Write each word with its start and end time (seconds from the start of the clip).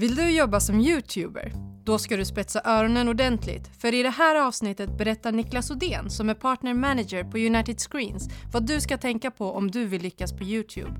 Vill 0.00 0.14
du 0.14 0.30
jobba 0.30 0.60
som 0.60 0.80
YouTuber? 0.80 1.52
Då 1.84 1.98
ska 1.98 2.16
du 2.16 2.24
spetsa 2.24 2.60
öronen 2.64 3.08
ordentligt, 3.08 3.70
för 3.78 3.94
i 3.94 4.02
det 4.02 4.10
här 4.10 4.36
avsnittet 4.36 4.98
berättar 4.98 5.32
Niklas 5.32 5.70
Odén, 5.70 6.10
som 6.10 6.28
är 6.28 6.34
partner 6.34 6.74
manager 6.74 7.24
på 7.24 7.38
United 7.38 7.80
Screens, 7.80 8.28
vad 8.52 8.66
du 8.66 8.80
ska 8.80 8.98
tänka 8.98 9.30
på 9.30 9.52
om 9.52 9.70
du 9.70 9.84
vill 9.84 10.02
lyckas 10.02 10.32
på 10.32 10.44
YouTube. 10.44 10.94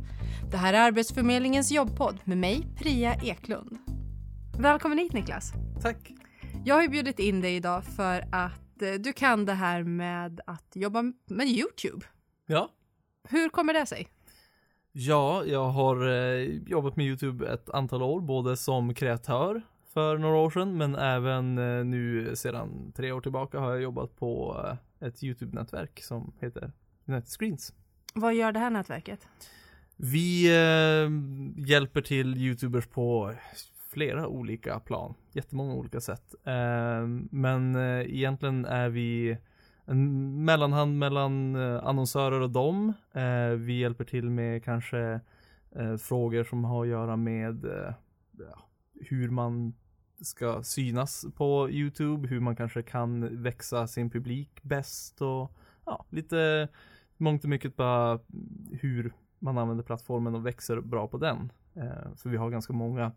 Det 0.50 0.56
här 0.56 0.74
är 0.74 0.78
Arbetsförmedlingens 0.80 1.72
jobbpodd 1.72 2.18
med 2.24 2.38
mig, 2.38 2.66
Priya 2.78 3.14
Eklund. 3.22 3.78
Välkommen 4.58 4.98
hit 4.98 5.12
Niklas! 5.12 5.52
Tack! 5.82 6.12
Jag 6.64 6.74
har 6.74 6.88
bjudit 6.88 7.18
in 7.18 7.40
dig 7.40 7.56
idag 7.56 7.84
för 7.84 8.28
att 8.32 8.82
eh, 8.82 8.92
du 8.92 9.12
kan 9.12 9.46
det 9.46 9.54
här 9.54 9.82
med 9.82 10.40
att 10.46 10.70
jobba 10.74 11.02
med 11.26 11.46
YouTube. 11.46 12.06
Ja. 12.46 12.70
Hur 13.28 13.48
kommer 13.48 13.74
det 13.74 13.86
sig? 13.86 14.08
Ja, 14.92 15.44
jag 15.44 15.68
har 15.68 16.08
eh, 16.08 16.42
jobbat 16.66 16.96
med 16.96 17.06
YouTube 17.06 17.52
ett 17.52 17.70
antal 17.70 18.02
år, 18.02 18.20
både 18.20 18.56
som 18.56 18.94
kreatör 18.94 19.62
för 19.92 20.18
några 20.18 20.36
år 20.36 20.50
sedan, 20.50 20.76
men 20.78 20.94
även 20.94 21.58
eh, 21.58 21.84
nu 21.84 22.30
sedan 22.36 22.92
tre 22.96 23.12
år 23.12 23.20
tillbaka 23.20 23.58
har 23.58 23.70
jag 23.70 23.82
jobbat 23.82 24.16
på 24.16 24.60
eh, 25.00 25.08
ett 25.08 25.22
YouTube-nätverk 25.22 26.02
som 26.02 26.32
heter 26.40 26.72
United 27.06 27.28
Screens. 27.28 27.72
Vad 28.14 28.34
gör 28.34 28.52
det 28.52 28.58
här 28.58 28.70
nätverket? 28.70 29.28
Vi 29.96 30.46
eh, 30.46 31.10
hjälper 31.68 32.00
till 32.00 32.36
YouTubers 32.36 32.86
på 32.86 33.34
flera 33.90 34.28
olika 34.28 34.80
plan, 34.80 35.14
jättemånga 35.32 35.74
olika 35.74 36.00
sätt. 36.00 36.34
Eh, 36.44 37.06
men 37.30 37.76
eh, 37.76 38.14
egentligen 38.14 38.64
är 38.64 38.88
vi 38.88 39.36
en 39.90 40.44
mellanhand 40.44 40.98
mellan 40.98 41.56
eh, 41.56 41.84
annonsörer 41.84 42.40
och 42.40 42.50
dem. 42.50 42.92
Eh, 43.12 43.48
vi 43.48 43.78
hjälper 43.78 44.04
till 44.04 44.30
med 44.30 44.64
kanske 44.64 45.20
eh, 45.70 45.96
frågor 45.96 46.44
som 46.44 46.64
har 46.64 46.82
att 46.82 46.88
göra 46.88 47.16
med 47.16 47.66
hur 49.00 49.30
man 49.30 49.74
ska 50.20 50.62
synas 50.62 51.26
på 51.36 51.70
YouTube, 51.70 52.28
hur 52.28 52.40
man 52.40 52.56
kanske 52.56 52.82
kan 52.82 53.42
växa 53.42 53.86
sin 53.86 54.10
publik 54.10 54.62
bäst 54.62 55.22
och 55.22 55.52
ja, 55.86 56.04
lite 56.10 56.68
mångt 57.16 57.44
och 57.44 57.50
mycket 57.50 57.76
bara 57.76 58.20
hur 58.70 59.12
man 59.38 59.58
använder 59.58 59.84
plattformen 59.84 60.34
och 60.34 60.46
växer 60.46 60.80
bra 60.80 61.08
på 61.08 61.18
den. 61.18 61.52
För 62.16 62.28
vi 62.30 62.36
har 62.36 62.50
ganska 62.50 62.72
många 62.72 63.12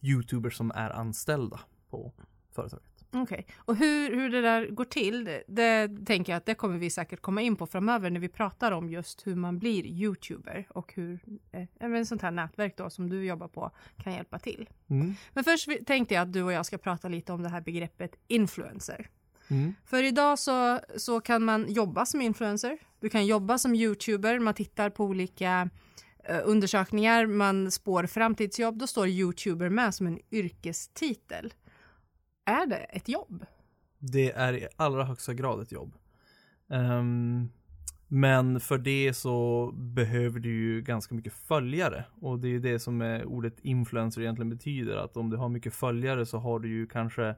YouTubers 0.00 0.56
som 0.56 0.70
är 0.74 0.90
anställda 0.90 1.60
på 1.90 2.12
företaget. 2.50 2.93
Okej, 3.14 3.22
okay. 3.22 3.44
och 3.56 3.76
hur, 3.76 4.16
hur 4.16 4.30
det 4.30 4.40
där 4.40 4.66
går 4.66 4.84
till, 4.84 5.24
det, 5.24 5.42
det, 5.46 5.90
tänker 6.06 6.32
jag 6.32 6.36
att 6.36 6.46
det 6.46 6.54
kommer 6.54 6.78
vi 6.78 6.90
säkert 6.90 7.20
komma 7.20 7.42
in 7.42 7.56
på 7.56 7.66
framöver 7.66 8.10
när 8.10 8.20
vi 8.20 8.28
pratar 8.28 8.72
om 8.72 8.88
just 8.88 9.26
hur 9.26 9.34
man 9.34 9.58
blir 9.58 9.86
YouTuber 9.86 10.66
och 10.68 10.92
hur 10.94 11.20
eh, 11.52 11.64
en 11.78 12.06
sånt 12.06 12.22
här 12.22 12.30
nätverk 12.30 12.76
då 12.76 12.90
som 12.90 13.10
du 13.10 13.24
jobbar 13.24 13.48
på 13.48 13.70
kan 14.02 14.12
hjälpa 14.12 14.38
till. 14.38 14.68
Mm. 14.90 15.14
Men 15.32 15.44
först 15.44 15.68
tänkte 15.86 16.14
jag 16.14 16.22
att 16.22 16.32
du 16.32 16.42
och 16.42 16.52
jag 16.52 16.66
ska 16.66 16.78
prata 16.78 17.08
lite 17.08 17.32
om 17.32 17.42
det 17.42 17.48
här 17.48 17.60
begreppet 17.60 18.16
influencer. 18.28 19.10
Mm. 19.48 19.74
För 19.84 20.02
idag 20.02 20.38
så, 20.38 20.80
så 20.96 21.20
kan 21.20 21.44
man 21.44 21.72
jobba 21.72 22.06
som 22.06 22.20
influencer. 22.20 22.78
Du 23.00 23.08
kan 23.08 23.26
jobba 23.26 23.58
som 23.58 23.74
YouTuber, 23.74 24.38
man 24.38 24.54
tittar 24.54 24.90
på 24.90 25.04
olika 25.04 25.70
eh, 26.24 26.40
undersökningar, 26.44 27.26
man 27.26 27.70
spår 27.70 28.06
framtidsjobb, 28.06 28.78
då 28.78 28.86
står 28.86 29.08
YouTuber 29.08 29.68
med 29.68 29.94
som 29.94 30.06
en 30.06 30.18
yrkestitel 30.30 31.52
är 32.44 32.66
det 32.66 32.76
ett 32.76 33.08
jobb? 33.08 33.46
Det 33.98 34.32
är 34.32 34.52
i 34.52 34.68
allra 34.76 35.04
högsta 35.04 35.34
grad 35.34 35.60
ett 35.62 35.72
jobb. 35.72 35.94
Um, 36.66 37.50
men 38.08 38.60
för 38.60 38.78
det 38.78 39.14
så 39.14 39.70
behöver 39.74 40.40
du 40.40 40.48
ju 40.48 40.82
ganska 40.82 41.14
mycket 41.14 41.32
följare 41.32 42.04
och 42.20 42.38
det 42.38 42.48
är 42.48 42.58
det 42.58 42.78
som 42.78 43.00
är 43.00 43.24
ordet 43.24 43.60
influencer 43.60 44.20
egentligen 44.20 44.50
betyder 44.50 44.96
att 44.96 45.16
om 45.16 45.30
du 45.30 45.36
har 45.36 45.48
mycket 45.48 45.74
följare 45.74 46.26
så 46.26 46.38
har 46.38 46.58
du 46.58 46.68
ju 46.68 46.86
kanske 46.86 47.34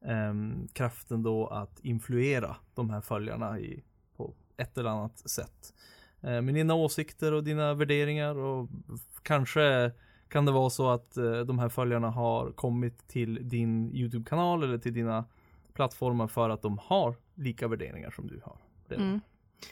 um, 0.00 0.68
kraften 0.72 1.22
då 1.22 1.46
att 1.46 1.80
influera 1.80 2.56
de 2.74 2.90
här 2.90 3.00
följarna 3.00 3.58
i, 3.58 3.82
på 4.16 4.34
ett 4.56 4.78
eller 4.78 4.90
annat 4.90 5.30
sätt. 5.30 5.74
Uh, 6.24 6.40
med 6.40 6.54
dina 6.54 6.74
åsikter 6.74 7.32
och 7.32 7.44
dina 7.44 7.74
värderingar 7.74 8.34
och 8.34 8.68
kanske 9.22 9.92
kan 10.34 10.44
det 10.44 10.52
vara 10.52 10.70
så 10.70 10.90
att 10.90 11.16
eh, 11.16 11.40
de 11.40 11.58
här 11.58 11.68
följarna 11.68 12.10
har 12.10 12.52
kommit 12.52 13.08
till 13.08 13.48
din 13.48 13.94
YouTube-kanal 13.94 14.62
eller 14.62 14.78
till 14.78 14.94
dina 14.94 15.24
plattformar 15.72 16.26
för 16.26 16.50
att 16.50 16.62
de 16.62 16.78
har 16.78 17.14
lika 17.34 17.68
värderingar 17.68 18.10
som 18.10 18.26
du 18.26 18.40
har? 18.44 18.56
Mm. 18.96 19.20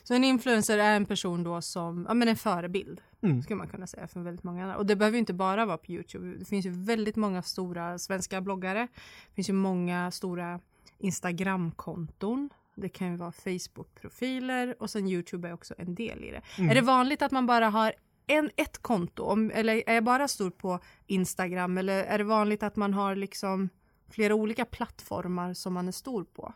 Så 0.02 0.14
en 0.14 0.24
influencer 0.24 0.78
är 0.78 0.96
en 0.96 1.06
person 1.06 1.42
då 1.44 1.60
som, 1.60 2.06
ja 2.08 2.14
men 2.14 2.28
en 2.28 2.36
förebild, 2.36 3.00
mm. 3.22 3.42
skulle 3.42 3.56
man 3.56 3.68
kunna 3.68 3.86
säga 3.86 4.08
för 4.08 4.20
väldigt 4.20 4.44
många 4.44 4.62
andra. 4.62 4.76
Och 4.76 4.86
det 4.86 4.96
behöver 4.96 5.18
inte 5.18 5.34
bara 5.34 5.66
vara 5.66 5.78
på 5.78 5.92
YouTube. 5.92 6.38
Det 6.38 6.44
finns 6.44 6.66
ju 6.66 6.70
väldigt 6.70 7.16
många 7.16 7.42
stora 7.42 7.98
svenska 7.98 8.40
bloggare. 8.40 8.88
Det 9.28 9.34
finns 9.34 9.48
ju 9.48 9.52
många 9.52 10.10
stora 10.10 10.60
Instagram-konton. 10.98 12.50
Det 12.74 12.88
kan 12.88 13.10
ju 13.10 13.16
vara 13.16 13.32
Facebook-profiler 13.32 14.74
och 14.78 14.90
sen 14.90 15.08
YouTube 15.08 15.48
är 15.48 15.52
också 15.52 15.74
en 15.78 15.94
del 15.94 16.24
i 16.24 16.30
det. 16.30 16.42
Mm. 16.58 16.70
Är 16.70 16.74
det 16.74 16.80
vanligt 16.80 17.22
att 17.22 17.32
man 17.32 17.46
bara 17.46 17.68
har 17.68 17.92
en, 18.26 18.50
ett 18.56 18.78
konto? 18.78 19.22
Om, 19.22 19.50
eller 19.54 19.82
är 19.86 19.94
jag 19.94 20.04
bara 20.04 20.28
stor 20.28 20.50
på 20.50 20.80
Instagram 21.06 21.78
eller 21.78 22.04
är 22.04 22.18
det 22.18 22.24
vanligt 22.24 22.62
att 22.62 22.76
man 22.76 22.94
har 22.94 23.16
liksom 23.16 23.68
flera 24.10 24.34
olika 24.34 24.64
plattformar 24.64 25.54
som 25.54 25.72
man 25.72 25.88
är 25.88 25.92
stor 25.92 26.24
på? 26.24 26.54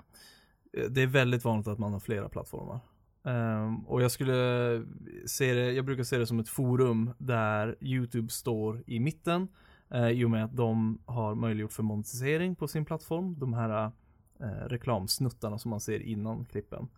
Eh, 0.72 0.84
det 0.84 1.02
är 1.02 1.06
väldigt 1.06 1.44
vanligt 1.44 1.68
att 1.68 1.78
man 1.78 1.92
har 1.92 2.00
flera 2.00 2.28
plattformar. 2.28 2.80
Um, 3.22 3.86
och 3.86 4.02
jag 4.02 4.10
skulle 4.10 4.84
se 5.26 5.54
det, 5.54 5.72
jag 5.72 5.84
brukar 5.84 6.04
se 6.04 6.18
det 6.18 6.26
som 6.26 6.38
ett 6.38 6.48
forum 6.48 7.10
där 7.18 7.76
YouTube 7.80 8.28
står 8.28 8.82
i 8.86 9.00
mitten 9.00 9.48
uh, 9.94 10.10
i 10.10 10.24
och 10.24 10.30
med 10.30 10.44
att 10.44 10.56
de 10.56 10.98
har 11.06 11.34
möjliggjort 11.34 11.72
för 11.72 11.82
monetisering 11.82 12.56
på 12.56 12.68
sin 12.68 12.84
plattform. 12.84 13.38
De 13.38 13.54
här 13.54 13.86
uh, 13.86 14.46
reklamsnuttarna 14.68 15.58
som 15.58 15.70
man 15.70 15.80
ser 15.80 16.00
innan 16.00 16.44
klippen. 16.44 16.88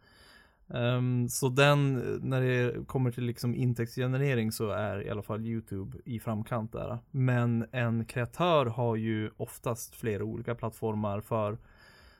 Um, 0.70 1.28
så 1.28 1.48
den, 1.48 1.94
när 2.22 2.40
det 2.40 2.86
kommer 2.86 3.10
till 3.10 3.24
liksom 3.24 3.54
intäktsgenerering 3.54 4.52
så 4.52 4.70
är 4.70 5.06
i 5.06 5.10
alla 5.10 5.22
fall 5.22 5.46
YouTube 5.46 5.98
i 6.04 6.20
framkant 6.20 6.72
där. 6.72 6.98
Men 7.10 7.66
en 7.72 8.04
kreatör 8.04 8.66
har 8.66 8.96
ju 8.96 9.30
oftast 9.36 9.94
flera 9.94 10.24
olika 10.24 10.54
plattformar 10.54 11.20
för 11.20 11.58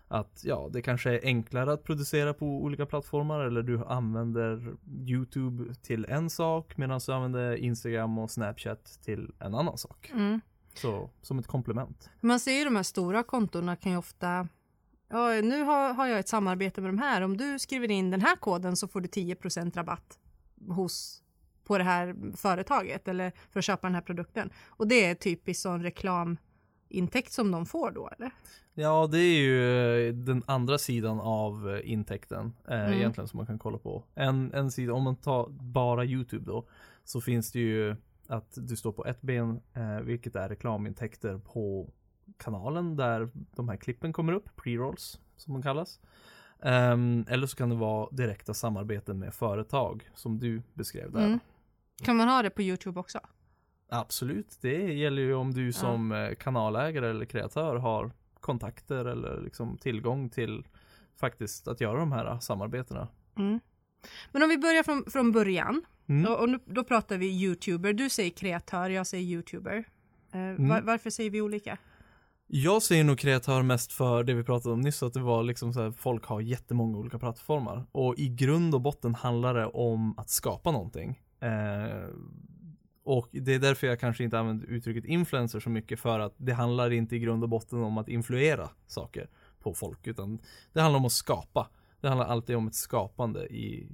att 0.09 0.41
ja, 0.44 0.69
det 0.72 0.82
kanske 0.82 1.10
är 1.10 1.20
enklare 1.22 1.72
att 1.72 1.84
producera 1.84 2.34
på 2.34 2.47
olika 2.47 2.86
plattformar 2.86 3.41
eller 3.41 3.62
du 3.62 3.84
använder 3.84 4.76
YouTube 5.06 5.75
till 5.75 6.06
en 6.09 6.30
sak 6.30 6.76
medan 6.76 7.00
du 7.06 7.12
använder 7.12 7.56
Instagram 7.56 8.19
och 8.19 8.30
Snapchat 8.30 8.98
till 9.04 9.32
en 9.38 9.54
annan 9.54 9.78
sak. 9.78 10.10
Mm. 10.15 10.41
Så 10.75 11.10
som 11.22 11.38
ett 11.38 11.47
komplement. 11.47 12.10
Man 12.20 12.41
ser 12.41 12.53
ju 12.53 12.65
de 12.65 12.76
här 12.76 12.82
stora 12.82 13.22
kontona 13.22 13.76
kan 13.76 13.92
ju 13.92 13.98
ofta 13.98 14.48
nu 15.43 15.63
har, 15.63 15.95
har 15.95 16.07
jag 16.07 16.19
ett 16.19 16.29
samarbete 16.29 16.81
med 16.81 16.89
de 16.91 16.99
här. 16.99 17.23
Om 17.23 17.37
du 17.37 17.59
skriver 17.59 17.91
in 17.91 18.11
den 18.11 18.21
här 18.21 18.37
koden 18.37 18.77
så 18.77 18.89
får 18.89 19.01
du 19.01 19.09
10% 19.09 19.77
rabatt 19.77 20.19
hos 20.69 21.23
på 21.65 21.79
det 21.79 21.85
här 21.85 22.17
företaget 22.37 23.09
eller 23.09 23.33
för 23.51 23.59
att 23.59 23.65
köpa 23.65 23.87
den 23.87 23.95
här 23.95 24.03
produkten. 24.03 24.51
Och 24.69 24.89
det 24.89 25.05
är 25.05 25.15
typiskt 25.15 25.63
sån 25.63 25.83
reklamintäkt 25.83 27.33
som 27.33 27.51
de 27.51 27.67
får 27.67 27.91
då 27.91 28.09
eller? 28.09 28.31
Ja, 28.75 29.07
det 29.07 29.19
är 29.19 29.39
ju 29.39 30.13
den 30.13 30.43
andra 30.47 30.79
sidan 30.79 31.21
av 31.21 31.71
eh, 31.75 31.93
intäkten 31.93 32.53
eh, 32.69 32.81
mm. 32.81 32.93
egentligen 32.93 33.29
som 33.29 33.37
man 33.37 33.47
kan 33.47 33.59
kolla 33.59 33.79
på. 33.79 34.05
En, 34.15 34.53
en 34.55 34.71
sida, 34.71 34.93
om 34.93 35.03
man 35.03 35.17
tar 35.17 35.49
bara 35.49 36.05
YouTube 36.05 36.45
då, 36.45 36.69
så 37.05 37.21
finns 37.21 37.53
det 37.53 37.59
ju 37.59 37.97
att 38.27 38.53
du 38.57 38.77
står 38.77 38.93
på 38.93 39.07
ett 39.07 39.21
ben, 39.21 39.61
eh, 39.75 40.01
vilket 40.01 40.37
är 40.37 40.49
reklamintäkter 40.49 41.39
på 41.39 41.91
kanalen 42.37 42.97
där 42.97 43.28
de 43.34 43.69
här 43.69 43.77
klippen 43.77 44.12
kommer 44.12 44.33
upp, 44.33 44.49
pre-rolls 44.56 45.21
som 45.37 45.55
de 45.55 45.62
kallas. 45.62 46.00
Um, 46.61 47.27
eller 47.28 47.47
så 47.47 47.56
kan 47.56 47.69
det 47.69 47.75
vara 47.75 48.09
direkta 48.11 48.55
samarbeten 48.55 49.19
med 49.19 49.34
företag 49.34 50.11
som 50.15 50.39
du 50.39 50.62
beskrev 50.75 51.12
där. 51.12 51.27
Mm. 51.27 51.39
Kan 52.03 52.16
man 52.16 52.28
ha 52.28 52.43
det 52.43 52.50
på 52.50 52.62
YouTube 52.62 53.00
också? 53.00 53.21
Absolut, 53.89 54.59
det 54.61 54.93
gäller 54.93 55.22
ju 55.22 55.34
om 55.34 55.55
du 55.55 55.72
som 55.72 56.11
ja. 56.11 56.28
Eh, 56.28 56.34
kanalägare 56.34 57.11
eller 57.11 57.25
kreatör 57.25 57.77
har 57.77 58.13
kontakter 58.41 59.04
eller 59.04 59.41
liksom 59.41 59.78
tillgång 59.78 60.30
till 60.30 60.66
faktiskt 61.16 61.69
att 61.69 61.80
göra 61.80 61.98
de 61.98 62.13
här 62.13 62.39
samarbetena. 62.41 63.09
Mm. 63.36 63.60
Men 64.33 64.42
om 64.42 64.48
vi 64.48 64.59
börjar 64.59 64.83
från, 64.83 65.04
från 65.10 65.33
början 65.33 65.84
mm. 66.07 66.33
och, 66.33 66.41
och 66.41 66.48
nu, 66.48 66.59
då 66.65 66.84
pratar 66.84 67.19
vi 67.19 67.27
YouTuber. 67.27 67.92
Du 67.92 68.10
säger 68.10 68.30
kreatör, 68.30 68.91
jag 68.91 69.07
säger 69.07 69.25
YouTuber. 69.25 69.84
Mm. 70.33 70.69
var, 70.69 70.80
varför 70.80 71.10
säger 71.10 71.30
vi 71.30 71.41
olika? 71.41 71.78
Jag 72.50 72.83
ser 72.83 73.04
nog 73.04 73.18
kreatör 73.18 73.62
mest 73.62 73.92
för 73.92 74.24
det 74.24 74.34
vi 74.34 74.45
pratade 74.45 74.72
om 74.72 74.80
nyss, 74.80 75.03
att 75.03 75.15
det 75.15 75.21
var 75.21 75.42
liksom 75.42 75.72
så 75.72 75.83
här, 75.83 75.91
folk 75.91 76.24
har 76.24 76.41
jättemånga 76.41 76.98
olika 76.98 77.18
plattformar. 77.18 77.86
Och 77.92 78.18
i 78.18 78.28
grund 78.28 78.74
och 78.74 78.80
botten 78.80 79.15
handlar 79.15 79.54
det 79.54 79.66
om 79.66 80.18
att 80.18 80.30
skapa 80.30 80.71
någonting. 80.71 81.21
Eh, 81.41 82.09
och 83.04 83.28
det 83.33 83.54
är 83.54 83.59
därför 83.59 83.86
jag 83.86 84.00
kanske 84.00 84.24
inte 84.24 84.39
använder 84.39 84.66
uttrycket 84.66 85.04
influencer 85.04 85.60
så 85.60 85.71
mycket, 85.71 86.00
för 86.00 86.21
att 86.21 86.34
det 86.36 86.53
handlar 86.53 86.91
inte 86.91 87.16
i 87.16 87.18
grund 87.18 87.42
och 87.42 87.48
botten 87.48 87.83
om 87.83 87.98
att 87.98 88.09
influera 88.09 88.68
saker 88.86 89.28
på 89.60 89.74
folk, 89.74 90.06
utan 90.06 90.39
det 90.72 90.80
handlar 90.80 90.98
om 90.98 91.06
att 91.06 91.12
skapa. 91.12 91.68
Det 92.01 92.09
handlar 92.09 92.27
alltid 92.27 92.56
om 92.56 92.66
ett 92.66 92.74
skapande 92.74 93.47
i 93.47 93.89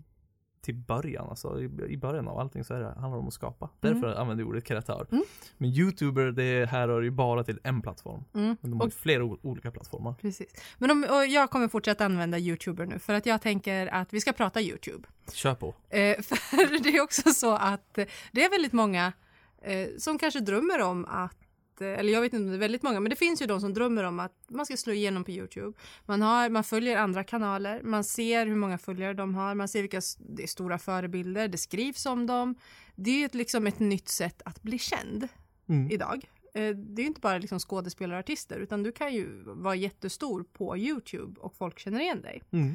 till 0.64 0.74
början, 0.74 1.28
alltså 1.30 1.60
i, 1.88 1.96
början 1.96 2.28
av 2.28 2.38
allting 2.38 2.64
så 2.64 2.74
är 2.74 2.80
det, 2.80 2.86
handlar 2.86 3.10
det 3.10 3.16
om 3.16 3.28
att 3.28 3.34
skapa. 3.34 3.70
Mm. 3.82 3.94
Därför 3.94 4.20
använder 4.20 4.44
jag 4.44 4.48
ordet 4.48 4.64
kreatör. 4.64 5.06
Mm. 5.12 5.24
Men 5.56 5.70
youtuber, 5.70 6.24
det 6.24 6.66
här 6.66 6.88
rör 6.88 7.02
ju 7.02 7.10
bara 7.10 7.44
till 7.44 7.60
en 7.62 7.82
plattform. 7.82 8.24
Mm. 8.34 8.56
Men 8.60 8.70
de 8.70 8.80
har 8.80 8.86
Och, 8.86 8.92
flera 8.92 9.24
olika 9.24 9.70
plattformar. 9.70 10.14
precis. 10.20 10.54
Men 10.78 10.90
om, 10.90 11.26
jag 11.28 11.50
kommer 11.50 11.68
fortsätta 11.68 12.04
använda 12.04 12.38
Youtuber 12.38 12.86
nu 12.86 12.98
för 12.98 13.14
att 13.14 13.26
jag 13.26 13.42
tänker 13.42 13.86
att 13.86 14.12
vi 14.12 14.20
ska 14.20 14.32
prata 14.32 14.60
Youtube. 14.60 15.08
Kör 15.32 15.54
på. 15.54 15.74
Eh, 15.88 16.20
för 16.22 16.82
det 16.82 16.96
är 16.96 17.02
också 17.02 17.30
så 17.30 17.54
att 17.54 17.94
det 18.32 18.44
är 18.44 18.50
väldigt 18.50 18.72
många 18.72 19.12
eh, 19.62 19.88
som 19.98 20.18
kanske 20.18 20.40
drömmer 20.40 20.80
om 20.82 21.04
att 21.04 21.36
eh, 21.80 21.88
eller 21.88 22.12
jag 22.12 22.20
vet 22.20 22.32
inte 22.32 22.44
om 22.44 22.50
det 22.50 22.56
är 22.56 22.58
väldigt 22.58 22.82
många, 22.82 23.00
men 23.00 23.10
det 23.10 23.16
finns 23.16 23.42
ju 23.42 23.46
de 23.46 23.60
som 23.60 23.74
drömmer 23.74 24.04
om 24.04 24.20
att 24.20 24.32
man 24.48 24.66
ska 24.66 24.76
slå 24.76 24.92
igenom 24.92 25.24
på 25.24 25.30
Youtube. 25.30 25.72
Man, 26.06 26.22
har, 26.22 26.48
man 26.48 26.64
följer 26.64 26.96
andra 26.96 27.24
kanaler, 27.24 27.82
man 27.82 28.04
ser 28.04 28.46
hur 28.46 28.56
många 28.56 28.78
följare 28.78 29.14
de 29.14 29.34
har, 29.34 29.54
man 29.54 29.68
ser 29.68 29.80
vilka 29.82 30.00
det 30.18 30.42
är 30.42 30.46
stora 30.46 30.78
förebilder, 30.78 31.48
det 31.48 31.58
skrivs 31.58 32.06
om 32.06 32.26
dem. 32.26 32.54
Det 32.96 33.10
är 33.10 33.18
ju 33.18 33.24
ett, 33.24 33.34
liksom 33.34 33.66
ett 33.66 33.78
nytt 33.78 34.08
sätt 34.08 34.42
att 34.44 34.62
bli 34.62 34.78
känd 34.78 35.28
Mm. 35.68 35.90
idag. 35.90 36.28
Eh, 36.54 36.76
Det 36.76 37.00
är 37.00 37.02
ju 37.02 37.06
inte 37.06 37.20
bara 37.20 37.38
liksom 37.38 37.58
skådespelare 37.58 38.16
och 38.18 38.24
artister, 38.24 38.56
utan 38.58 38.82
du 38.82 38.92
kan 38.92 39.14
ju 39.14 39.42
vara 39.46 39.74
jättestor 39.74 40.44
på 40.52 40.76
Youtube 40.76 41.40
och 41.40 41.54
folk 41.56 41.78
känner 41.78 42.00
igen 42.00 42.22
dig 42.22 42.42
Mm. 42.52 42.74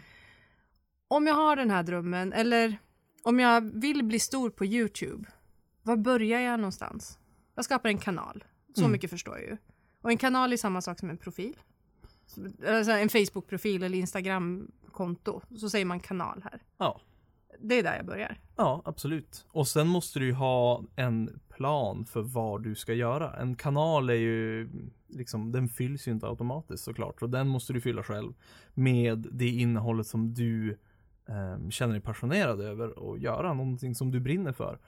om 1.07 1.27
jag 1.27 1.33
har 1.35 1.55
den 1.55 1.69
här 1.71 1.83
drömmen 1.83 2.33
eller 2.33 2.77
om 3.23 3.39
jag 3.39 3.61
vill 3.81 4.03
bli 4.03 4.19
stor 4.19 4.49
på 4.49 4.65
Youtube, 4.65 5.29
var 5.83 5.97
börjar 5.97 6.39
jag 6.39 6.59
någonstans? 6.59 7.17
Jag 7.55 7.65
skapar 7.65 7.89
en 7.89 7.97
kanal, 7.97 8.43
så 8.75 8.81
Mm. 8.81 8.92
mycket 8.92 9.10
förstår 9.10 9.38
jag 9.38 9.48
ju. 9.48 9.57
Och 10.01 10.10
en 10.12 10.18
kanal 10.18 10.54
är 10.54 10.57
samma 10.57 10.81
sak 10.81 11.00
som 11.00 11.10
en 11.10 11.18
profil. 11.18 11.56
Alltså 12.68 12.92
en 12.92 13.10
Facebook-profil 13.10 13.83
eller 13.83 13.98
Instagram-konto, 13.98 15.42
så 15.57 15.69
säger 15.69 15.86
man 15.86 16.00
kanal 16.00 16.42
här. 16.44 16.62
Ja. 16.77 17.01
Det 17.62 17.80
är 17.80 17.83
där 17.83 17.95
jag 17.95 18.06
börjar. 18.06 18.38
Ja, 18.56 18.81
absolut. 18.86 19.45
Och 19.51 19.68
sen 19.68 19.88
måste 19.88 20.19
du 20.19 20.25
ju 20.25 20.33
ha 20.33 20.83
en 20.95 21.39
plan 21.50 22.06
för 22.06 22.21
vad 22.21 22.63
du 22.63 22.75
ska 22.75 22.94
göra. 22.94 23.36
En 23.36 23.56
kanal 23.56 24.10
är 24.10 24.13
ju 24.13 24.69
liksom, 25.07 25.51
den 25.51 25.69
fylls 25.69 26.07
ju 26.07 26.12
inte 26.12 26.27
automatiskt 26.27 26.83
såklart. 26.83 27.21
Och 27.21 27.30
den 27.30 27.48
måste 27.48 27.74
du 27.74 27.81
fylla 27.81 28.04
själv 28.04 28.33
med 28.74 29.27
det 29.31 29.48
innehållet 29.50 30.07
som 30.07 30.33
du 30.33 30.69
eh, 31.25 31.69
känner 31.69 31.94
dig 31.94 32.01
passionerad 32.01 32.62
över 32.62 33.00
och 33.00 33.19
göra 33.19 33.54
någonting 33.54 33.95
som 33.95 34.12
du 34.12 34.19
brinner 34.19 34.51
för. 34.54 34.80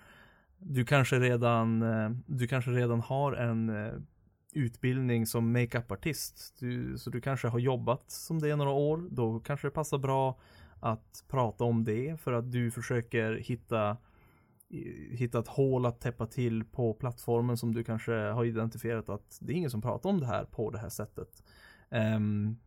Du 0.63 0.85
kanske 0.85 1.19
redan, 1.19 1.81
eh, 1.81 2.09
du 2.25 2.47
kanske 2.47 2.71
redan 2.71 3.01
har 3.01 3.33
en 3.33 3.69
eh, 3.69 3.93
utbildning 4.53 5.25
som 5.25 5.51
makeup-artist. 5.51 6.55
Du, 6.59 6.97
så 6.97 7.09
du 7.09 7.21
kanske 7.21 7.47
har 7.47 7.59
jobbat 7.59 8.11
som 8.11 8.39
det 8.39 8.49
i 8.49 8.55
några 8.55 8.71
år. 8.71 9.07
Då 9.11 9.39
kanske 9.39 9.67
det 9.67 9.71
passar 9.71 9.97
bra 9.97 10.39
att 10.79 11.23
prata 11.27 11.63
om 11.63 11.83
det 11.83 12.21
för 12.21 12.33
att 12.33 12.51
du 12.51 12.71
försöker 12.71 13.33
hitta 13.33 13.97
hitta 15.11 15.39
ett 15.39 15.47
hål 15.47 15.85
att 15.85 15.99
täppa 15.99 16.27
till 16.27 16.63
på 16.63 16.93
plattformen 16.93 17.57
som 17.57 17.73
du 17.73 17.83
kanske 17.83 18.13
har 18.13 18.45
identifierat 18.45 19.09
att 19.09 19.37
det 19.41 19.53
är 19.53 19.57
ingen 19.57 19.69
som 19.69 19.81
pratar 19.81 20.09
om 20.09 20.19
det 20.19 20.25
här 20.25 20.45
på 20.45 20.71
det 20.71 20.79
här 20.79 20.89
sättet. 20.89 21.43
Um, 21.89 22.57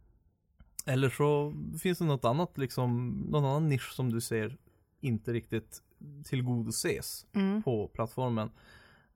eller 0.86 1.08
så 1.08 1.54
finns 1.82 1.98
det 1.98 2.04
något 2.04 2.24
annat 2.24 2.58
liksom, 2.58 3.10
någon 3.30 3.44
annan 3.44 3.68
nisch 3.68 3.92
som 3.92 4.12
du 4.12 4.20
ser 4.20 4.56
inte 5.00 5.32
riktigt 5.32 5.82
tillgodoses 6.24 7.26
Mm. 7.32 7.62
på 7.62 7.88
plattformen. 7.88 8.50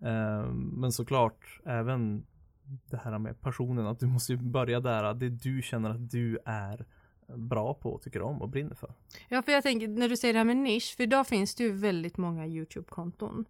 Ehm, 0.01 0.61
men 0.61 0.93
såklart 0.93 1.61
även 1.65 2.27
det 2.91 2.97
här 2.97 3.19
med 3.19 3.41
passionen, 3.41 3.87
att 3.87 4.01
du 4.01 4.07
måste 4.07 4.33
ju 4.33 4.39
börja 4.39 4.81
där, 4.81 5.15
det 5.15 5.29
du 5.29 5.63
känner 5.63 5.91
att 5.91 6.11
du 6.11 6.39
är 6.45 6.85
bra 7.37 7.75
på, 7.75 7.99
tycker 7.99 8.23
om 8.23 8.43
och 8.43 8.49
brinner 8.49 8.75
för. 8.75 8.95
Ja, 9.29 9.43
för 9.43 9.53
jag 9.53 9.63
tänker 9.63 9.89
när 9.89 10.09
du 10.09 10.17
säger 10.17 10.35
det 10.35 10.39
här 10.41 10.45
med 10.45 10.57
nisch, 10.57 10.95
för 10.97 11.03
idag 11.03 11.27
finns 11.27 11.55
det 11.55 11.65
ju 11.65 11.73
väldigt 11.73 12.17
många 12.17 12.47
Youtube-konton. 12.47 13.45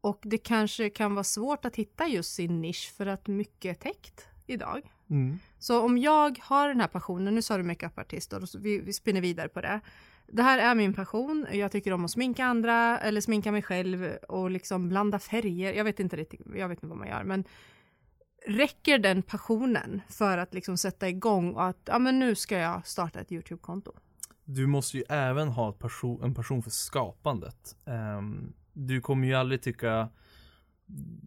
Och 0.00 0.20
det 0.22 0.38
kanske 0.38 0.90
kan 0.90 1.14
vara 1.14 1.24
svårt 1.24 1.64
att 1.64 1.76
hitta 1.76 2.06
just 2.06 2.34
sin 2.34 2.60
nisch 2.60 2.92
för 2.96 3.06
att 3.06 3.26
mycket 3.26 3.76
är 3.76 3.80
täckt 3.90 4.28
idag. 4.46 4.80
Mm. 5.10 5.38
Så 5.58 5.82
om 5.84 5.98
jag 5.98 6.38
har 6.42 6.68
den 6.68 6.80
här 6.80 6.88
passionen, 6.88 7.34
nu 7.34 7.42
sa 7.42 7.56
du 7.56 7.62
makeupartist 7.62 8.32
och 8.32 8.42
vi, 8.58 8.78
vi 8.78 8.92
spinner 8.92 9.20
vidare 9.20 9.48
på 9.48 9.60
det. 9.60 9.80
Det 10.26 10.42
här 10.42 10.58
är 10.58 10.74
min 10.74 10.94
passion, 10.94 11.46
jag 11.52 11.72
tycker 11.72 11.92
om 11.92 12.04
att 12.04 12.10
sminka 12.10 12.44
andra 12.44 12.98
eller 12.98 13.20
sminka 13.20 13.52
mig 13.52 13.62
själv 13.62 14.16
och 14.28 14.50
liksom 14.50 14.88
blanda 14.88 15.18
färger. 15.18 15.72
Jag 15.72 15.84
vet 15.84 16.00
inte 16.00 16.16
riktigt, 16.16 16.40
jag 16.54 16.68
vet 16.68 16.76
inte 16.76 16.86
vad 16.86 16.98
man 16.98 17.08
gör 17.08 17.24
men 17.24 17.44
räcker 18.46 18.98
den 18.98 19.22
passionen 19.22 20.00
för 20.08 20.38
att 20.38 20.54
liksom 20.54 20.76
sätta 20.76 21.08
igång 21.08 21.54
och 21.54 21.64
att 21.64 21.80
ja 21.84 21.98
men 21.98 22.18
nu 22.18 22.34
ska 22.34 22.58
jag 22.58 22.86
starta 22.86 23.20
ett 23.20 23.32
Youtube-konto? 23.32 23.92
Du 24.44 24.66
måste 24.66 24.96
ju 24.96 25.04
även 25.08 25.48
ha 25.48 25.72
passion, 25.72 26.22
en 26.22 26.34
passion 26.34 26.62
för 26.62 26.70
skapandet. 26.70 27.76
Ehm, 27.86 28.52
du 28.72 29.00
kommer 29.00 29.26
ju 29.26 29.34
aldrig 29.34 29.62
tycka 29.62 30.08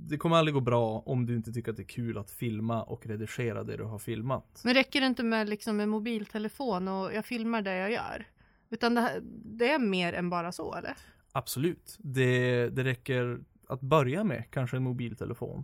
Det 0.09 0.17
kommer 0.17 0.35
aldrig 0.35 0.53
gå 0.53 0.59
bra 0.59 1.03
om 1.05 1.25
du 1.25 1.35
inte 1.35 1.51
tycker 1.51 1.71
att 1.71 1.77
det 1.77 1.83
är 1.83 1.87
kul 1.87 2.17
att 2.17 2.31
filma 2.31 2.83
och 2.83 3.05
redigera 3.05 3.63
det 3.63 3.77
du 3.77 3.83
har 3.83 3.99
filmat. 3.99 4.61
Men 4.63 4.73
räcker 4.73 5.01
det 5.01 5.07
inte 5.07 5.23
med 5.23 5.49
liksom 5.49 5.79
en 5.79 5.89
mobiltelefon 5.89 6.87
och 6.87 7.13
jag 7.13 7.25
filmar 7.25 7.61
det 7.61 7.75
jag 7.75 7.91
gör? 7.91 8.25
Utan 8.69 8.95
det, 8.95 9.01
här, 9.01 9.21
det 9.45 9.71
är 9.71 9.79
mer 9.79 10.13
än 10.13 10.29
bara 10.29 10.51
så 10.51 10.73
eller? 10.75 10.93
Absolut. 11.31 11.97
Det, 11.99 12.69
det 12.69 12.83
räcker 12.83 13.39
att 13.67 13.81
börja 13.81 14.23
med 14.23 14.43
kanske 14.51 14.77
en 14.77 14.83
mobiltelefon. 14.83 15.63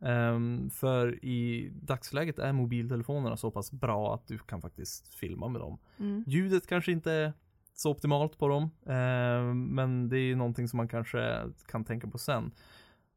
Ehm, 0.00 0.70
för 0.70 1.24
i 1.24 1.70
dagsläget 1.82 2.38
är 2.38 2.52
mobiltelefonerna 2.52 3.36
så 3.36 3.50
pass 3.50 3.72
bra 3.72 4.14
att 4.14 4.26
du 4.26 4.38
kan 4.38 4.62
faktiskt 4.62 5.14
filma 5.14 5.48
med 5.48 5.60
dem. 5.60 5.78
Mm. 5.98 6.24
Ljudet 6.26 6.66
kanske 6.66 6.92
inte 6.92 7.12
är 7.12 7.32
så 7.74 7.90
optimalt 7.90 8.38
på 8.38 8.48
dem. 8.48 8.70
ehm, 8.86 9.64
men 9.64 10.08
det 10.08 10.18
är 10.18 10.22
ju 10.22 10.36
någonting 10.36 10.68
som 10.68 10.76
man 10.76 10.88
kanske 10.88 11.50
kan 11.66 11.84
tänka 11.84 12.06
på 12.06 12.18
sen. 12.18 12.52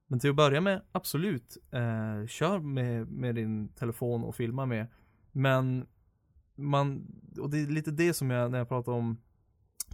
Men 0.08 0.20
till 0.20 0.30
att 0.30 0.36
börja 0.36 0.62
med, 0.62 0.82
absolut. 0.92 1.58
Eh, 1.72 2.28
kör 2.28 2.60
med, 2.60 3.08
med 3.12 3.36
din 3.36 3.68
telefon 3.68 4.24
och 4.24 4.36
filma 4.36 4.66
med. 4.66 4.88
Men 5.32 5.86
man, 6.56 7.08
och 7.40 7.50
det 7.50 7.60
är 7.60 7.68
lite 7.68 7.92
det 7.92 8.14
som 8.14 8.30
jag, 8.30 8.52
när 8.52 8.58
jag 8.58 8.70
pratar 8.70 8.92
om 8.92 9.18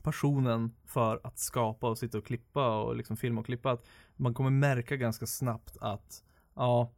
passionen 0.04 0.76
för 0.86 1.20
att 1.24 1.40
skapa 1.40 1.90
och 1.90 1.98
sitta 1.98 2.18
och 2.18 2.26
klippa 2.26 2.82
och 2.84 2.96
liksom 2.96 3.18
filma 3.18 3.40
och 3.40 3.46
klippa. 3.46 3.72
Att 3.72 3.88
man 4.16 4.34
kommer 4.34 4.50
märka 4.50 4.96
ganska 4.96 5.26
snabbt 5.26 5.78
att 5.82 6.24
ja, 6.56 6.92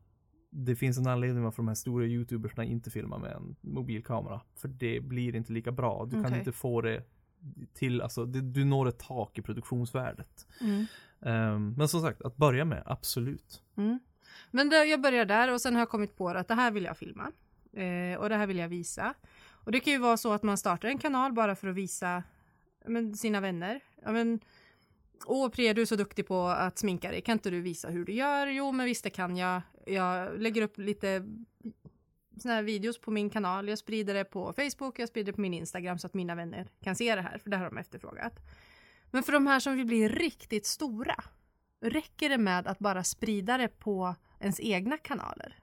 det 0.49 0.75
finns 0.75 0.97
en 0.97 1.07
anledning 1.07 1.43
varför 1.43 1.57
de 1.57 1.67
här 1.67 1.75
stora 1.75 2.05
youtubersna 2.05 2.63
inte 2.63 2.91
filmar 2.91 3.19
med 3.19 3.31
en 3.31 3.55
mobilkamera. 3.61 4.41
För 4.55 4.67
det 4.67 4.99
blir 4.99 5.35
inte 5.35 5.53
lika 5.53 5.71
bra. 5.71 6.05
Du 6.05 6.11
kan 6.11 6.25
Okej. 6.25 6.39
inte 6.39 6.51
få 6.51 6.81
det 6.81 7.03
till, 7.73 8.01
alltså 8.01 8.25
det, 8.25 8.41
du 8.41 8.65
når 8.65 8.87
ett 8.87 8.99
tak 8.99 9.37
i 9.37 9.41
produktionsvärdet. 9.41 10.47
Mm. 10.61 10.85
Ehm, 11.21 11.73
men 11.77 11.87
som 11.87 12.01
sagt, 12.01 12.21
att 12.21 12.37
börja 12.37 12.65
med, 12.65 12.83
absolut. 12.85 13.63
Mm. 13.77 13.99
Men 14.51 14.69
då, 14.69 14.75
jag 14.75 15.01
börjar 15.01 15.25
där 15.25 15.53
och 15.53 15.61
sen 15.61 15.73
har 15.73 15.81
jag 15.81 15.89
kommit 15.89 16.17
på 16.17 16.29
att 16.29 16.47
det 16.47 16.55
här 16.55 16.71
vill 16.71 16.83
jag 16.83 16.97
filma. 16.97 17.31
Eh, 17.73 18.19
och 18.19 18.29
det 18.29 18.35
här 18.35 18.47
vill 18.47 18.57
jag 18.57 18.69
visa. 18.69 19.13
Och 19.63 19.71
det 19.71 19.79
kan 19.79 19.93
ju 19.93 19.99
vara 19.99 20.17
så 20.17 20.33
att 20.33 20.43
man 20.43 20.57
startar 20.57 20.87
en 20.87 20.97
kanal 20.97 21.33
bara 21.33 21.55
för 21.55 21.67
att 21.67 21.75
visa 21.75 22.23
men, 22.85 23.15
sina 23.15 23.41
vänner. 23.41 23.81
Ja, 24.03 24.11
men, 24.11 24.39
Åh 25.25 25.49
Priya, 25.49 25.73
du 25.73 25.81
är 25.81 25.85
så 25.85 25.95
duktig 25.95 26.27
på 26.27 26.47
att 26.47 26.79
sminka 26.79 27.11
dig. 27.11 27.21
Kan 27.21 27.33
inte 27.33 27.49
du 27.49 27.61
visa 27.61 27.89
hur 27.89 28.05
du 28.05 28.13
gör? 28.13 28.47
Jo, 28.47 28.71
men 28.71 28.85
visst 28.85 29.03
det 29.03 29.09
kan 29.09 29.37
jag. 29.37 29.61
Jag 29.85 30.41
lägger 30.41 30.61
upp 30.61 30.77
lite 30.77 31.25
såna 32.37 32.53
här 32.53 32.63
videos 32.63 33.01
på 33.01 33.11
min 33.11 33.29
kanal. 33.29 33.69
Jag 33.69 33.77
sprider 33.77 34.13
det 34.13 34.23
på 34.23 34.53
Facebook, 34.53 34.99
jag 34.99 35.09
sprider 35.09 35.31
det 35.31 35.35
på 35.35 35.41
min 35.41 35.53
Instagram 35.53 35.99
så 35.99 36.07
att 36.07 36.13
mina 36.13 36.35
vänner 36.35 36.67
kan 36.83 36.95
se 36.95 37.15
det 37.15 37.21
här, 37.21 37.37
för 37.37 37.49
det 37.49 37.57
har 37.57 37.65
de 37.65 37.77
efterfrågat. 37.77 38.39
Men 39.11 39.23
för 39.23 39.31
de 39.31 39.47
här 39.47 39.59
som 39.59 39.75
vill 39.75 39.85
bli 39.85 40.07
riktigt 40.07 40.65
stora, 40.65 41.23
räcker 41.81 42.29
det 42.29 42.37
med 42.37 42.67
att 42.67 42.79
bara 42.79 43.03
sprida 43.03 43.57
det 43.57 43.67
på 43.67 44.15
ens 44.39 44.59
egna 44.59 44.97
kanaler? 44.97 45.60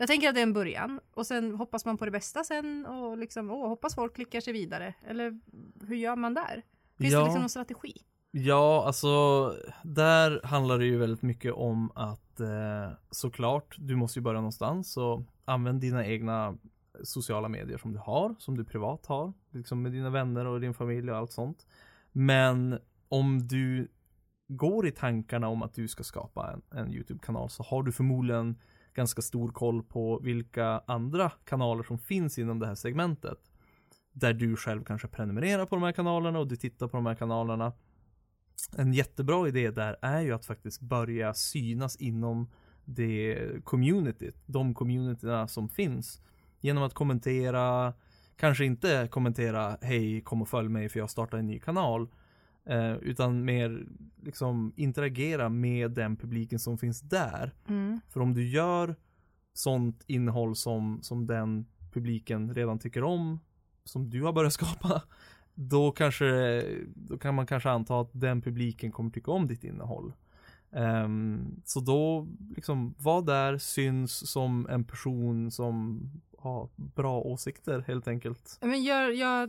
Jag 0.00 0.08
tänker 0.08 0.28
att 0.28 0.34
det 0.34 0.40
är 0.40 0.42
en 0.42 0.52
början 0.52 1.00
och 1.14 1.26
sen 1.26 1.54
hoppas 1.54 1.84
man 1.84 1.98
på 1.98 2.04
det 2.04 2.10
bästa 2.10 2.44
sen 2.44 2.86
och 2.86 3.18
liksom, 3.18 3.50
åh, 3.50 3.68
hoppas 3.68 3.94
folk 3.94 4.14
klickar 4.14 4.40
sig 4.40 4.52
vidare. 4.52 4.94
Eller 5.06 5.40
hur 5.86 5.96
gör 5.96 6.16
man 6.16 6.34
där? 6.34 6.62
Finns 6.98 7.10
det 7.12 7.18
Ja. 7.18 7.24
liksom 7.24 7.40
någon 7.40 7.48
strategi? 7.48 7.92
Ja, 8.30 8.84
alltså 8.86 9.08
där 9.84 10.40
handlar 10.44 10.78
det 10.78 10.84
ju 10.84 10.98
väldigt 10.98 11.22
mycket 11.22 11.52
om 11.52 11.90
att 11.94 12.40
eh, 12.40 12.90
såklart, 13.10 13.76
du 13.78 13.96
måste 13.96 14.18
ju 14.18 14.22
börja 14.22 14.40
någonstans 14.40 14.92
så 14.92 15.24
använd 15.44 15.80
dina 15.80 16.06
egna 16.06 16.58
sociala 17.02 17.48
medier 17.48 17.78
som 17.78 17.92
du 17.92 17.98
har, 17.98 18.34
som 18.38 18.56
du 18.56 18.64
privat 18.64 19.06
har, 19.06 19.32
liksom 19.50 19.82
med 19.82 19.92
dina 19.92 20.10
vänner 20.10 20.46
och 20.46 20.60
din 20.60 20.74
familj 20.74 21.10
och 21.10 21.16
allt 21.16 21.32
sånt. 21.32 21.66
Men 22.12 22.78
om 23.08 23.48
du 23.48 23.88
går 24.48 24.86
i 24.86 24.90
tankarna 24.92 25.48
om 25.48 25.62
att 25.62 25.74
du 25.74 25.88
ska 25.88 26.02
skapa 26.04 26.52
en, 26.52 26.78
en 26.78 26.92
YouTube-kanal 26.92 27.50
så 27.50 27.62
har 27.62 27.82
du 27.82 27.92
förmodligen 27.92 28.58
ganska 28.94 29.22
stor 29.22 29.48
koll 29.48 29.82
på 29.82 30.18
vilka 30.18 30.82
andra 30.86 31.30
kanaler 31.30 31.82
som 31.82 31.98
finns 31.98 32.38
inom 32.38 32.58
det 32.58 32.66
här 32.66 32.74
segmentet. 32.74 33.38
Där 34.12 34.32
du 34.32 34.56
själv 34.56 34.84
kanske 34.84 35.08
prenumererar 35.08 35.66
på 35.66 35.76
de 35.76 35.82
här 35.82 35.92
kanalerna 35.92 36.38
och 36.38 36.48
du 36.48 36.56
tittar 36.56 36.88
på 36.88 36.96
de 36.96 37.06
här 37.06 37.14
kanalerna. 37.14 37.72
En 38.76 38.92
jättebra 38.92 39.48
idé 39.48 39.70
där 39.70 39.96
är 40.02 40.20
ju 40.20 40.32
att 40.32 40.46
faktiskt 40.46 40.80
börja 40.80 41.34
synas 41.34 41.96
inom 41.96 42.50
det 42.84 43.48
communityt, 43.64 44.36
de 44.46 44.74
communityna 44.74 45.48
som 45.48 45.68
finns. 45.68 46.20
Genom 46.60 46.82
att 46.82 46.94
kommentera, 46.94 47.94
kanske 48.36 48.64
inte 48.64 49.08
kommentera 49.10 49.76
hej 49.80 50.20
kom 50.20 50.42
och 50.42 50.48
följ 50.48 50.68
mig 50.68 50.88
för 50.88 50.98
jag 50.98 51.10
startar 51.10 51.38
en 51.38 51.46
ny 51.46 51.60
kanal. 51.60 52.08
Eh, 52.64 52.94
utan 52.94 53.44
mer 53.44 53.86
liksom 54.22 54.72
interagera 54.76 55.48
med 55.48 55.90
den 55.90 56.16
publiken 56.16 56.58
som 56.58 56.78
finns 56.78 57.00
där. 57.00 57.54
Mm. 57.68 58.00
För 58.08 58.20
om 58.20 58.34
du 58.34 58.48
gör 58.48 58.96
sånt 59.52 60.04
innehåll 60.06 60.56
som, 60.56 60.98
som 61.02 61.26
den 61.26 61.66
publiken 61.92 62.54
redan 62.54 62.78
tycker 62.78 63.04
om, 63.04 63.40
som 63.84 64.10
du 64.10 64.22
har 64.22 64.32
börjat 64.32 64.52
skapa, 64.60 65.02
då 65.54 65.92
kanske, 65.92 66.62
då 66.94 67.18
kan 67.18 67.34
man 67.34 67.46
kanske 67.46 67.70
anta 67.70 68.00
att 68.00 68.10
den 68.12 68.42
publiken 68.42 68.92
kommer 68.92 69.10
tycka 69.10 69.30
om 69.30 69.46
ditt 69.46 69.64
innehåll. 69.64 70.12
Ehm, 70.72 71.62
så 71.64 71.80
då, 71.80 72.28
liksom, 72.56 72.94
var 72.98 73.22
där, 73.22 73.58
syns 73.58 74.30
som 74.30 74.66
en 74.70 74.84
person 74.84 75.50
som 75.50 76.00
har 76.38 76.68
bra 76.76 77.20
åsikter 77.20 77.84
helt 77.86 78.08
enkelt. 78.08 78.58
Men 78.60 78.82
gör, 78.82 79.08
gör, 79.08 79.48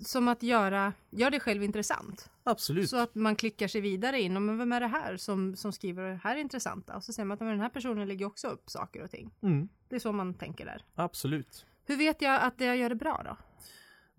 som 0.00 0.28
att 0.28 0.42
göra, 0.42 0.92
gör 1.10 1.30
det 1.30 1.40
själv 1.40 1.62
intressant. 1.62 2.30
Absolut. 2.44 2.90
Så 2.90 2.96
att 2.96 3.14
man 3.14 3.36
klickar 3.36 3.68
sig 3.68 3.80
vidare 3.80 4.20
in. 4.20 4.32
Men 4.46 4.58
vem 4.58 4.72
är 4.72 4.80
det 4.80 4.86
här 4.86 5.16
som, 5.16 5.56
som 5.56 5.72
skriver 5.72 6.02
det 6.10 6.20
här 6.24 6.36
intressanta? 6.36 6.96
Och 6.96 7.04
så 7.04 7.12
ser 7.12 7.24
man 7.24 7.34
att 7.34 7.40
men 7.40 7.48
den 7.48 7.60
här 7.60 7.68
personen 7.68 8.08
lägger 8.08 8.26
också 8.26 8.48
upp 8.48 8.70
saker 8.70 9.02
och 9.02 9.10
ting. 9.10 9.30
Mm, 9.42 9.68
Det 9.88 9.96
är 9.96 10.00
så 10.00 10.12
man 10.12 10.34
tänker 10.34 10.64
där. 10.64 10.84
absolut. 10.94 11.66
Hur 11.86 11.96
vet 11.96 12.22
jag 12.22 12.42
att 12.42 12.54
jag 12.60 12.76
gör 12.76 12.88
det 12.88 12.94
bra 12.94 13.22
då? 13.24 13.36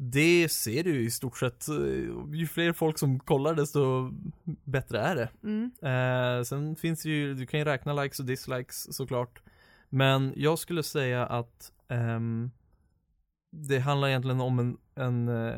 Det 0.01 0.49
ser 0.51 0.83
du 0.83 1.01
i 1.05 1.11
stort 1.11 1.37
sett. 1.37 1.67
eh, 1.69 1.75
Ju 2.33 2.47
fler 2.47 2.73
folk 2.73 2.97
som 2.97 3.19
kollar 3.19 3.53
desto 3.55 4.09
bättre 4.63 4.99
är 4.99 5.15
det. 5.15 5.29
Mm. 5.43 5.71
Eh, 5.81 6.43
sen 6.43 6.75
finns 6.75 7.03
det 7.03 7.09
ju, 7.09 7.33
du 7.33 7.45
kan 7.45 7.59
ju 7.59 7.65
räkna 7.65 7.93
likes 7.93 8.19
och 8.19 8.25
dislikes 8.25 8.95
såklart. 8.95 9.41
Men 9.89 10.33
jag 10.35 10.59
skulle 10.59 10.83
säga 10.83 11.25
att 11.25 11.71
ehm, 11.87 12.51
det 13.49 13.79
handlar 13.79 14.07
egentligen 14.07 14.41
om 14.41 14.59
en, 14.59 14.77
en 14.95 15.29
eh, 15.29 15.55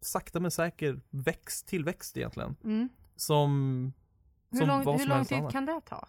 sakta 0.00 0.40
men 0.40 0.50
säker 0.50 1.00
växt, 1.10 1.66
tillväxt 1.66 2.16
egentligen. 2.16 2.56
Mm. 2.64 2.88
Som, 3.16 3.92
Hur 4.50 4.58
som 4.58 4.68
lång, 4.68 4.84
vad 4.84 4.94
hur 4.94 5.06
som 5.06 5.16
lång 5.16 5.24
tid 5.24 5.38
annat. 5.38 5.52
kan 5.52 5.66
det 5.66 5.80
ta? 5.80 6.08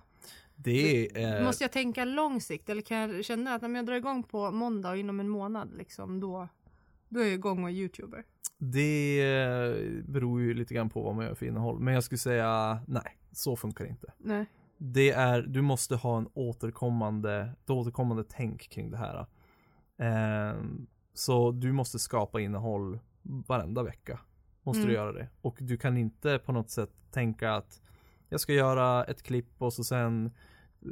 Det 0.56 1.24
är, 1.24 1.44
Måste 1.44 1.64
jag 1.64 1.72
tänka 1.72 2.06
lång 2.06 2.42
sikt 2.42 2.70
eller 2.70 2.82
kan 2.82 2.98
jag 2.98 3.26
känna 3.26 3.54
att 3.56 3.64
om 3.64 3.76
jag 3.76 3.86
drar 3.86 3.96
igång 3.96 4.24
på 4.24 4.52
måndag 4.52 4.90
och 4.90 4.98
inom 4.98 5.20
en 5.20 5.30
månad 5.30 5.74
liksom 5.78 6.20
då, 6.20 6.48
då 7.10 7.20
är 7.20 7.24
jag 7.24 7.34
igång 7.34 7.64
och 7.64 7.70
är 7.70 7.74
youtuber? 7.74 8.26
det 8.62 9.22
eh, 9.22 10.04
beror 10.04 10.42
ju 10.42 10.54
lite 10.54 10.74
grann 10.74 10.90
på 10.90 11.02
vad 11.02 11.16
man 11.16 11.26
gör 11.26 11.36
för 11.36 11.46
innehåll. 11.46 11.80
Men 11.80 11.94
jag 11.94 12.04
skulle 12.04 12.20
säga 12.20 12.80
nej, 12.88 13.18
så 13.32 13.56
funkar 13.56 13.86
det 13.86 13.90
inte. 13.90 14.14
Nej. 14.18 14.46
Det 14.78 15.12
är, 15.12 15.42
du 15.42 15.62
måste 15.62 15.96
ha 15.96 16.18
en 16.18 16.28
återkommande, 16.34 17.54
ett 17.64 17.70
återkommande 17.70 18.24
tänk 18.30 18.70
kring 18.70 18.92
det 18.92 18.98
här. 18.98 19.26
Ehm, 20.02 20.88
så 21.14 21.52
du 21.52 21.72
måste 21.72 22.00
skapa 22.00 22.42
innehåll 22.42 23.00
varenda 23.22 23.84
vecka. 23.84 24.20
Måste 24.64 24.80
Mm. 24.82 24.90
du 24.90 24.94
göra 24.96 25.12
det. 25.12 25.28
Och 25.42 25.58
du 25.60 25.78
kan 25.78 25.98
inte 25.98 26.40
på 26.46 26.52
något 26.52 26.70
sätt 26.70 26.92
tänka 27.12 27.54
att 27.56 27.82
jag 28.30 28.40
ska 28.40 28.54
göra 28.54 29.04
ett 29.04 29.24
klipp 29.24 29.50
och 29.58 29.74
så 29.74 29.84
sen 29.84 30.26
eh, 30.82 30.88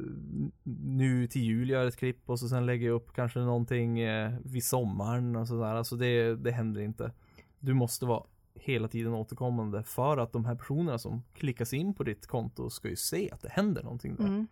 nu 0.86 1.28
till 1.28 1.42
jul 1.42 1.70
gör 1.70 1.86
ett 1.86 1.98
klipp 1.98 2.30
och 2.30 2.40
så 2.40 2.50
sen 2.50 2.66
lägger 2.66 2.88
jag 2.88 2.96
upp 2.96 3.14
kanske 3.14 3.40
någonting 3.40 4.00
eh, 4.00 4.34
vid 4.44 4.64
sommaren 4.64 5.36
och 5.36 5.48
sådär. 5.48 5.76
Alltså 5.76 5.96
det, 5.96 6.36
det 6.36 6.52
händer 6.52 6.82
inte. 6.82 7.12
Du 7.60 7.74
måste 7.74 8.06
vara 8.06 8.24
hela 8.56 8.88
tiden 8.88 9.14
återkommande 9.14 9.84
för 9.84 10.18
att 10.18 10.32
de 10.32 10.46
här 10.46 10.56
personerna 10.56 10.98
som 10.98 11.24
klickas 11.34 11.74
in 11.74 11.94
på 11.94 12.04
ditt 12.04 12.28
konto 12.28 12.70
ska 12.70 12.90
ju 12.90 12.96
se 12.96 13.32
att 13.32 13.42
det 13.42 13.50
händer 13.50 13.84
någonting 13.84 14.16
där. 14.16 14.28
Mm. 14.28 14.48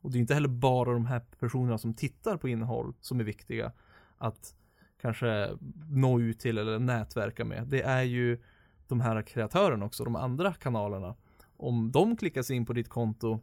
Och 0.00 0.10
det 0.10 0.18
är 0.18 0.20
inte 0.20 0.34
heller 0.34 0.48
bara 0.48 0.92
de 0.92 1.06
här 1.06 1.20
personerna 1.38 1.78
som 1.78 1.94
tittar 1.94 2.36
på 2.36 2.48
innehåll 2.48 2.94
som 3.00 3.20
är 3.20 3.24
viktiga 3.24 3.72
att 4.22 4.54
kanske 5.00 5.56
nå 5.88 6.20
ut 6.20 6.38
till 6.40 6.58
eller 6.58 6.78
nätverka 6.78 7.44
med. 7.44 7.66
Det 7.66 7.82
är 7.82 8.02
ju 8.02 8.38
de 8.88 9.00
här 9.00 9.22
kreatörerna 9.22 9.84
också, 9.84 10.04
de 10.04 10.16
andra 10.16 10.52
kanalerna. 10.52 11.14
Om 11.56 11.92
de 11.92 12.16
klickar 12.16 12.42
sig 12.42 12.56
in 12.56 12.66
på 12.66 12.72
ditt 12.72 12.88
konto 12.88 13.40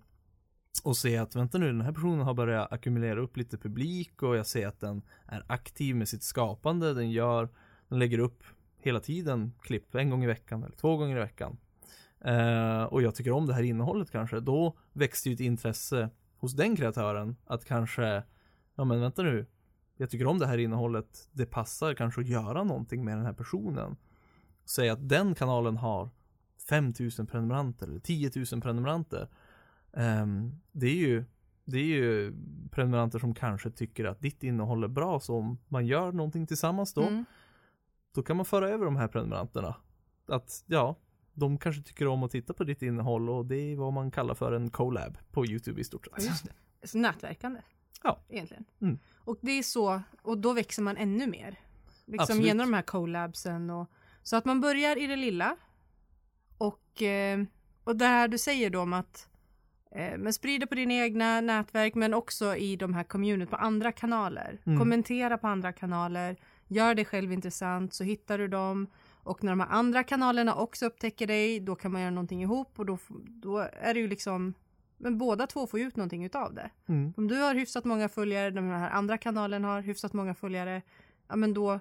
och 0.83 0.98
ser 0.98 1.21
att 1.21 1.36
vänta 1.36 1.57
nu, 1.57 1.67
den 1.67 1.81
här 1.81 1.91
personen 1.91 2.19
har 2.19 2.33
börjat 2.33 2.71
ackumulera 2.71 3.19
upp 3.19 3.38
lite 3.38 3.57
publik 3.57 4.24
och 4.24 4.38
jag 4.38 4.45
ser 4.45 4.67
att 4.67 4.79
den 4.79 5.01
är 5.25 5.43
aktiv 5.48 5.95
med 5.95 6.07
sitt 6.07 6.24
skapande, 6.24 6.93
den 6.93 7.12
gör, 7.12 7.50
den 7.88 8.00
lägger 8.00 8.19
upp 8.19 8.43
hela 8.81 9.00
tiden 9.00 9.53
klipp 9.62 9.95
en 9.95 10.09
gång 10.09 10.24
i 10.24 10.27
veckan 10.27 10.63
eller 10.63 10.75
två 10.75 10.98
gånger 10.98 11.17
i 11.17 11.19
veckan. 11.19 11.57
Eh, 12.21 12.83
och 12.83 13.01
jag 13.01 13.15
tycker 13.15 13.31
om 13.31 13.45
det 13.45 13.53
här 13.53 13.63
innehållet 13.63 14.12
kanske, 14.12 14.39
då 14.39 14.77
växte 14.93 15.29
ju 15.29 15.33
ett 15.33 15.39
intresse 15.39 16.09
hos 16.38 16.53
den 16.53 16.75
kreatören 16.75 17.36
att 17.45 17.65
kanske, 17.65 18.24
ja 18.75 18.83
men 18.83 19.01
vänta 19.01 19.24
nu, 19.24 19.45
jag 20.01 20.10
tycker 20.10 20.25
om 20.27 20.39
det 20.39 20.48
här 20.48 20.58
innehållet, 20.58 21.29
det 21.32 21.46
passar 21.46 21.94
kanske 21.94 22.22
att 22.22 22.27
göra 22.27 22.63
någonting 22.63 23.06
med 23.06 23.18
den 23.18 23.25
här 23.25 23.34
personen. 23.34 23.98
Säg 24.65 24.89
att 24.89 25.10
den 25.10 25.36
kanalen 25.36 25.77
har 25.77 26.10
5000 26.70 27.27
prenumeranter 27.27 27.88
eller 27.88 28.00
10 28.00 28.32
000 28.51 28.62
prenumeranter. 28.62 29.27
Ehm, 29.94 30.51
det 30.72 30.88
är 30.88 30.96
ju 30.96 31.25
det 31.65 31.77
är 31.77 31.84
ju 31.86 32.34
prenumeranter 32.72 33.20
som 33.20 33.34
kanske 33.34 33.72
tycker 33.72 34.06
att 34.06 34.20
ditt 34.22 34.44
innehåll 34.44 34.84
är 34.84 34.88
bra 34.88 35.20
så 35.20 35.38
om 35.38 35.58
man 35.68 35.86
gör 35.88 36.12
någonting 36.12 36.48
tillsammans 36.48 36.94
då 36.94 37.01
Mm. 37.01 37.25
då 38.15 38.24
kan 38.24 38.38
man 38.38 38.46
föra 38.46 38.70
över 38.70 38.86
de 38.86 38.96
här 38.96 39.08
prenumeranterna. 39.08 39.75
Att 40.27 40.63
ja, 40.68 40.96
de 41.34 41.58
kanske 41.58 41.82
tycker 41.82 42.08
om 42.08 42.24
att 42.24 42.32
titta 42.32 42.53
på 42.53 42.63
ditt 42.63 42.82
innehåll 42.82 43.29
och 43.29 43.46
det 43.46 43.56
är 43.56 43.75
vad 43.75 43.94
man 43.94 44.12
kallar 44.12 44.34
för 44.34 44.51
en 44.51 44.70
collab 44.70 45.18
på 45.32 45.46
YouTube 45.46 45.82
i 45.82 45.84
stort 45.84 46.06
sett. 46.06 46.25
just 46.25 46.46
det. 46.82 46.88
Så 46.88 46.98
nätverkande. 46.98 47.62
Ja. 48.03 48.20
Egentligen. 48.29 48.65
Mm. 48.82 49.00
Och 49.29 49.38
det 49.41 49.51
är 49.51 49.63
så, 49.63 50.01
och 50.21 50.38
då 50.38 50.53
växer 50.53 50.81
man 50.81 50.98
ännu 50.98 51.27
mer. 51.27 51.59
Liksom 52.05 52.24
Absolut. 52.24 52.45
genom 52.45 52.71
de 52.71 52.75
här 52.75 52.81
collabsen 52.81 53.69
och 53.69 53.89
så 54.24 54.36
att 54.36 54.45
man 54.45 54.62
börjar 54.62 54.98
i 54.98 55.07
det 55.07 55.15
lilla. 55.15 55.55
Och, 56.57 57.01
eh, 57.01 57.39
och 57.83 57.95
det 57.95 58.05
här 58.05 58.27
du 58.27 58.38
säger 58.38 58.69
då 58.69 58.81
om 58.81 58.93
att 58.93 59.27
eh, 59.91 60.17
men 60.17 60.33
sprida 60.33 60.67
på 60.67 60.75
dina 60.75 60.93
egna 60.93 61.41
nätverk 61.41 61.95
men 61.95 62.13
också 62.13 62.55
i 62.55 62.75
de 62.75 62.93
här 62.93 63.03
community 63.03 63.50
på 63.50 63.55
andra 63.55 63.91
kanaler. 63.91 64.62
Mm. 64.65 64.79
Kommentera 64.79 65.38
på 65.38 65.48
andra 65.48 65.74
kanaler. 65.74 66.38
Gör 66.67 66.95
det 66.95 67.05
själv 67.05 67.31
intressant 67.31 67.93
så 67.93 68.03
hittar 68.03 68.38
du 68.38 68.48
dem. 68.48 68.88
Och 69.24 69.43
när 69.43 69.51
de 69.51 69.59
här 69.59 69.69
andra 69.69 70.03
kanalerna 70.03 70.55
också 70.55 70.86
upptäcker 70.86 71.27
dig 71.27 71.59
då 71.59 71.75
kan 71.75 71.91
man 71.91 72.01
göra 72.01 72.12
någonting 72.12 72.41
ihop 72.41 72.79
och 72.79 72.86
då, 72.86 72.98
då 73.27 73.57
är 73.57 73.93
det 73.93 74.00
ju 74.00 74.07
liksom 74.07 74.53
men 75.00 75.18
båda 75.18 75.48
två 75.48 75.68
får 75.68 75.79
ju 75.79 75.88
ut 75.88 75.96
någonting 75.96 76.25
utav 76.25 76.53
det. 76.53 76.70
Mm. 76.88 77.13
Om 77.18 77.27
du 77.27 77.36
har 77.36 77.56
hyfsat 77.56 77.86
många 77.86 78.10
följare, 78.10 78.51
de 78.51 78.68
här 78.68 78.89
andra 78.89 79.18
kanalen 79.18 79.63
har 79.63 79.82
hyfsat 79.82 80.13
många 80.13 80.36
följare, 80.36 80.82
ja 81.27 81.36
men 81.36 81.53
då, 81.53 81.79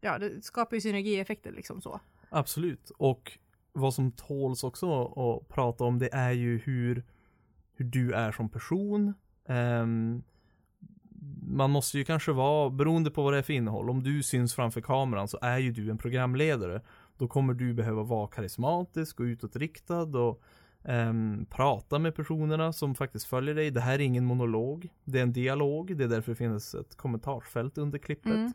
ja 0.00 0.18
det 0.18 0.44
skapar 0.44 0.76
ju 0.76 0.80
synergieffekter 0.80 1.52
liksom 1.52 1.80
så. 1.80 2.00
Absolut. 2.28 2.90
Och 2.90 3.38
vad 3.72 3.94
som 3.94 4.12
tåls 4.12 4.64
också 4.64 5.04
att 5.04 5.48
prata 5.48 5.84
om 5.84 5.98
det 5.98 6.08
är 6.12 6.32
ju 6.32 6.58
hur, 6.58 7.04
hur 7.74 7.84
du 7.84 8.12
är 8.12 8.32
som 8.32 8.48
person. 8.48 9.14
Ehm, 9.46 10.22
man 11.48 11.70
måste 11.70 11.98
ju 11.98 12.04
kanske 12.04 12.32
vara, 12.32 12.70
beroende 12.70 13.10
på 13.10 13.22
vad 13.22 13.32
det 13.32 13.38
är 13.38 13.42
för 13.42 13.52
innehåll, 13.52 13.90
om 13.90 14.02
du 14.02 14.22
syns 14.22 14.54
framför 14.54 14.80
kameran 14.80 15.28
så 15.28 15.38
är 15.42 15.58
ju 15.58 15.72
du 15.72 15.90
en 15.90 15.98
programledare. 15.98 16.80
Då 17.18 17.28
kommer 17.28 17.54
du 17.54 17.74
behöva 17.74 18.02
vara 18.02 18.28
karismatisk 18.28 19.20
och 19.20 19.24
utåtriktad 19.24 20.18
och 20.18 20.42
ehm, 20.86 21.46
prata 21.50 21.98
med 21.98 22.14
personerna 22.14 22.72
som 22.72 22.94
faktiskt 22.94 23.26
följer 23.26 23.54
dig. 23.54 23.70
Det 23.70 23.80
här 23.80 23.94
är 23.94 23.98
ingen 23.98 24.24
monolog, 24.24 24.88
det 25.04 25.18
är 25.18 25.22
en 25.22 25.32
dialog. 25.32 25.96
Det 25.96 26.04
är 26.04 26.08
därför 26.08 26.32
det 26.32 26.36
finns 26.36 26.74
ett 26.74 26.96
kommentarsfält 26.96 27.78
under 27.78 27.98
klippet. 27.98 28.32
Mm. 28.32 28.52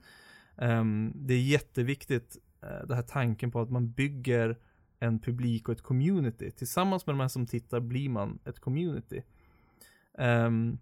Ehm, 0.58 1.14
det 1.16 1.34
är 1.34 1.42
jätteviktigt, 1.42 2.38
uh, 2.64 2.88
den 2.88 2.96
här 2.96 3.04
tanken 3.04 3.52
på 3.52 3.62
att 3.62 3.70
man 3.70 3.92
bygger 3.92 4.58
en 5.00 5.20
publik 5.20 5.68
och 5.68 5.74
ett 5.74 5.82
community. 5.82 6.52
Tillsammans 6.52 7.06
med 7.06 7.16
de 7.16 7.20
här 7.20 7.28
som 7.28 7.48
tittar 7.48 7.80
blir 7.80 8.10
man 8.10 8.40
ett 8.46 8.60
community. 8.60 9.24
Ehm, 10.18 10.78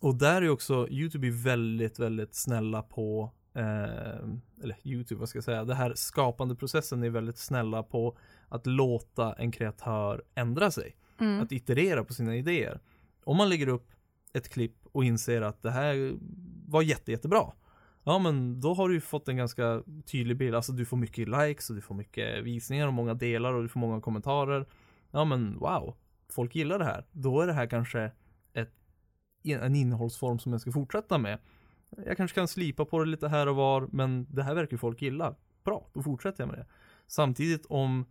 och 0.00 0.14
där 0.14 0.42
är 0.42 0.48
också 0.48 0.88
YouTube 0.90 1.26
är 1.26 1.44
väldigt, 1.44 1.98
väldigt 1.98 2.34
snälla 2.34 2.82
på, 2.82 3.32
ehm, 3.54 4.40
eller 4.62 4.76
YouTube, 4.84 5.18
vad 5.18 5.28
ska 5.28 5.36
jag 5.36 5.44
säga, 5.44 5.64
det 5.64 5.74
här 5.74 5.94
skapande 5.94 6.54
processen 6.54 7.02
är 7.02 7.10
väldigt 7.10 7.38
snälla 7.38 7.82
på 7.82 8.16
att 8.54 8.66
låta 8.66 9.32
en 9.32 9.52
kreatör 9.52 10.22
ändra 10.34 10.70
sig 10.70 10.96
Mm. 11.18 11.40
att 11.40 11.52
iterera 11.52 12.04
på 12.04 12.12
sina 12.14 12.36
idéer. 12.36 12.80
Om 13.24 13.36
man 13.36 13.48
lägger 13.48 13.68
upp 13.68 13.90
ett 14.32 14.48
klipp 14.48 14.76
och 14.92 15.04
inser 15.04 15.42
att 15.42 15.62
det 15.62 15.70
här 15.70 16.12
var 16.66 16.82
jätte, 16.82 17.10
jättebra. 17.10 17.52
Ja 18.04 18.18
men 18.18 18.60
då 18.60 18.74
har 18.74 18.88
du 18.88 18.94
ju 18.94 19.00
fått 19.00 19.28
en 19.28 19.36
ganska 19.36 19.82
tydlig 20.06 20.36
bild, 20.36 20.54
alltså 20.54 20.72
du 20.72 20.84
får 20.84 20.96
mycket 20.96 21.28
likes 21.28 21.70
och 21.70 21.76
du 21.76 21.82
får 21.82 21.94
mycket 21.94 22.44
visningar 22.44 22.86
och 22.86 22.92
många 22.92 23.14
delar 23.14 23.52
och 23.52 23.62
du 23.62 23.68
får 23.68 23.80
många 23.80 24.00
kommentarer. 24.00 24.66
Ja 25.10 25.24
men 25.24 25.58
wow, 25.58 25.94
folk 26.28 26.54
gillar 26.54 26.78
det 26.78 26.84
här. 26.84 27.04
Då 27.12 27.40
är 27.40 27.46
det 27.46 27.52
här 27.52 27.66
kanske 27.66 28.12
ett, 28.52 28.72
en 29.44 29.74
innehållsform 29.74 30.38
som 30.38 30.52
jag 30.52 30.60
ska 30.60 30.72
fortsätta 30.72 31.18
med. 31.18 31.38
Jag 32.06 32.16
kanske 32.16 32.34
kan 32.34 32.48
slipa 32.48 32.84
på 32.84 32.98
det 32.98 33.10
lite 33.10 33.28
här 33.28 33.46
och 33.48 33.56
var, 33.56 33.88
men 33.92 34.26
det 34.30 34.42
här 34.42 34.54
verkar 34.54 34.76
folk 34.76 35.02
gilla. 35.02 35.34
Bra, 35.64 35.86
då 35.92 36.02
fortsätter 36.02 36.42
jag 36.42 36.48
med 36.48 36.58
det. 36.58 36.66
Samtidigt 37.06 37.66
om 37.66 38.04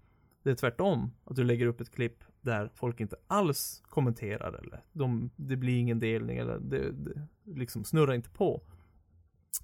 det 0.44 0.50
är 0.50 0.56
tvärtom, 0.56 1.12
att 1.26 1.36
du 1.36 1.44
lägger 1.44 1.66
upp 1.66 1.82
ett 1.82 1.92
klipp 1.92 2.24
där 2.42 2.70
folk 2.74 3.00
inte 3.00 3.16
alls 3.28 3.82
kommenterar 3.90 4.54
eller 4.54 4.84
de, 4.92 5.30
det 5.36 5.56
blir 5.56 5.78
ingen 5.78 6.00
delning 6.00 6.38
eller 6.38 6.60
det, 6.60 6.92
det 6.92 7.28
liksom 7.46 7.84
snurrar 7.84 8.14
inte 8.14 8.30
på. 8.30 8.62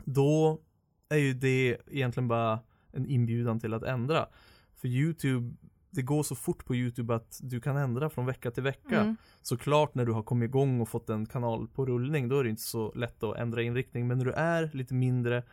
Då 0.06 0.62
är 1.10 1.18
ju 1.18 1.34
det 1.34 1.78
egentligen 1.88 2.28
bara 2.28 2.60
en 2.92 3.06
inbjudan 3.06 3.60
till 3.60 3.74
att 3.74 3.84
ändra. 3.84 4.28
För 4.76 4.88
YouTube, 4.88 5.56
det 5.90 6.02
går 6.02 6.24
så 6.24 6.36
fort 6.36 6.66
på 6.66 6.76
YouTube 6.76 7.16
att 7.16 7.40
du 7.44 7.62
kan 7.62 7.78
ändra 7.78 8.10
från 8.10 8.26
vecka 8.26 8.52
till 8.52 8.64
vecka. 8.64 9.02
Mm. 9.02 9.16
Såklart 9.42 9.96
när 9.96 10.06
du 10.06 10.12
har 10.12 10.24
kommit 10.24 10.48
igång 10.48 10.82
och 10.82 10.90
fått 10.90 11.10
en 11.10 11.26
kanal 11.26 11.68
på 11.68 11.86
rullning, 11.86 12.30
då 12.30 12.40
är 12.40 12.44
det 12.44 12.50
inte 12.50 12.62
så 12.62 12.92
lätt 12.96 13.24
att 13.24 13.38
ändra 13.38 13.62
inriktning. 13.62 14.08
Men 14.08 14.18
när 14.18 14.26
du 14.26 14.32
är 14.32 14.70
lite 14.74 14.94
mindre 14.94 15.44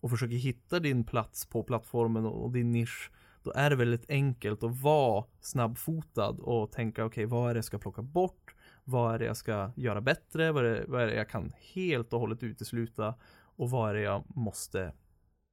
och 0.00 0.10
försöker 0.10 0.36
hitta 0.36 0.80
din 0.80 1.04
plats 1.04 1.46
på 1.46 1.62
plattformen 1.62 2.26
och 2.26 2.52
din 2.52 2.72
nisch, 2.72 3.10
då 3.48 3.52
är 3.54 3.70
det 3.70 3.76
väldigt 3.76 4.10
enkelt 4.10 4.62
att 4.62 4.80
vara 4.80 5.24
snabbfotad 5.40 6.30
och 6.30 6.72
tänka 6.72 7.04
okej, 7.04 7.26
vad 7.26 7.50
är 7.50 7.54
det 7.54 7.58
jag 7.58 7.64
ska 7.64 7.78
plocka 7.78 8.02
bort? 8.02 8.54
Vad 8.84 9.14
är 9.14 9.18
det 9.18 9.24
jag 9.24 9.36
ska 9.36 9.70
göra 9.76 10.00
bättre? 10.00 10.52
Vad 10.52 10.66
är, 10.66 10.70
det, 10.70 10.84
vad 10.88 11.02
är 11.02 11.06
det 11.06 11.14
jag 11.14 11.28
kan 11.28 11.52
helt 11.58 12.12
och 12.12 12.20
hållet 12.20 12.42
utesluta? 12.42 13.14
Och 13.56 13.70
vad 13.70 13.90
är 13.90 13.94
det 13.94 14.00
jag 14.00 14.24
måste 14.36 14.92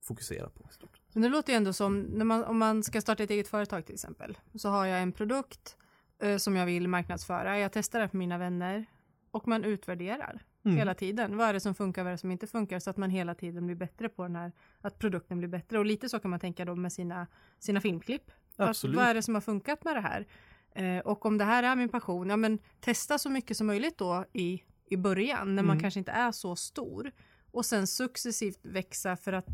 fokusera 0.03 0.49
på? 0.49 0.67
stort? 0.71 1.01
Men 1.13 1.23
det 1.23 1.29
låter 1.29 1.53
ju 1.53 1.57
ändå 1.57 1.73
som, 1.73 1.99
när 1.99 2.25
man, 2.25 2.43
om 2.43 2.57
man 2.57 2.83
ska 2.83 3.01
starta 3.01 3.23
ett 3.23 3.29
eget 3.29 3.47
företag 3.47 3.85
till 3.85 3.93
exempel, 3.93 4.37
så 4.55 4.69
har 4.69 4.85
jag 4.85 5.01
en 5.01 5.11
produkt 5.11 5.77
eh, 6.21 6.37
som 6.37 6.55
jag 6.55 6.65
vill 6.65 6.87
marknadsföra, 6.87 7.59
jag 7.59 7.71
testar 7.71 7.99
det 7.99 8.07
för 8.07 8.17
mina 8.17 8.37
vänner 8.37 8.85
och 9.31 9.47
man 9.47 9.63
utvärderar 9.63 10.43
Mm. 10.65 10.77
hela 10.77 10.93
tiden. 10.93 11.37
Vad 11.37 11.47
är 11.47 11.53
det 11.53 11.59
som 11.59 11.75
funkar, 11.75 12.03
vad 12.03 12.09
är 12.09 12.13
det 12.13 12.17
som 12.17 12.31
inte 12.31 12.47
funkar, 12.47 12.79
så 12.79 12.89
att 12.89 12.97
man 12.97 13.09
hela 13.09 13.35
tiden 13.35 13.65
blir 13.65 13.75
bättre 13.75 14.09
på 14.09 14.23
den 14.23 14.35
här, 14.35 14.51
att 14.81 14.99
produkten 14.99 15.37
blir 15.37 15.47
bättre. 15.49 15.79
Och 15.79 15.85
lite 15.85 16.09
så 16.09 16.19
kan 16.19 16.31
man 16.31 16.39
tänka 16.39 16.65
då 16.65 16.75
med 16.75 16.93
sina, 16.93 17.27
sina 17.59 17.81
filmklipp. 17.81 18.31
Att, 18.55 18.69
Absolut. 18.69 18.95
vad 18.95 19.05
är 19.05 19.13
det 19.13 19.21
som 19.21 19.33
har 19.33 19.41
funkat 19.41 19.83
med 19.83 19.95
det 19.95 20.01
här? 20.01 20.25
Eh, 20.71 20.99
och 20.99 21.25
om 21.25 21.37
det 21.37 21.43
här 21.45 21.63
är 21.63 21.75
min 21.75 21.89
passion, 21.89 22.29
ja 22.29 22.37
men 22.37 22.59
testa 22.79 23.17
så 23.17 23.29
mycket 23.29 23.57
som 23.57 23.67
möjligt 23.67 23.97
då 23.97 24.25
i, 24.33 24.63
i 24.85 24.97
början, 24.97 25.55
när 25.55 25.63
man 25.63 25.71
Mm. 25.75 25.81
kanske 25.81 25.99
inte 25.99 26.11
är 26.11 26.31
så 26.31 26.55
stor. 26.55 27.11
Och 27.51 27.65
sen 27.65 27.87
successivt 27.87 28.59
växa 28.65 29.15
för 29.15 29.33
att 29.33 29.47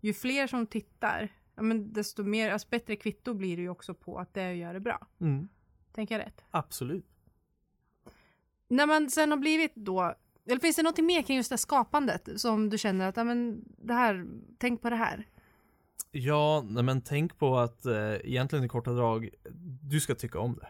ju 0.00 0.12
fler 0.14 0.46
som 0.46 0.66
tittar, 0.66 1.28
ja 1.54 1.62
men 1.62 1.92
desto 1.92 2.22
mer, 2.22 2.50
alltså 2.50 2.68
bättre 2.70 2.96
kvitto 2.96 3.34
blir 3.34 3.56
det 3.56 3.62
ju 3.62 3.68
också 3.68 3.94
på 3.94 4.18
att 4.18 4.34
det 4.34 4.54
gör 4.54 4.74
det 4.74 4.80
bra. 4.80 5.06
Mm. 5.20 5.48
Tänker 5.92 6.18
jag 6.18 6.26
rätt? 6.26 6.44
Absolut. 6.50 7.06
När 8.68 8.86
man 8.86 9.10
sen 9.10 9.30
har 9.30 9.38
blivit 9.38 9.74
då, 9.74 10.14
eller 10.46 10.60
finns 10.60 10.76
det 10.76 10.82
något 10.82 10.98
mer 10.98 11.22
kring 11.22 11.36
just 11.36 11.50
det 11.50 11.58
skapandet 11.58 12.28
som 12.36 12.70
du 12.70 12.78
känner 12.78 13.08
att, 13.08 13.16
ja 13.16 13.24
men 13.24 13.64
det 13.78 13.94
här, 13.94 14.26
tänk 14.58 14.82
på 14.82 14.90
det 14.90 14.96
här. 14.96 15.26
Ja, 16.10 16.64
nej, 16.68 16.82
men 16.82 17.00
tänk 17.00 17.38
på 17.38 17.58
att 17.58 17.86
eh, 17.86 18.14
egentligen 18.24 18.64
i 18.64 18.68
korta 18.68 18.92
drag, 18.92 19.30
du 19.82 20.00
ska 20.00 20.14
tycka 20.14 20.38
om 20.38 20.56
det. 20.56 20.68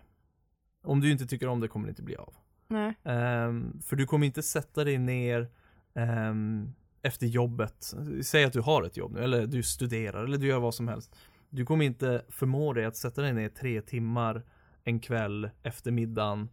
Om 0.82 1.00
du 1.00 1.10
inte 1.12 1.26
tycker 1.26 1.48
om 1.48 1.60
det 1.60 1.68
kommer 1.68 1.86
det 1.86 1.90
inte 1.90 2.02
bli 2.02 2.16
av. 2.16 2.34
Nej. 2.68 2.94
Ehm, 3.04 3.80
för 3.82 3.96
du 3.96 4.06
kommer 4.06 4.26
inte 4.26 4.42
sätta 4.42 4.84
dig 4.84 4.98
ner 4.98 5.50
ehm, 5.94 6.72
efter 7.02 7.26
jobbet. 7.26 7.94
Säg 8.22 8.44
att 8.44 8.52
du 8.52 8.60
har 8.60 8.82
ett 8.82 8.96
jobb 8.96 9.12
nu, 9.12 9.20
eller 9.20 9.46
du 9.46 9.62
studerar, 9.62 10.24
eller 10.24 10.38
du 10.38 10.46
gör 10.46 10.60
vad 10.60 10.74
som 10.74 10.88
helst. 10.88 11.16
Du 11.48 11.66
kommer 11.66 11.84
inte 11.84 12.24
förmå 12.28 12.72
dig 12.72 12.84
att 12.84 12.96
sätta 12.96 13.22
dig 13.22 13.32
ner 13.32 13.48
tre 13.48 13.80
timmar 13.80 14.42
en 14.84 15.00
kväll 15.00 15.50
efter 15.62 15.90
middagen 15.90 16.48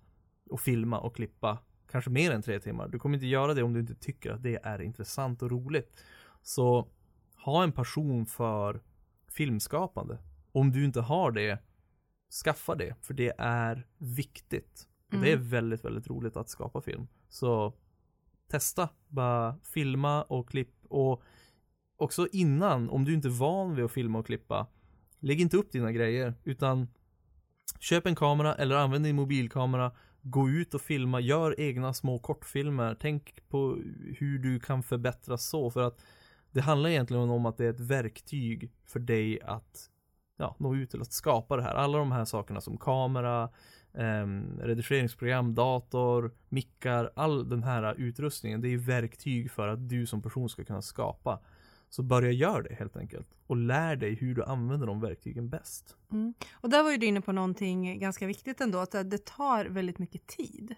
och 0.49 0.61
filma 0.61 0.99
och 0.99 1.15
klippa. 1.15 1.57
Kanske 1.93 2.11
mer 2.11 2.31
än 2.31 2.41
tre 2.41 2.59
timmar. 2.59 2.87
Du 2.87 2.99
kommer 2.99 3.15
inte 3.15 3.27
göra 3.27 3.53
det 3.53 3.63
om 3.63 3.73
du 3.73 3.79
inte 3.79 3.95
tycker 3.95 4.31
att 4.31 4.43
det 4.43 4.59
är 4.63 4.81
intressant 4.81 5.41
och 5.41 5.51
roligt. 5.51 5.97
Så 6.41 6.87
ha 7.45 7.63
en 7.63 7.71
passion 7.71 8.25
för 8.25 8.81
filmskapande. 9.27 10.17
Om 10.51 10.71
du 10.71 10.85
inte 10.85 11.01
har 11.01 11.31
det, 11.31 11.59
skaffa 12.43 12.75
det. 12.75 12.95
För 13.01 13.13
det 13.13 13.33
är 13.37 13.87
viktigt. 13.97 14.87
Och 15.11 15.19
det 15.19 15.31
är 15.31 15.35
Mm. 15.35 15.49
väldigt, 15.49 15.85
väldigt 15.85 16.07
roligt 16.07 16.37
att 16.37 16.49
skapa 16.49 16.81
film. 16.81 17.07
Så 17.29 17.73
testa. 18.47 18.89
Bara 19.07 19.59
filma 19.63 20.23
och 20.23 20.49
klipp. 20.49 20.73
Och 20.89 21.23
också 21.97 22.27
innan, 22.31 22.89
om 22.89 23.05
du 23.05 23.13
inte 23.13 23.27
är 23.27 23.39
van 23.39 23.75
vid 23.75 23.85
att 23.85 23.91
filma 23.91 24.19
och 24.19 24.25
klippa, 24.25 24.67
lägg 25.19 25.41
inte 25.41 25.57
upp 25.57 25.71
dina 25.71 25.91
grejer. 25.91 26.33
Utan 26.43 26.87
köp 27.79 28.05
en 28.05 28.15
kamera 28.15 28.55
eller 28.55 28.75
använd 28.75 29.05
din 29.05 29.15
mobilkamera. 29.15 29.91
Gå 30.23 30.49
ut 30.49 30.73
och 30.73 30.81
filma, 30.81 31.19
gör 31.19 31.59
egna 31.59 31.93
små 31.93 32.19
kortfilmer. 32.19 32.97
Tänk 32.99 33.49
på 33.49 33.77
hur 34.17 34.39
du 34.39 34.59
kan 34.59 34.83
förbättra 34.83 35.37
så. 35.37 35.71
För 35.71 35.81
att 35.81 36.01
det 36.51 36.61
handlar 36.61 36.89
egentligen 36.89 37.29
om 37.29 37.45
att 37.45 37.57
det 37.57 37.65
är 37.65 37.69
ett 37.69 37.79
verktyg 37.79 38.71
för 38.85 38.99
dig 38.99 39.41
att 39.41 39.89
ja, 40.37 40.55
nå 40.59 40.75
ut 40.75 40.91
till 40.91 41.01
att 41.01 41.13
skapa 41.13 41.57
det 41.57 41.63
här. 41.63 41.75
Alla 41.75 41.97
de 41.97 42.11
här 42.11 42.25
sakerna 42.25 42.61
som 42.61 42.77
kamera, 42.77 43.49
eh, 43.93 44.27
redigeringsprogram, 44.59 45.55
dator, 45.55 46.31
mickar, 46.49 47.11
all 47.15 47.49
den 47.49 47.63
här 47.63 47.95
utrustningen. 47.97 48.61
Det 48.61 48.73
är 48.73 48.77
verktyg 48.77 49.51
för 49.51 49.67
att 49.67 49.89
du 49.89 50.05
som 50.05 50.21
person 50.21 50.49
ska 50.49 50.63
kunna 50.63 50.81
skapa. 50.81 51.39
Så 51.93 52.03
börja 52.03 52.31
göra 52.31 52.61
det 52.63 52.73
helt 52.75 52.97
enkelt. 52.97 53.27
Och 53.47 53.57
lär 53.57 53.95
dig 53.95 54.13
hur 54.15 54.35
du 54.35 54.43
använder 54.43 54.87
de 54.87 55.01
verktygen 55.01 55.49
bäst. 55.49 55.95
Mm. 56.11 56.33
Och 56.53 56.69
där 56.69 56.83
var 56.83 56.91
ju 56.91 56.97
du 56.97 57.05
inne 57.05 57.21
på 57.21 57.31
någonting 57.31 57.99
ganska 57.99 58.27
viktigt 58.27 58.61
ändå, 58.61 58.79
att 58.79 58.91
det 58.91 59.25
tar 59.25 59.65
väldigt 59.65 59.99
mycket 59.99 60.27
tid. 60.27 60.75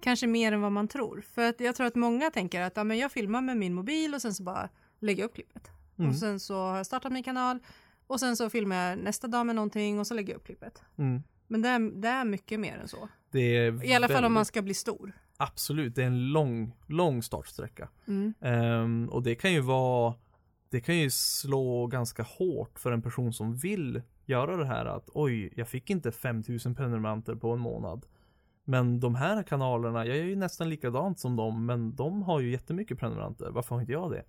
Kanske 0.00 0.26
mer 0.26 0.52
än 0.52 0.60
vad 0.60 0.72
man 0.72 0.88
tror. 0.88 1.20
För 1.20 1.48
att 1.48 1.60
jag 1.60 1.74
tror 1.76 1.86
att 1.86 1.94
många 1.94 2.30
tänker 2.30 2.60
att 2.60 2.76
ja, 2.76 2.84
men 2.84 2.98
jag 2.98 3.12
filmar 3.12 3.40
med 3.40 3.56
min 3.56 3.74
mobil 3.74 4.14
och 4.14 4.22
sen 4.22 4.34
så 4.34 4.42
bara 4.42 4.68
lägger 4.98 5.22
jag 5.22 5.28
upp 5.28 5.34
klippet. 5.34 5.70
Mm. 5.98 6.10
Och 6.10 6.16
sen 6.16 6.40
så 6.40 6.54
har 6.54 6.76
jag 6.76 6.86
startat 6.86 7.12
min 7.12 7.22
kanal 7.22 7.58
och 8.06 8.20
sen 8.20 8.36
så 8.36 8.50
filmar 8.50 8.76
jag 8.76 8.98
nästa 8.98 9.28
dag 9.28 9.46
med 9.46 9.54
någonting 9.56 10.00
och 10.00 10.06
så 10.06 10.14
lägger 10.14 10.32
jag 10.32 10.38
upp 10.38 10.46
klippet. 10.46 10.82
Mm. 10.96 11.22
Men 11.46 11.62
det 11.62 11.68
är, 11.68 12.00
det 12.00 12.08
är 12.08 12.24
mycket 12.24 12.60
mer 12.60 12.78
än 12.78 12.88
så. 12.88 13.08
Är 13.32 13.84
I 13.84 13.94
alla 13.94 14.08
fall 14.08 14.16
om 14.16 14.22
väldigt- 14.22 14.32
man 14.32 14.44
ska 14.44 14.62
bli 14.62 14.74
stor. 14.74 15.12
Absolut, 15.36 15.94
det 15.94 16.02
är 16.02 16.06
en 16.06 16.32
lång, 16.32 16.72
lång 16.86 17.22
startsträcka. 17.22 17.88
Mm. 18.06 18.34
Ehm, 18.40 19.08
och 19.08 19.22
det 19.22 19.34
kan 19.34 19.52
ju 19.52 19.60
vara 19.60 20.14
det 20.70 20.80
kan 20.80 20.98
ju 20.98 21.10
slå 21.10 21.86
ganska 21.86 22.22
hårt 22.22 22.78
för 22.78 22.92
en 22.92 23.02
person 23.02 23.32
som 23.32 23.56
vill 23.56 24.02
göra 24.26 24.56
det 24.56 24.66
här 24.66 24.84
att 24.84 25.08
oj, 25.14 25.52
jag 25.56 25.68
fick 25.68 25.90
inte 25.90 26.12
5000 26.12 26.74
prenumeranter 26.74 27.34
på 27.34 27.52
en 27.52 27.60
månad. 27.60 28.06
Men 28.64 29.00
de 29.00 29.14
här 29.14 29.42
kanalerna, 29.42 30.06
jag 30.06 30.16
är 30.16 30.24
ju 30.24 30.36
nästan 30.36 30.70
likadant 30.70 31.18
som 31.18 31.36
dem, 31.36 31.66
men 31.66 31.94
de 31.94 32.22
har 32.22 32.40
ju 32.40 32.50
jättemycket 32.50 32.98
prenumeranter. 32.98 33.50
Varför 33.50 33.74
har 33.74 33.80
inte 33.80 33.92
jag 33.92 34.10
det? 34.10 34.24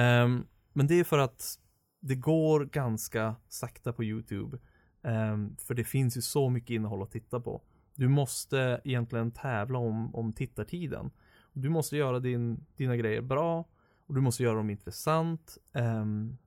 Um, 0.00 0.46
men 0.72 0.86
det 0.86 0.94
är 0.94 1.04
för 1.04 1.18
att 1.18 1.58
det 2.00 2.14
går 2.14 2.64
ganska 2.64 3.36
sakta 3.48 3.92
på 3.92 4.04
YouTube. 4.04 4.58
Um, 5.02 5.56
för 5.56 5.74
det 5.74 5.84
finns 5.84 6.16
ju 6.16 6.20
så 6.20 6.50
mycket 6.50 6.70
innehåll 6.70 7.02
att 7.02 7.10
titta 7.10 7.40
på. 7.40 7.62
Du 7.94 8.08
måste 8.08 8.80
egentligen 8.84 9.30
tävla 9.30 9.78
om, 9.78 10.14
om 10.14 10.32
tittartiden. 10.32 11.10
Du 11.52 11.68
måste 11.68 11.96
göra 11.96 12.20
din, 12.20 12.66
dina 12.76 12.96
grejer 12.96 13.22
bra 13.22 13.64
och 14.06 14.14
du 14.14 14.20
måste 14.20 14.42
göra 14.42 14.56
dem 14.56 14.70
intressant. 14.70 15.58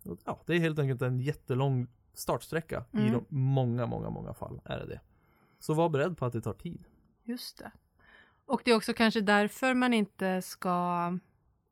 Och 0.04 0.18
ja, 0.26 0.42
det 0.46 0.56
är 0.56 0.60
helt 0.60 0.80
enkelt 0.80 1.02
en 1.02 1.20
jättelång 1.20 1.88
startsträcka 2.14 2.86
i 2.92 2.98
Mm. 2.98 3.12
de, 3.12 3.26
många, 3.30 3.86
många, 3.86 4.10
många 4.10 4.34
fall 4.34 4.62
är 4.66 4.80
det 4.80 4.86
det. 4.86 5.02
Så 5.60 5.74
var 5.74 5.90
beredd 5.90 6.18
på 6.18 6.26
att 6.26 6.34
det 6.34 6.42
tar 6.42 6.54
tid. 6.54 6.84
Just 7.24 7.58
det. 7.58 7.72
Och 8.46 8.62
det 8.66 8.72
är 8.72 8.76
också 8.76 8.94
kanske 8.94 9.22
därför 9.22 9.74
man 9.74 9.94
inte 9.94 10.42
ska 10.42 10.70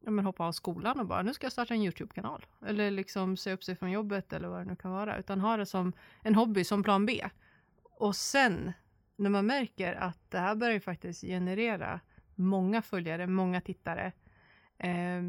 ja, 0.01 0.11
men 0.11 0.25
hoppa 0.25 0.43
av 0.45 0.51
skolan 0.51 0.99
och 0.99 1.05
bara 1.07 1.21
nu 1.21 1.33
ska 1.33 1.45
jag 1.45 1.51
starta 1.51 1.73
en 1.73 1.81
YouTube-kanal. 1.81 2.45
Eller 2.65 2.91
liksom 2.91 3.37
se 3.37 3.53
upp 3.53 3.63
sig 3.63 3.75
från 3.75 3.91
jobbet 3.91 4.33
eller 4.33 4.47
vad 4.47 4.59
det 4.59 4.65
nu 4.65 4.75
kan 4.75 4.91
vara. 4.91 5.17
Utan 5.17 5.41
ha 5.41 5.57
det 5.57 5.65
som 5.65 5.93
en 6.23 6.35
hobby, 6.35 6.63
som 6.63 6.83
plan 6.83 7.05
B. 7.05 7.29
Och 7.83 8.15
sen 8.15 8.73
när 9.15 9.29
man 9.29 9.45
märker 9.45 9.93
att 9.93 10.31
det 10.31 10.39
här 10.39 10.55
börjar 10.55 10.73
ju 10.73 10.79
faktiskt 10.79 11.21
generera 11.21 11.99
många 12.35 12.81
följare, 12.81 13.27
många 13.27 13.61
tittare, 13.61 14.11
eh, 14.77 15.21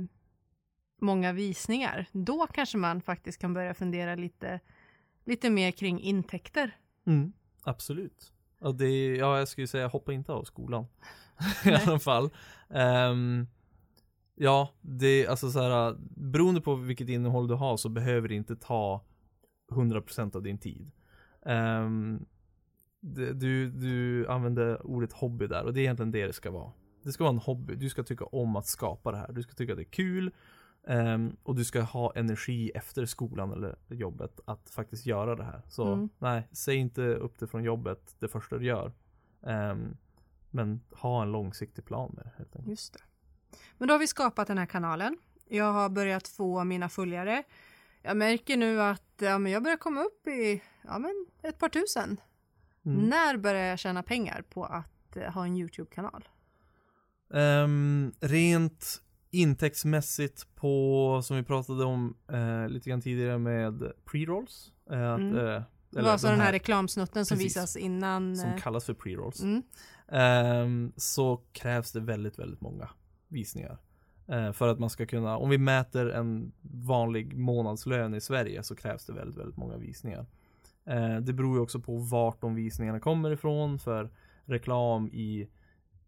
många 0.98 1.32
visningar. 1.32 2.06
Då 2.12 2.46
kanske 2.46 2.78
man 2.78 3.00
faktiskt 3.00 3.40
kan 3.40 3.54
börja 3.54 3.74
fundera 3.74 4.14
lite, 4.14 4.60
lite 5.24 5.50
mer 5.50 5.70
kring 5.70 6.00
intäkter. 6.00 6.76
Mm, 7.06 7.32
absolut. 7.62 8.32
Och 8.58 8.74
det, 8.74 9.16
ja, 9.16 9.38
jag 9.38 9.48
skulle 9.48 9.66
säga 9.66 9.86
hoppa 9.86 10.12
inte 10.12 10.32
av 10.32 10.44
skolan. 10.44 10.86
I 11.64 11.70
alla 11.70 11.98
fall. 11.98 12.30
Ehm, 12.70 13.46
ja, 14.34 14.74
det 14.80 15.26
alltså 15.26 15.50
så 15.50 15.60
här, 15.60 15.96
beroende 16.16 16.60
på 16.60 16.74
vilket 16.74 17.08
innehåll 17.08 17.48
du 17.48 17.54
har 17.54 17.76
så 17.76 17.88
behöver 17.88 18.28
det 18.28 18.34
inte 18.34 18.56
ta 18.56 19.04
100% 19.70 20.36
av 20.36 20.42
din 20.42 20.58
tid. 20.58 20.90
Ehm, 21.46 22.26
det, 23.00 23.32
du, 23.32 23.70
du 23.70 24.26
använder 24.28 24.86
ordet 24.86 25.12
hobby 25.12 25.46
där 25.46 25.64
och 25.64 25.72
det 25.72 25.80
är 25.80 25.82
egentligen 25.82 26.10
det 26.10 26.26
det 26.26 26.32
ska 26.32 26.50
vara. 26.50 26.72
Det 27.02 27.12
ska 27.12 27.24
vara 27.24 27.32
en 27.32 27.38
hobby, 27.38 27.74
du 27.74 27.88
ska 27.88 28.02
tycka 28.02 28.24
om 28.24 28.56
att 28.56 28.66
skapa 28.66 29.12
det 29.12 29.18
här. 29.18 29.32
Du 29.32 29.42
ska 29.42 29.52
tycka 29.52 29.74
det 29.74 29.82
är 29.82 29.84
kul 29.90 30.32
ehm, 30.86 31.36
och 31.42 31.54
du 31.54 31.64
ska 31.64 31.80
ha 31.80 32.12
energi 32.14 32.70
efter 32.74 33.06
skolan 33.06 33.52
eller 33.52 33.76
jobbet 33.88 34.40
att 34.44 34.70
faktiskt 34.70 35.06
göra 35.06 35.34
det 35.36 35.44
här. 35.44 35.62
Så 35.68 35.92
Mm. 35.92 36.08
nej, 36.18 36.48
säg 36.52 36.76
inte 36.76 37.02
upp 37.02 37.38
det 37.38 37.46
från 37.46 37.64
jobbet 37.64 38.14
det 38.18 38.28
första 38.28 38.58
du 38.58 38.66
gör. 38.66 38.92
Ehm, 39.46 39.96
men 40.50 40.80
ha 40.90 41.22
en 41.22 41.32
långsiktig 41.32 41.84
plan 41.84 42.12
med 42.16 42.24
det 42.24 42.30
helt 42.38 42.56
enkelt. 42.56 42.70
Just 42.70 42.92
det. 42.92 43.00
Men 43.78 43.88
då 43.88 43.94
har 43.94 43.98
vi 43.98 44.06
skapat 44.06 44.48
den 44.48 44.58
här 44.58 44.66
kanalen. 44.66 45.18
Jag 45.48 45.72
har 45.72 45.88
börjat 45.88 46.28
få 46.28 46.64
mina 46.64 46.88
följare. 46.88 47.42
Jag 48.02 48.16
märker 48.16 48.56
nu 48.56 48.82
att 48.82 49.02
ja, 49.18 49.38
men 49.38 49.52
jag 49.52 49.62
börjar 49.62 49.76
komma 49.76 50.00
upp 50.02 50.26
i 50.26 50.62
ja, 50.86 50.98
men 50.98 51.26
ett 51.42 51.58
par 51.58 51.68
tusen. 51.68 52.20
Mm. 52.86 53.04
När 53.08 53.36
börjar 53.36 53.64
jag 53.64 53.78
tjäna 53.78 54.02
pengar 54.02 54.44
på 54.50 54.64
att 54.64 55.16
eh, 55.16 55.32
ha 55.32 55.44
en 55.46 55.56
YouTube-kanal? 55.56 56.28
Ehm, 57.34 58.12
rent 58.20 59.02
intäktsmässigt 59.30 60.46
på, 60.54 61.20
som 61.24 61.36
vi 61.36 61.42
pratade 61.42 61.84
om 61.84 62.16
eh, 62.32 62.68
lite 62.68 62.90
grann 62.90 63.00
tidigare 63.00 63.38
med 63.38 63.92
pre-rolls. 64.04 64.72
Eh, 64.90 65.12
att 65.12 65.20
Mm. 65.20 65.36
eh, 65.36 65.62
Det 65.90 66.02
var 66.02 66.10
alltså 66.10 66.26
den 66.26 66.38
här, 66.38 66.44
här 66.46 66.52
reklamsnutten 66.52 67.26
som 67.26 67.36
Precis. 67.36 67.56
visas 67.56 67.76
innan. 67.76 68.36
som 68.36 68.50
eh, 68.50 68.56
kallas 68.56 68.84
för 68.84 68.94
pre-rolls. 68.94 69.42
mm. 69.42 69.62
Ehm, 70.08 70.92
så 70.96 71.36
krävs 71.52 71.92
det 71.92 72.00
väldigt, 72.00 72.38
väldigt 72.38 72.60
många 72.60 72.88
visningar. 73.28 73.78
Eh, 74.28 74.52
för 74.52 74.68
att 74.68 74.78
man 74.78 74.90
ska 74.90 75.06
kunna, 75.06 75.36
om 75.36 75.50
vi 75.50 75.58
mäter 75.58 76.10
en 76.10 76.52
vanlig 76.62 77.36
månadslön 77.36 78.14
i 78.14 78.20
Sverige 78.20 78.62
så 78.62 78.76
krävs 78.76 79.06
det 79.06 79.12
väldigt, 79.12 79.36
väldigt 79.38 79.56
många 79.56 79.76
visningar. 79.76 80.26
Eh, 80.86 81.16
det 81.16 81.32
beror 81.32 81.56
ju 81.56 81.62
också 81.62 81.80
på 81.80 81.96
vart 81.96 82.40
de 82.40 82.54
visningarna 82.54 83.00
kommer 83.00 83.30
ifrån 83.30 83.78
för 83.78 84.10
reklam 84.44 85.08
i 85.12 85.48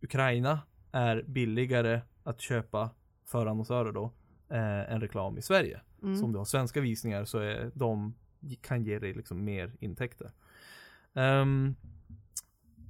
Ukraina 0.03 0.61
är 0.93 1.25
billigare 1.27 2.01
att 2.25 2.41
köpa 2.41 2.91
för 3.29 3.47
annonsörer 3.47 3.93
då 3.93 4.13
eh, 4.49 4.93
än 4.93 5.01
reklam 5.01 5.39
i 5.39 5.43
Sverige. 5.43 5.81
Mm. 6.03 6.17
Så 6.17 6.25
om 6.25 6.33
du 6.33 6.39
har 6.39 6.45
svenska 6.45 6.81
visningar 6.81 7.25
så 7.25 7.39
är 7.39 7.71
de 7.75 8.15
kan 8.61 8.83
ge 8.83 8.99
dig 8.99 9.15
liksom 9.15 9.45
mer 9.45 9.73
intäkter. 9.81 10.31
Ehm, 11.15 11.75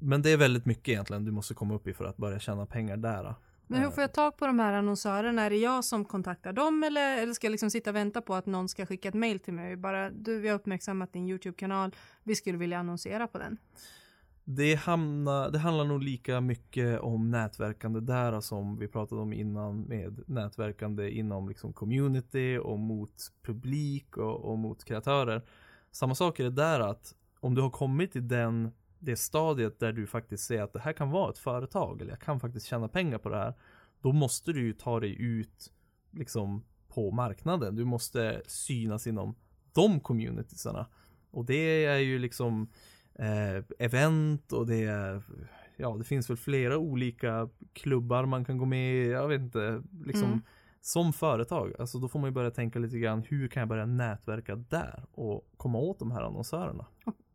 men 0.00 0.22
det 0.22 0.30
är 0.30 0.36
väldigt 0.36 0.66
mycket 0.66 0.88
egentligen 0.88 1.24
du 1.24 1.30
måste 1.30 1.54
komma 1.54 1.74
upp 1.74 1.86
i 1.86 1.94
för 1.94 2.04
att 2.04 2.16
börja 2.16 2.38
tjäna 2.38 2.66
pengar 2.66 2.96
där. 2.96 3.34
Men 3.70 3.82
hur 3.82 3.90
får 3.90 4.02
jag 4.02 4.12
tag 4.12 4.36
på 4.36 4.46
de 4.46 4.58
här 4.58 4.72
annonsörerna? 4.72 5.42
Är 5.42 5.50
det 5.50 5.56
jag 5.56 5.84
som 5.84 6.04
kontaktar 6.04 6.52
dem 6.52 6.84
eller, 6.84 7.18
eller 7.18 7.32
ska 7.32 7.46
jag 7.46 7.50
liksom 7.50 7.70
sitta 7.70 7.90
och 7.90 7.96
vänta 7.96 8.20
på 8.20 8.34
att 8.34 8.46
någon 8.46 8.68
ska 8.68 8.86
skicka 8.86 9.08
ett 9.08 9.14
mail 9.14 9.40
till 9.40 9.54
mig? 9.54 9.76
Bara 9.76 10.10
du, 10.10 10.40
vi 10.40 10.48
har 10.48 10.54
uppmärksammat 10.54 11.12
din 11.12 11.28
YouTube-kanal. 11.28 11.94
Vi 12.22 12.34
skulle 12.34 12.58
vilja 12.58 12.78
annonsera 12.78 13.26
på 13.26 13.38
den. 13.38 13.58
Det, 14.50 14.74
hamnar, 14.74 15.50
det 15.50 15.58
handlar 15.58 15.84
nog 15.84 16.02
lika 16.02 16.40
mycket 16.40 17.00
om 17.00 17.30
nätverkande 17.30 18.00
där 18.00 18.40
som 18.40 18.78
vi 18.78 18.88
pratade 18.88 19.20
om 19.20 19.32
innan 19.32 19.80
med 19.80 20.22
nätverkande 20.26 21.10
inom 21.10 21.48
liksom 21.48 21.72
community 21.72 22.58
och 22.58 22.78
mot 22.78 23.32
publik 23.42 24.16
och, 24.16 24.44
och 24.44 24.58
mot 24.58 24.84
kreatörer. 24.84 25.42
Samma 25.90 26.14
sak 26.14 26.40
är 26.40 26.44
det 26.44 26.50
där 26.50 26.80
att 26.80 27.14
om 27.40 27.54
du 27.54 27.62
har 27.62 27.70
kommit 27.70 28.12
till 28.12 28.28
den, 28.28 28.70
det 28.98 29.16
stadiet 29.16 29.80
där 29.80 29.92
du 29.92 30.06
faktiskt 30.06 30.44
ser 30.44 30.62
att 30.62 30.72
det 30.72 30.80
här 30.80 30.92
kan 30.92 31.10
vara 31.10 31.30
ett 31.30 31.38
företag 31.38 32.00
eller 32.00 32.10
jag 32.10 32.20
kan 32.20 32.40
faktiskt 32.40 32.66
tjäna 32.66 32.88
pengar 32.88 33.18
på 33.18 33.28
det 33.28 33.36
här. 33.36 33.54
Då 34.00 34.12
måste 34.12 34.52
du 34.52 34.66
ju 34.66 34.72
ta 34.72 35.00
dig 35.00 35.22
ut 35.22 35.72
liksom 36.10 36.64
på 36.88 37.10
marknaden. 37.10 37.76
Du 37.76 37.84
måste 37.84 38.42
synas 38.46 39.06
inom 39.06 39.34
de 39.72 40.00
communitiesarna. 40.00 40.86
Och 41.30 41.44
det 41.44 41.84
är 41.84 41.98
ju 41.98 42.18
liksom 42.18 42.68
eh, 43.18 43.64
event 43.78 44.52
och 44.52 44.66
det 44.66 44.84
är 44.84 45.22
Ja 45.80 45.96
det 45.98 46.04
finns 46.04 46.30
väl 46.30 46.36
flera 46.36 46.78
olika 46.78 47.48
klubbar 47.72 48.26
man 48.26 48.44
kan 48.44 48.58
gå 48.58 48.64
med 48.64 48.94
i, 48.94 49.10
jag 49.10 49.28
vet 49.28 49.40
inte 49.40 49.82
liksom 50.04 50.28
Mm. 50.28 50.42
Som 50.80 51.12
företag, 51.12 51.72
alltså 51.78 51.98
då 51.98 52.08
får 52.08 52.18
man 52.18 52.30
ju 52.30 52.34
börja 52.34 52.50
tänka 52.50 52.78
lite 52.78 52.98
grann 52.98 53.22
hur 53.28 53.48
kan 53.48 53.60
jag 53.60 53.68
börja 53.68 53.86
nätverka 53.86 54.56
där 54.56 55.04
och 55.12 55.52
komma 55.56 55.78
åt 55.78 55.98
de 55.98 56.10
här 56.10 56.22
annonsörerna 56.22 56.86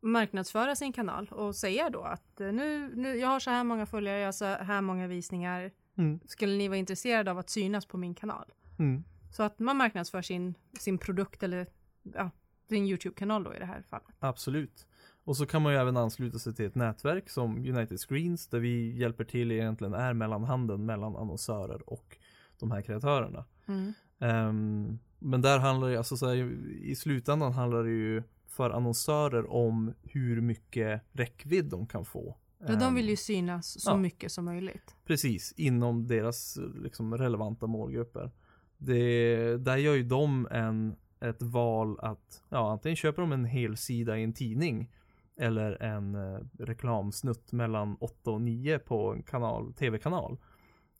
Marknadsföra 0.01 0.75
sin 0.75 0.93
kanal 0.93 1.27
och 1.27 1.55
säga 1.55 1.89
då 1.89 2.01
att 2.01 2.41
eh, 2.41 2.51
nu, 2.51 2.95
nu, 2.95 3.15
jag 3.15 3.27
har 3.27 3.39
så 3.39 3.49
här 3.49 3.63
många 3.63 3.85
följare, 3.85 4.19
jag 4.19 4.27
har 4.27 4.31
så 4.31 4.45
här 4.45 4.81
många 4.81 5.07
visningar. 5.07 5.71
mm. 5.97 6.19
Skulle 6.25 6.57
ni 6.57 6.67
vara 6.67 6.77
intresserade 6.77 7.31
av 7.31 7.37
att 7.37 7.49
synas 7.49 7.85
på 7.85 7.97
min 7.97 8.15
kanal? 8.15 8.53
Mm. 8.79 9.03
Så 9.31 9.43
att 9.43 9.59
man 9.59 9.77
marknadsför 9.77 10.21
sin, 10.21 10.55
sin 10.79 10.97
produkt 10.97 11.43
eller 11.43 11.67
ja, 12.03 12.29
sin 12.69 12.85
YouTube-kanal 12.85 13.43
då 13.43 13.55
i 13.55 13.59
det 13.59 13.65
här 13.65 13.81
fallet. 13.89 14.15
Absolut. 14.19 14.87
Och 15.23 15.37
så 15.37 15.45
kan 15.45 15.61
man 15.61 15.73
ju 15.73 15.79
även 15.79 15.97
ansluta 15.97 16.39
sig 16.39 16.53
till 16.53 16.65
ett 16.65 16.75
nätverk 16.75 17.29
som 17.29 17.57
United 17.57 17.99
Screens 17.99 18.47
där 18.47 18.59
vi 18.59 18.97
hjälper 18.97 19.23
till 19.23 19.51
egentligen 19.51 19.93
är 19.93 20.13
mellanhanden 20.13 20.85
mellan 20.85 21.15
annonsörer 21.15 21.89
och 21.89 22.17
de 22.59 22.71
här 22.71 22.81
kreatörerna. 22.81 23.45
Mm. 23.67 23.93
Ehm, 24.19 24.99
men 25.19 25.41
där 25.41 25.59
handlar 25.59 25.89
det, 25.89 25.97
alltså 25.97 26.17
så 26.17 26.27
här, 26.27 26.35
i 26.81 26.95
slutändan 26.95 27.53
handlar 27.53 27.83
det 27.83 27.89
ju 27.89 28.23
för 28.47 28.69
annonsörer 28.69 29.51
om 29.51 29.93
hur 30.01 30.41
mycket 30.41 31.01
räckvidd 31.11 31.65
de 31.65 31.87
kan 31.87 32.05
få. 32.05 32.37
Ja, 32.59 32.75
de 32.75 32.95
vill 32.95 33.05
Ehm, 33.05 33.09
ju 33.09 33.15
synas 33.15 33.81
så 33.81 33.91
ja. 33.91 33.97
mycket 33.97 34.31
som 34.31 34.45
möjligt. 34.45 34.95
Precis, 35.05 35.53
inom 35.57 36.07
deras 36.07 36.59
liksom, 36.75 37.17
relevanta 37.17 37.67
målgrupper. 37.67 38.31
Det, 38.77 39.57
där 39.57 39.77
gör 39.77 39.93
ju 39.93 40.03
de 40.03 40.47
en, 40.51 40.95
ett 41.19 41.41
val 41.41 41.99
att, 41.99 42.43
ja 42.49 42.71
antingen 42.71 42.95
köper 42.95 43.21
de 43.21 43.31
en 43.31 43.45
hel 43.45 43.77
sida 43.77 44.17
i 44.17 44.23
en 44.23 44.33
tidning 44.33 44.89
eller 45.37 45.83
en 45.83 46.15
eh, 46.15 46.39
reklamsnutt 46.59 47.51
mellan 47.51 47.95
8 47.99 48.31
och 48.31 48.41
9 48.41 48.79
på 48.79 49.13
en 49.13 49.23
kanal, 49.23 49.73
tv-kanal. 49.73 50.37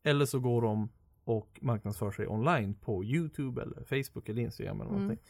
Eller 0.03 0.25
så 0.25 0.39
går 0.39 0.61
de 0.61 0.89
och 1.23 1.59
marknadsför 1.61 2.11
sig 2.11 2.27
online 2.27 2.73
på 2.73 3.03
YouTube 3.03 3.61
eller 3.61 3.83
Facebook 3.83 4.29
eller 4.29 4.41
Instagram 4.41 4.81
eller 4.81 4.89
Mm. 4.91 5.01
någonting. 5.01 5.25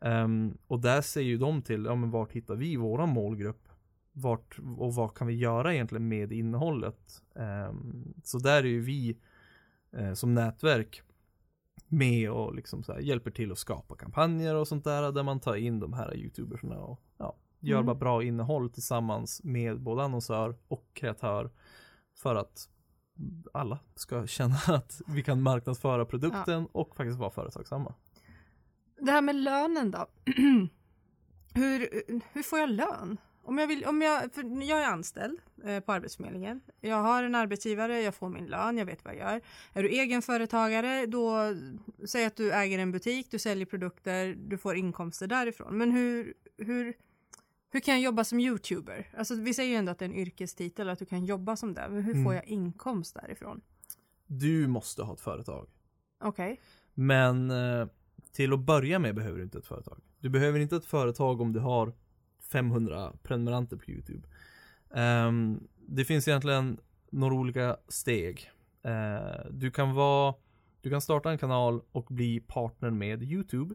Ehm, 0.00 0.58
och 0.66 0.80
där 0.80 1.00
säger 1.00 1.28
ju 1.28 1.38
de 1.38 1.62
till, 1.62 1.84
ja 1.84 1.94
men 1.94 2.10
vart 2.10 2.32
hittar 2.32 2.54
vi 2.56 2.76
våran 2.76 3.08
målgrupp? 3.08 3.68
Vart, 4.12 4.58
och 4.78 4.94
vad 4.94 5.14
kan 5.14 5.26
vi 5.26 5.34
göra 5.34 5.74
egentligen 5.74 6.08
med 6.08 6.32
innehållet? 6.32 7.22
Ehm, 7.36 8.14
så 8.24 8.38
där 8.38 8.56
är 8.62 8.68
ju 8.68 8.80
vi 8.80 9.16
eh, 9.92 10.12
som 10.12 10.34
nätverk 10.34 11.02
med 11.88 12.30
och 12.30 12.54
liksom 12.54 12.82
så 12.82 12.92
här 12.92 13.00
hjälper 13.00 13.30
till 13.30 13.52
att 13.52 13.58
skapa 13.58 13.96
kampanjer 13.96 14.54
och 14.54 14.68
sånt 14.68 14.84
där 14.84 15.12
där 15.12 15.22
man 15.22 15.40
tar 15.40 15.54
in 15.54 15.80
de 15.80 15.92
här 15.92 16.16
youtubersna 16.16 16.78
och 16.78 17.00
ja, 17.18 17.36
gör 17.62 17.76
Mm. 17.76 17.86
bara 17.86 17.94
bra 17.96 18.22
innehåll 18.22 18.70
tillsammans 18.70 19.40
med 19.44 19.80
både 19.80 20.02
annonsör 20.02 20.56
och 20.68 20.86
kreatör 20.92 21.50
för 22.14 22.34
att 22.34 22.68
alla 23.52 23.78
ska 23.94 24.26
känna 24.36 24.56
att 24.66 25.00
vi 25.06 25.22
kan 25.22 25.42
marknadsföra 25.42 26.04
produkten 26.04 26.66
och 26.72 26.96
faktiskt 26.96 27.18
vara 27.18 27.30
företagsamma. 27.30 27.94
Det 29.00 29.10
här 29.10 29.22
med 29.22 29.36
lönen 29.36 29.90
då. 29.90 30.06
hur, 31.54 31.88
hur 32.32 32.42
får 32.42 32.58
jag 32.58 32.70
lön? 32.70 33.16
Om 33.44 33.58
jag, 33.58 33.66
vill, 33.66 33.84
om 33.84 34.02
jag, 34.02 34.34
för 34.34 34.62
jag 34.62 34.82
är 34.82 34.86
anställd 34.86 35.38
eh, 35.64 35.80
på 35.80 35.92
Arbetsförmedlingen. 35.92 36.60
Jag 36.80 36.96
har 36.96 37.24
en 37.24 37.34
arbetsgivare, 37.34 38.00
jag 38.00 38.14
får 38.14 38.28
min 38.28 38.46
lön, 38.46 38.78
jag 38.78 38.86
vet 38.86 39.04
vad 39.04 39.14
jag 39.14 39.32
gör. 39.32 39.40
Är 39.72 39.82
du 39.82 39.88
egenföretagare, 39.88 41.06
då 41.06 41.54
säg 42.06 42.24
att 42.24 42.36
du 42.36 42.52
äger 42.52 42.78
en 42.78 42.92
butik, 42.92 43.30
du 43.30 43.38
säljer 43.38 43.66
produkter, 43.66 44.34
du 44.38 44.58
får 44.58 44.76
inkomster 44.76 45.26
därifrån. 45.26 45.78
Men 45.78 45.90
hur, 45.90 46.34
hur, 46.58 46.94
hur 47.72 47.80
kan 47.80 47.94
jag 47.94 48.02
jobba 48.02 48.24
som 48.24 48.40
youtuber? 48.40 49.08
Alltså, 49.16 49.34
vi 49.34 49.54
säger 49.54 49.70
ju 49.70 49.76
ändå 49.76 49.92
att 49.92 49.98
det 49.98 50.04
är 50.04 50.08
en 50.08 50.14
yrkestitel, 50.14 50.88
att 50.88 50.98
du 50.98 51.04
kan 51.04 51.24
jobba 51.24 51.56
som 51.56 51.74
det. 51.74 51.88
Men 51.90 52.02
hur 52.02 52.12
Mm. 52.12 52.24
får 52.24 52.34
jag 52.34 52.46
inkomst 52.46 53.14
därifrån? 53.14 53.60
Du 54.26 54.66
måste 54.66 55.02
ha 55.02 55.14
ett 55.14 55.20
företag. 55.20 55.68
Okej. 56.20 56.60
Men 56.94 57.50
eh, 57.50 57.86
till 58.32 58.52
att 58.52 58.60
börja 58.60 58.98
med 58.98 59.14
behöver 59.14 59.38
du 59.38 59.44
inte 59.44 59.58
ett 59.58 59.66
företag. 59.66 60.00
Du 60.20 60.28
behöver 60.28 60.58
inte 60.60 60.76
ett 60.76 60.84
företag 60.84 61.40
om 61.40 61.52
du 61.52 61.60
har 61.60 61.92
500 62.52 63.12
prenumeranter 63.22 63.76
på 63.76 63.90
YouTube. 63.90 64.28
Ehm, 64.94 65.60
det 65.86 66.04
finns 66.04 66.28
egentligen 66.28 66.78
några 67.10 67.34
olika 67.34 67.76
steg. 67.88 68.50
Eh, 68.82 69.46
du 69.50 69.70
kan 69.70 69.94
vara 69.94 70.34
du 70.80 70.90
kan 70.90 71.00
starta 71.00 71.30
en 71.30 71.38
kanal 71.38 71.82
och 71.92 72.04
bli 72.10 72.40
partner 72.40 72.90
med 72.90 73.22
YouTube. 73.22 73.74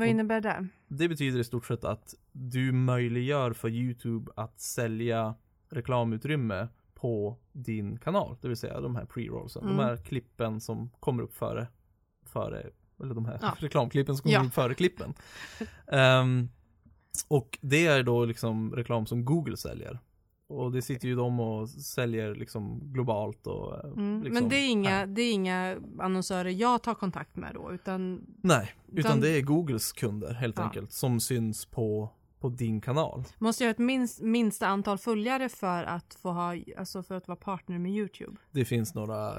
Vad 0.00 0.08
innebär 0.08 0.40
det? 0.40 0.66
Det 0.88 1.08
betyder 1.08 1.38
i 1.40 1.44
stort 1.44 1.66
sett 1.66 1.84
att 1.84 2.14
du 2.32 2.72
möjliggör 2.72 3.52
för 3.52 3.68
YouTube 3.68 4.32
att 4.36 4.60
sälja 4.60 5.34
reklamutrymme 5.68 6.68
på 6.94 7.36
din 7.52 7.98
kanal. 7.98 8.36
Det 8.40 8.48
vill 8.48 8.56
säga 8.56 8.80
de 8.80 8.96
här 8.96 9.04
pre-rollsen. 9.04 9.62
Mm. 9.62 9.76
De 9.76 9.82
här 9.82 9.96
klippen 9.96 10.60
som 10.60 10.90
kommer 11.00 11.22
upp 11.22 11.34
före, 11.34 11.66
före 12.26 12.66
eller 13.02 13.14
de 13.14 13.24
här 13.24 13.38
Ja. 13.42 13.54
reklamklippen 13.58 14.16
som 14.16 14.22
kommer 14.22 14.34
Ja. 14.34 14.44
upp 14.44 14.54
före 14.54 14.74
klippen. 14.74 15.14
Ehm, 15.86 16.48
och 17.28 17.58
det 17.60 17.86
är 17.86 18.02
då 18.02 18.24
liksom 18.24 18.74
reklam 18.76 19.06
som 19.06 19.24
Google 19.24 19.56
säljer. 19.56 19.98
Och 20.50 20.72
det 20.72 20.82
sitter 20.82 21.08
ju 21.08 21.14
de 21.16 21.40
och 21.40 21.68
säljer 21.68 22.34
liksom 22.34 22.80
globalt 22.92 23.46
och 23.46 23.74
eh, 23.84 23.90
Mm. 23.90 24.22
liksom, 24.22 24.34
Men 24.34 24.48
det 24.50 24.56
är, 24.56 24.68
inga, 24.70 24.90
här. 24.90 25.06
det 25.06 25.22
är 25.22 25.32
inga 25.32 25.76
annonsörer 25.98 26.50
jag 26.50 26.82
tar 26.82 26.94
kontakt 26.94 27.36
med 27.36 27.54
då, 27.54 27.72
utan 27.72 28.26
Nej, 28.42 28.72
utan 28.92 28.98
Utan- 28.98 29.20
det 29.20 29.28
är 29.38 29.42
Googles 29.42 29.92
kunder 29.92 30.34
helt 30.34 30.58
Ja. 30.58 30.64
enkelt 30.64 30.92
som 30.92 31.20
syns 31.20 31.64
på, 31.66 32.08
på 32.40 32.48
din 32.48 32.80
kanal. 32.80 33.24
måste 33.38 33.64
jag 33.64 33.68
ha 33.68 33.72
ett 33.72 33.78
minst, 33.78 34.20
minsta 34.20 34.66
antal 34.66 34.98
följare 34.98 35.48
för 35.48 35.84
att 35.84 36.14
få 36.22 36.30
ha, 36.30 36.56
alltså 36.78 37.02
för 37.02 37.14
att 37.14 37.28
vara 37.28 37.36
partner 37.36 37.78
med 37.78 37.92
YouTube. 37.92 38.36
Det 38.50 38.64
finns 38.64 38.94
några 38.94 39.32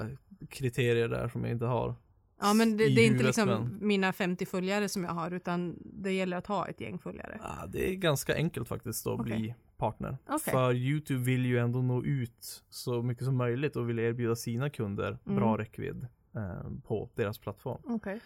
kriterier 0.48 1.08
där 1.08 1.28
som 1.28 1.42
jag 1.44 1.52
inte 1.52 1.66
har. 1.66 1.94
Ja 2.42 2.54
men 2.54 2.76
det, 2.76 2.84
det 2.94 3.00
är 3.00 3.06
inte 3.06 3.24
liksom 3.24 3.48
men- 3.48 3.78
mina 3.80 4.12
50 4.12 4.46
följare 4.46 4.88
som 4.88 5.04
jag 5.04 5.10
har 5.12 5.30
utan 5.30 5.76
det 5.84 6.12
gäller 6.12 6.36
att 6.36 6.46
ha 6.46 6.68
ett 6.68 6.80
gäng 6.80 6.98
följare. 6.98 7.38
Ah, 7.42 7.66
det 7.66 7.90
är 7.90 7.94
ganska 7.94 8.34
enkelt 8.34 8.68
faktiskt 8.68 9.06
att 9.06 9.20
Okej. 9.20 9.36
bli 9.38 9.54
partner. 9.76 10.18
Okej. 10.26 10.52
För 10.52 10.72
YouTube 10.74 11.20
vill 11.24 11.46
ju 11.46 11.58
ändå 11.58 11.82
nå 11.82 12.04
ut 12.04 12.62
så 12.70 13.02
mycket 13.02 13.24
som 13.24 13.36
möjligt 13.36 13.76
och 13.76 13.88
vill 13.88 13.98
erbjuda 13.98 14.36
sina 14.36 14.70
kunder 14.70 15.18
Mm. 15.26 15.36
bra 15.36 15.58
räckvidd 15.58 16.06
eh, 16.36 16.70
på 16.86 17.10
deras 17.14 17.38
plattform. 17.38 17.82
Okej. 17.84 18.20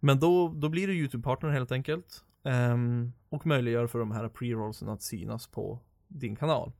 Men 0.00 0.20
då, 0.20 0.48
då 0.48 0.68
blir 0.68 0.86
du 0.86 0.94
YouTube-partner 0.94 1.50
helt 1.50 1.72
enkelt. 1.72 2.24
ehm, 2.44 3.12
och 3.28 3.46
möjliggör 3.46 3.86
för 3.86 3.98
de 3.98 4.10
här 4.10 4.28
pre-rollsen 4.28 4.88
att 4.88 5.02
synas 5.02 5.46
på 5.46 5.78
din 6.08 6.36
kanal. 6.36 6.72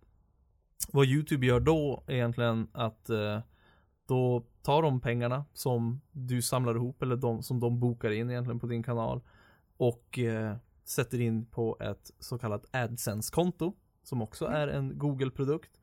Vad 0.92 1.06
YouTube 1.06 1.46
gör 1.46 1.61
då 1.61 2.04
är 2.06 2.14
egentligen 2.14 2.68
att 2.72 3.11
eh, 3.11 3.40
då 4.11 4.42
tar 4.62 4.83
de 4.83 5.01
pengarna 5.01 5.44
som 5.53 6.01
du 6.12 6.42
samlar 6.42 6.75
ihop 6.75 7.03
eller 7.03 7.16
de 7.16 7.42
som 7.42 7.61
de 7.61 7.81
bokar 7.81 8.11
in 8.11 8.31
egentligen 8.31 8.61
på 8.61 8.66
din 8.66 8.83
kanal 8.83 9.20
och 9.77 10.18
eh, 10.18 10.57
sätter 10.85 11.20
in 11.20 11.46
på 11.46 11.77
ett 11.81 12.11
så 12.18 12.38
kallat 12.38 12.64
AdSense-konto 12.73 13.73
som 14.03 14.23
också 14.23 14.46
är 14.46 14.68
en 14.68 14.99
Google-produkt. 14.99 15.81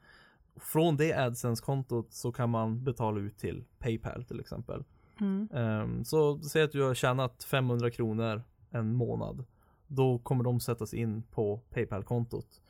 Från 0.56 0.98
det 0.98 1.14
AdSense-kontot 1.14 2.14
så 2.14 2.32
kan 2.32 2.50
man 2.50 2.84
betala 2.84 3.20
ut 3.20 3.38
till 3.38 3.64
Paypal 3.80 4.24
till 4.24 4.40
exempel. 4.40 4.84
Mm. 5.20 5.50
Um, 5.52 6.06
så 6.06 6.40
säg 6.40 6.64
att 6.64 6.72
du 6.72 6.84
har 6.84 6.94
tjänat 6.94 7.44
500 7.44 7.92
kronor 7.92 8.44
en 8.70 8.94
månad. 8.94 9.46
Då 9.88 10.20
kommer 10.20 10.44
de 10.44 10.60
sättas 10.60 10.94
in 10.94 11.24
på 11.24 11.62
Paypal-kontot. 11.70 12.62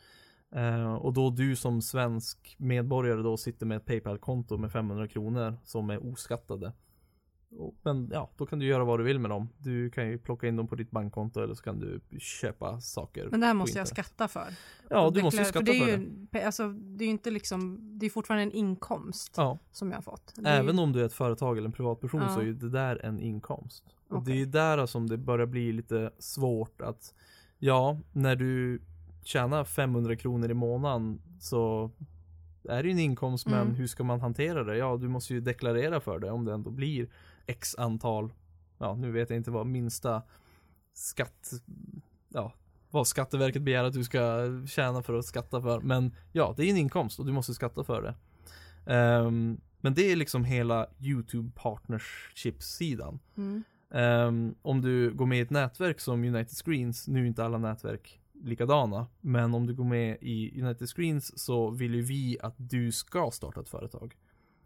Uh, 0.56 0.94
och 0.94 1.14
då 1.14 1.30
du 1.30 1.56
som 1.56 1.82
svensk 1.82 2.56
medborgare 2.60 3.22
då 3.22 3.38
sitter 3.38 3.66
med 3.66 3.78
ett 3.78 3.86
Paypal-konto 3.86 4.58
med 4.58 4.72
500 4.72 5.08
kronor 5.08 5.58
som 5.64 5.90
är 5.90 6.12
oskattade. 6.12 6.74
Men 7.84 8.10
ja, 8.14 8.30
då 8.38 8.46
kan 8.46 8.60
du 8.60 8.66
göra 8.66 8.84
vad 8.84 9.00
du 9.00 9.04
vill 9.04 9.20
med 9.20 9.32
dem. 9.32 9.50
Du 9.58 9.90
kan 9.90 10.08
ju 10.08 10.18
plocka 10.18 10.48
in 10.48 10.56
dem 10.56 10.68
på 10.68 10.76
ditt 10.76 10.92
bankkonto 10.92 11.42
eller 11.42 11.54
så 11.54 11.64
kan 11.64 11.80
du 11.80 12.02
köpa 12.20 12.82
saker. 12.82 13.28
Men 13.32 13.40
det 13.40 13.46
här 13.46 13.54
måste 13.54 13.78
jag 13.78 13.88
skatta 13.88 14.28
för. 14.28 14.48
Ja, 14.90 15.10
du 15.10 15.24
måste 15.24 15.46
skatta 15.46 15.66
för 15.66 15.74
det. 15.74 15.92
Är 15.92 15.98
ju, 15.98 16.10
det. 16.32 16.44
Alltså, 16.44 16.68
det 16.68 17.04
är 17.04 17.06
ju 17.06 17.12
inte 17.12 17.32
liksom, 17.32 17.80
det 18.00 18.06
är 18.06 18.10
fortfarande 18.10 18.44
en 18.44 18.52
inkomst 18.52 19.34
ja. 19.38 19.60
som 19.72 19.90
jag 19.90 19.98
har 19.98 20.02
fått. 20.02 20.34
Även 20.46 20.76
ju... 20.76 20.82
om 20.82 20.92
du 20.92 21.02
är 21.02 21.06
ett 21.06 21.14
företag 21.14 21.58
eller 21.58 21.68
en 21.68 21.74
privatperson 21.74 22.22
ja. 22.22 22.30
så 22.30 22.40
är 22.40 22.46
ju 22.46 22.54
det 22.54 22.70
där 22.70 23.06
en 23.06 23.20
inkomst. 23.20 23.84
Och 24.10 24.18
okay. 24.18 24.34
det 24.34 24.38
är 24.38 24.40
ju 24.40 24.46
där 24.46 24.86
som 24.86 25.10
det 25.10 25.18
börjar 25.18 25.46
bli 25.46 25.72
lite 25.72 26.12
svårt 26.20 26.82
att, 26.82 27.14
ja, 27.60 28.00
när 28.14 28.36
du 28.36 28.82
tjänar 29.28 29.64
500 29.64 30.16
kronor 30.16 30.52
i 30.52 30.54
månaden 30.54 31.22
så 31.40 31.92
är 32.70 32.84
det 32.84 32.90
ju 32.90 32.94
en 32.94 33.00
inkomst 33.00 33.48
mm. 33.48 33.60
men 33.60 33.76
hur 33.76 33.88
ska 33.88 34.04
man 34.04 34.22
hantera 34.22 34.64
det? 34.64 34.78
Ja, 34.78 34.98
du 34.98 35.08
måste 35.08 35.34
ju 35.34 35.42
deklarera 35.42 36.00
för 36.00 36.20
det 36.20 36.32
om 36.32 36.46
det 36.46 36.54
ändå 36.54 36.70
blir 36.70 37.08
x 37.46 37.76
antal, 37.76 38.34
ja 38.78 38.96
nu 38.96 39.12
vet 39.12 39.30
jag 39.30 39.38
inte 39.38 39.52
vad 39.52 39.66
minsta 39.66 40.22
skatt, 40.94 41.52
ja 42.30 42.54
vad 42.90 43.08
Skatteverket 43.08 43.62
begär 43.62 43.84
att 43.84 43.94
du 43.94 44.04
ska 44.04 44.50
tjäna 44.68 45.04
för 45.04 45.14
att 45.14 45.26
skatta 45.26 45.62
för. 45.62 45.80
Men 45.80 46.16
ja, 46.32 46.54
det 46.58 46.66
är 46.66 46.70
en 46.70 46.78
inkomst 46.78 47.20
och 47.20 47.26
du 47.26 47.32
måste 47.32 47.54
skatta 47.54 47.84
för 47.84 48.02
det. 48.02 48.16
Um, 48.94 49.62
men 49.82 49.94
det 49.94 50.12
är 50.12 50.16
liksom 50.16 50.44
hela 50.44 50.88
YouTube 51.00 51.52
partnership-sidan. 51.56 53.20
Mm. 53.38 53.64
Um, 53.90 54.56
om 54.62 54.82
du 54.82 55.14
går 55.14 55.26
med 55.26 55.38
i 55.38 55.42
ett 55.42 55.50
nätverk 55.50 56.00
som 56.00 56.24
United 56.24 56.58
Screens, 56.58 57.08
nu 57.08 57.22
är 57.22 57.26
inte 57.26 57.46
alla 57.46 57.58
nätverk 57.58 58.20
likadana, 58.42 59.08
men 59.22 59.54
om 59.54 59.68
du 59.68 59.76
går 59.76 59.84
med 59.84 60.18
i 60.22 60.62
United 60.62 60.90
Screens 60.90 61.40
så 61.40 61.70
vill 61.70 61.96
ju 61.96 62.02
vi 62.02 62.38
att 62.42 62.56
du 62.58 62.92
ska 62.92 63.32
starta 63.32 63.62
ett 63.62 63.70
företag. 63.70 64.18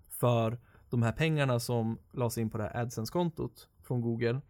För 0.10 0.60
de 0.90 1.04
här 1.04 1.12
pengarna 1.12 1.60
som 1.60 1.98
lades 2.12 2.38
in 2.38 2.50
på 2.50 2.58
det 2.58 2.64
här 2.64 2.82
AdSense-kontot 2.82 3.68
från 3.84 4.02
Google, 4.02 4.42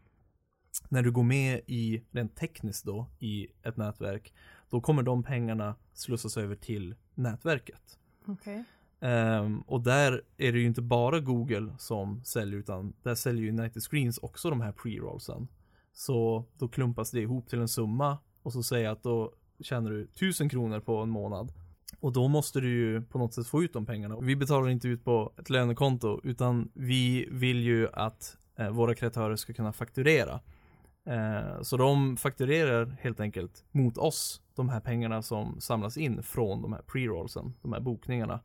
när 0.89 1.01
du 1.03 1.11
går 1.11 1.23
med 1.23 1.61
i, 1.67 2.03
rent 2.11 2.35
tekniskt 2.35 2.85
då, 2.85 3.05
i 3.19 3.47
ett 3.63 3.77
nätverk, 3.77 4.33
då 4.69 4.81
kommer 4.81 5.03
de 5.03 5.23
pengarna 5.23 5.75
slussas 5.93 6.37
över 6.37 6.55
till 6.55 6.95
nätverket. 7.15 7.99
Okay. 8.27 8.55
Um, 8.55 8.65
ehm, 8.99 9.61
och 9.61 9.81
där 9.81 10.21
är 10.37 10.51
det 10.51 10.59
ju 10.59 10.65
inte 10.65 10.81
bara 10.81 11.19
Google 11.19 11.73
som 11.77 12.23
säljer, 12.23 12.59
utan 12.59 12.93
där 13.03 13.15
säljer 13.15 13.49
United 13.49 13.83
Screens 13.83 14.17
också 14.17 14.49
de 14.49 14.61
här 14.61 14.71
pre-rollsen. 14.71 15.47
Så 15.93 16.45
då 16.57 16.67
klumpas 16.67 17.11
det 17.11 17.21
ihop 17.21 17.49
till 17.49 17.59
en 17.59 17.67
summa 17.67 18.17
och 18.43 18.53
så 18.53 18.63
säger 18.63 18.89
att 18.89 19.03
då 19.03 19.33
tjänar 19.59 19.91
du 19.91 20.03
1000 20.03 20.49
kronor 20.49 20.79
på 20.79 20.97
en 20.97 21.09
månad. 21.09 21.53
Och 21.99 22.13
då 22.13 22.27
måste 22.27 22.59
du 22.59 22.69
ju 22.69 23.01
på 23.01 23.17
något 23.17 23.33
sätt 23.33 23.47
få 23.47 23.63
ut 23.63 23.73
de 23.73 23.85
pengarna. 23.85 24.17
Vi 24.21 24.35
betalar 24.35 24.69
inte 24.69 24.87
ut 24.87 25.03
på 25.03 25.33
ett 25.37 25.49
lönekonto 25.49 26.21
utan 26.23 26.71
vi 26.73 27.27
vill 27.31 27.59
ju 27.63 27.87
att 27.93 28.37
eh, 28.55 28.69
våra 28.69 28.95
kreatörer 28.95 29.35
ska 29.35 29.53
kunna 29.53 29.73
fakturera. 29.73 30.39
Eh, 31.05 31.61
så 31.61 31.77
de 31.77 32.17
fakturerar 32.17 32.97
helt 33.01 33.19
enkelt 33.19 33.65
mot 33.71 33.97
oss 33.97 34.41
de 34.55 34.69
här 34.69 34.79
pengarna 34.79 35.21
som 35.21 35.61
samlas 35.61 35.97
in 35.97 36.23
från 36.23 36.61
de 36.61 36.73
här 36.73 36.81
pre-rollsen, 36.81 37.53
de 37.61 37.73
här 37.73 37.79
bokningarna. 37.79 38.39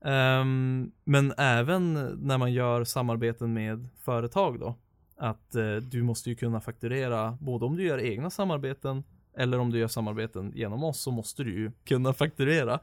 Um, 0.00 0.92
men 1.04 1.32
även 1.38 1.94
när 2.18 2.38
man 2.38 2.52
gör 2.52 2.84
samarbeten 2.84 3.52
med 3.52 3.88
företag 3.98 4.60
då. 4.60 4.74
Att 5.18 5.56
uh, 5.56 5.76
du 5.76 6.02
måste 6.02 6.30
ju 6.30 6.36
kunna 6.36 6.60
fakturera 6.60 7.38
både 7.40 7.64
om 7.64 7.76
du 7.76 7.82
gör 7.82 7.98
egna 7.98 8.30
samarbeten 8.30 9.04
eller 9.36 9.58
om 9.58 9.70
du 9.70 9.78
gör 9.78 9.88
samarbeten 9.88 10.52
genom 10.54 10.84
oss 10.84 11.00
så 11.00 11.10
måste 11.10 11.44
du 11.44 11.52
ju 11.52 11.72
kunna 11.84 12.12
fakturera 12.12 12.80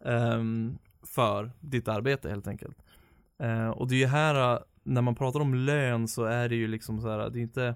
um, 0.00 0.78
för 1.02 1.50
ditt 1.60 1.88
arbete 1.88 2.28
helt 2.28 2.48
enkelt. 2.48 2.82
Uh, 3.42 3.68
och 3.68 3.88
det 3.88 3.94
är 3.94 3.98
ju 3.98 4.06
här, 4.06 4.54
uh, 4.54 4.60
när 4.82 5.02
man 5.02 5.14
pratar 5.14 5.40
om 5.40 5.54
lön 5.54 6.08
så 6.08 6.24
är 6.24 6.48
det 6.48 6.56
ju 6.56 6.68
liksom 6.68 7.00
så 7.00 7.08
här, 7.08 7.30
det 7.30 7.38
är 7.38 7.42
inte 7.42 7.74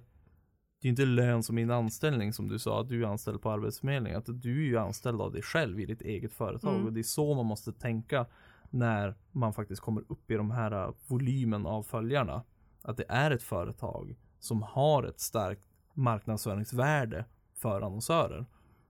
det 0.81 0.89
är 0.89 0.91
inte 0.91 1.05
lön 1.05 1.43
som 1.43 1.59
en 1.59 1.71
anställning 1.71 2.33
som 2.33 2.49
du 2.49 2.59
sa, 2.59 2.81
att 2.81 2.89
du 2.89 3.03
är 3.03 3.07
anställd 3.07 3.43
på 3.43 3.51
Arbetsförmedlingen. 3.51 4.19
Att 4.19 4.43
du 4.43 4.63
är 4.63 4.67
ju 4.67 4.79
anställd 4.79 5.21
av 5.21 5.33
dig 5.33 5.43
själv 5.43 5.81
i 5.81 5.87
ditt 5.87 6.03
eget 6.03 6.33
företag. 6.33 6.75
Mm. 6.75 6.87
Och 6.87 6.93
det 6.93 7.01
är 7.01 7.03
så 7.03 7.35
man 7.35 7.47
måste 7.47 7.73
tänka 7.73 8.27
när 8.71 9.15
man 9.31 9.53
faktiskt 9.53 9.83
kommer 9.83 10.05
upp 10.09 10.31
i 10.31 10.35
de 10.35 10.51
här 10.51 10.87
uh, 10.87 10.95
volymen 11.07 11.67
av 11.67 11.83
följarna. 11.83 12.43
Att 12.85 12.97
det 12.97 13.05
är 13.09 13.31
ett 13.31 13.43
företag 13.43 14.17
som 14.41 14.63
har 14.63 15.03
ett 15.03 15.21
starkt 15.21 15.69
marknadsföringsvärde 15.95 17.25
för 17.55 17.81
annonsörer. 17.81 18.47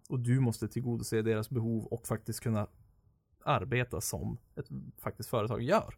Och 0.09 0.21
du 0.21 0.41
måste 0.41 0.69
tillgodose 0.69 1.23
deras 1.23 1.51
behov 1.51 1.87
och 1.87 2.07
faktiskt 2.07 2.41
kunna 2.41 2.67
arbeta 3.45 4.01
som 4.01 4.39
ett 4.57 4.69
faktiskt 4.99 5.29
företag 5.29 5.63
gör. 5.63 5.95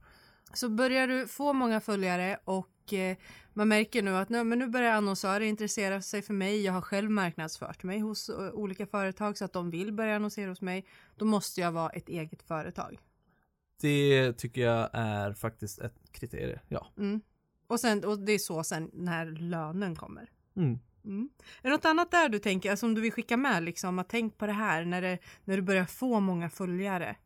Så 0.52 0.68
börjar 0.68 1.08
du 1.08 1.26
få 1.26 1.52
många 1.52 1.80
följare 1.80 2.38
och 2.44 2.92
eh, 2.92 3.16
man 3.52 3.68
märker 3.68 4.02
nu 4.02 4.16
att 4.16 4.28
nu, 4.28 4.44
men 4.44 4.58
nu 4.58 4.66
börjar 4.66 4.92
annonsörer 4.92 5.40
intressera 5.40 6.02
sig 6.02 6.22
för 6.22 6.34
mig. 6.34 6.64
Jag 6.64 6.72
har 6.72 6.80
själv 6.80 7.10
marknadsfört 7.10 7.82
mig 7.82 7.98
hos 7.98 8.30
uh, 8.30 8.50
olika 8.50 8.86
företag 8.86 9.38
så 9.38 9.44
att 9.44 9.52
de 9.52 9.70
vill 9.70 9.92
börja 9.92 10.16
annonsera 10.16 10.48
hos 10.48 10.60
mig. 10.60 10.86
Då 11.16 11.24
måste 11.24 11.60
jag 11.60 11.72
vara 11.72 11.90
ett 11.90 12.08
eget 12.08 12.42
företag. 12.42 12.98
Det 13.80 14.32
tycker 14.32 14.60
jag 14.60 14.90
är 14.92 15.32
faktiskt 15.32 15.78
ett 15.78 16.12
kriterie, 16.12 16.60
ja. 16.68 16.86
Mm. 16.98 17.20
Och, 17.74 17.80
sen, 17.80 18.04
och 18.04 18.18
det 18.18 18.32
är 18.32 18.38
så 18.38 18.64
sen 18.64 18.90
när 18.92 19.26
lönen 19.26 19.96
kommer. 19.96 20.30
Mm. 20.56 20.78
Mm. 21.04 21.28
Är 21.62 21.68
det 21.68 21.76
något 21.76 21.84
annat 21.84 22.10
där 22.10 22.28
du 22.28 22.38
tänker, 22.38 22.70
alltså 22.70 22.86
om 22.86 22.94
du 22.94 23.00
vill 23.00 23.12
skicka 23.12 23.36
med 23.36 23.62
liksom, 23.62 23.98
att 23.98 24.08
tänk 24.08 24.38
på 24.38 24.46
det 24.46 24.52
här 24.52 24.84
när, 24.84 25.02
det, 25.02 25.18
när 25.44 25.56
du 25.56 25.62
börjar 25.62 25.84
få 25.84 26.20
många 26.20 26.50
följare? 26.50 27.16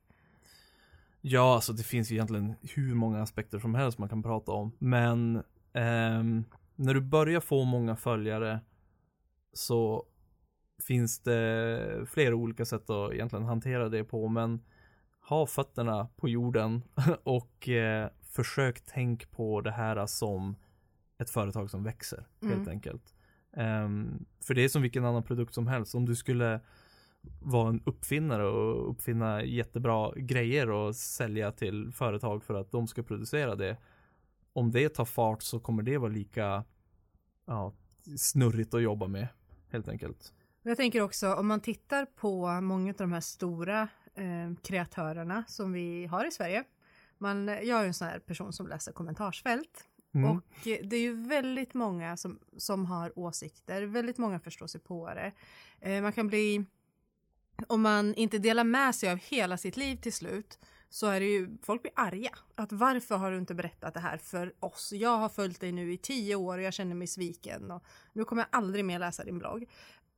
Ja, 1.21 1.55
alltså 1.55 1.73
det 1.73 1.83
finns 1.83 2.11
ju 2.11 2.15
egentligen 2.15 2.55
hur 2.63 2.95
många 2.95 3.23
aspekter 3.23 3.59
som 3.59 3.75
helst 3.75 3.99
man 3.99 4.09
kan 4.09 4.23
prata 4.23 4.53
om, 4.53 4.73
men 4.79 5.43
ehm, 5.73 6.45
när 6.77 6.95
du 6.95 7.01
börjar 7.01 7.41
få 7.41 7.65
många 7.65 7.97
följare 7.97 8.61
så 9.53 10.07
finns 10.83 11.23
det 11.23 12.07
flera 12.11 12.35
olika 12.35 12.65
sätt 12.65 12.91
att 12.91 13.13
egentligen 13.13 13.45
hantera 13.45 13.89
det 13.89 14.05
på, 14.05 14.29
men 14.29 14.61
ha 15.29 15.47
fötterna 15.47 16.09
på 16.17 16.29
jorden 16.29 16.83
och 17.23 17.69
eh, 17.69 18.11
försök 18.39 18.81
tänk 18.87 19.31
på 19.31 19.61
det 19.61 19.71
här 19.71 20.07
som 20.07 20.57
ett 21.19 21.31
företag 21.31 21.71
som 21.71 21.85
växer 21.85 22.27
helt 22.43 22.55
mm. 22.55 22.69
enkelt. 22.69 23.15
Um, 23.53 24.27
för 24.41 24.55
det 24.55 24.65
är 24.65 24.69
som 24.69 24.83
vilken 24.83 25.05
annan 25.05 25.23
produkt 25.23 25.55
som 25.55 25.67
helst. 25.67 25.95
Om 25.95 26.07
du 26.07 26.17
skulle 26.17 26.61
vara 27.41 27.69
en 27.69 27.83
uppfinnare 27.87 28.47
och 28.47 28.91
uppfinna 28.91 29.45
jättebra 29.45 30.13
grejer 30.17 30.71
och 30.71 30.97
sälja 30.97 31.53
till 31.53 31.93
företag 31.93 32.45
för 32.45 32.55
att 32.55 32.71
de 32.71 32.87
ska 32.87 33.03
producera 33.03 33.55
det. 33.55 33.77
Om 34.53 34.71
det 34.71 34.89
tar 34.89 35.05
fart 35.05 35.43
så 35.43 35.61
kommer 35.61 35.83
det 35.83 35.99
vara 35.99 36.13
lika 36.13 36.65
ja, 37.47 37.73
snurrigt 38.17 38.75
att 38.75 38.83
jobba 38.83 39.07
med 39.07 39.29
helt 39.71 39.89
enkelt. 39.89 40.33
Jag 40.63 40.77
tänker 40.77 41.01
också 41.01 41.35
om 41.35 41.47
man 41.47 41.61
tittar 41.61 42.07
på 42.07 42.61
många 42.61 42.91
av 42.91 42.97
de 42.97 43.13
här 43.13 43.21
stora 43.21 43.89
eh, 44.15 44.55
kreatörerna 44.63 45.45
som 45.49 45.73
vi 45.73 46.07
har 46.07 46.25
i 46.25 46.31
Sverige. 46.31 46.65
Man, 47.19 47.47
jag 47.47 47.81
är 47.81 47.87
en 47.87 47.95
sån 47.95 48.09
här 48.09 48.19
person 48.19 48.53
som 48.53 48.67
läser 48.69 48.93
kommentarsfält 48.93 49.89
Mm. 50.15 50.31
Och 50.31 50.43
det 50.63 50.97
är 50.97 51.01
ju 51.01 51.15
väldigt 51.15 51.75
många 51.75 52.17
som, 52.17 52.39
som 52.57 52.87
har 52.87 53.19
åsikter, 53.19 53.83
väldigt 53.83 54.19
många 54.19 54.41
förstår 54.41 54.67
sig 54.67 54.81
på 54.81 55.15
det. 55.15 55.33
Eh, 55.81 56.03
man 56.03 56.13
kan 56.13 56.29
bli, 56.29 56.65
om 57.67 57.83
man 57.83 58.15
inte 58.15 58.39
delar 58.39 58.65
med 58.65 58.95
sig 58.95 59.11
av 59.11 59.19
hela 59.19 59.57
sitt 59.57 59.77
liv 59.77 59.97
till 59.97 60.13
slut, 60.13 60.59
så 60.91 61.07
är 61.07 61.21
det 61.21 61.27
ju, 61.27 61.59
folk 61.63 61.83
blir 61.83 61.93
arga. 61.97 62.31
Att 62.55 62.73
varför 62.73 63.17
har 63.17 63.31
du 63.31 63.39
inte 63.39 63.55
berättat 63.55 63.95
det 63.95 64.01
här 64.01 64.19
för 64.19 64.55
oss? 64.61 64.93
Jag 64.93 65.19
har 65.19 65.29
följt 65.29 65.61
dig 65.61 65.73
nu 65.73 65.93
i 65.93 65.99
tio 65.99 66.35
år 66.35 66.59
och 66.59 66.65
jag 66.65 66.75
känner 66.75 66.95
mig 66.95 67.07
sviken 67.07 67.71
och 67.71 67.85
nu 68.13 68.25
kommer 68.25 68.43
jag 68.43 68.49
aldrig 68.59 68.85
mer 68.85 68.99
läsa 68.99 69.25
din 69.25 69.39
blogg. 69.39 69.65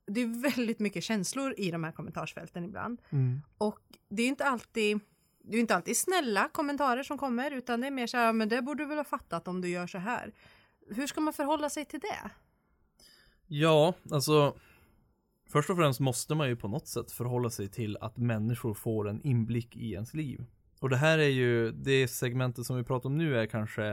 Det 0.06 0.20
är 0.20 0.42
väldigt 0.42 0.78
mycket 0.78 1.04
känslor 1.04 1.54
i 1.56 1.70
de 1.70 1.84
här 1.84 1.92
kommentarsfälten 1.92 2.64
ibland. 2.64 3.00
Mm. 3.10 3.40
Och 3.58 3.80
det 4.08 4.22
är 4.22 4.28
inte 4.28 4.44
alltid 4.44 5.00
det 5.42 5.56
är 5.56 5.60
inte 5.60 5.74
alltid 5.76 5.96
snälla 5.96 6.48
kommentarer 6.52 7.02
som 7.02 7.18
kommer 7.18 7.50
utan 7.50 7.80
det 7.80 7.86
är 7.86 7.90
mer 7.90 8.06
så 8.06 8.16
här, 8.16 8.32
men 8.32 8.48
det 8.48 8.62
borde 8.62 8.82
du 8.82 8.86
väl 8.88 8.96
ha 8.96 9.04
fattat 9.04 9.48
om 9.48 9.60
du 9.60 9.68
gör 9.68 9.86
så 9.86 9.98
här. 9.98 10.32
Hur 10.88 11.06
ska 11.06 11.20
man 11.20 11.32
förhålla 11.32 11.70
sig 11.70 11.84
till 11.84 12.00
det? 12.00 12.30
Ja, 13.46 13.94
alltså 14.10 14.56
Först 15.52 15.70
och 15.70 15.76
främst 15.76 16.00
måste 16.00 16.34
man 16.34 16.48
ju 16.48 16.56
på 16.56 16.68
något 16.68 16.88
sätt 16.88 17.12
förhålla 17.12 17.50
sig 17.50 17.68
till 17.68 17.96
att 18.00 18.16
människor 18.16 18.74
får 18.74 19.08
en 19.08 19.22
inblick 19.22 19.76
i 19.76 19.92
ens 19.92 20.14
liv. 20.14 20.44
Och 20.80 20.88
det 20.90 20.96
här 20.96 21.18
är 21.18 21.28
ju, 21.28 21.72
det 21.72 22.08
segmentet 22.08 22.66
som 22.66 22.76
vi 22.76 22.84
pratar 22.84 23.08
om 23.08 23.18
nu 23.18 23.38
är 23.38 23.46
kanske 23.46 23.86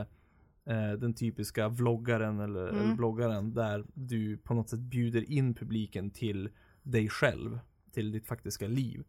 eh, 0.64 0.92
den 0.98 1.14
typiska 1.14 1.68
vloggaren 1.68 2.40
eller, 2.40 2.68
Mm. 2.68 2.82
eller 2.82 2.94
bloggaren 2.94 3.54
där 3.54 3.84
du 3.94 4.36
på 4.36 4.54
något 4.54 4.68
sätt 4.68 4.80
bjuder 4.80 5.30
in 5.30 5.54
publiken 5.54 6.10
till 6.10 6.50
dig 6.82 7.08
själv, 7.08 7.58
till 7.92 8.12
ditt 8.12 8.26
faktiska 8.26 8.66
liv. 8.66 9.04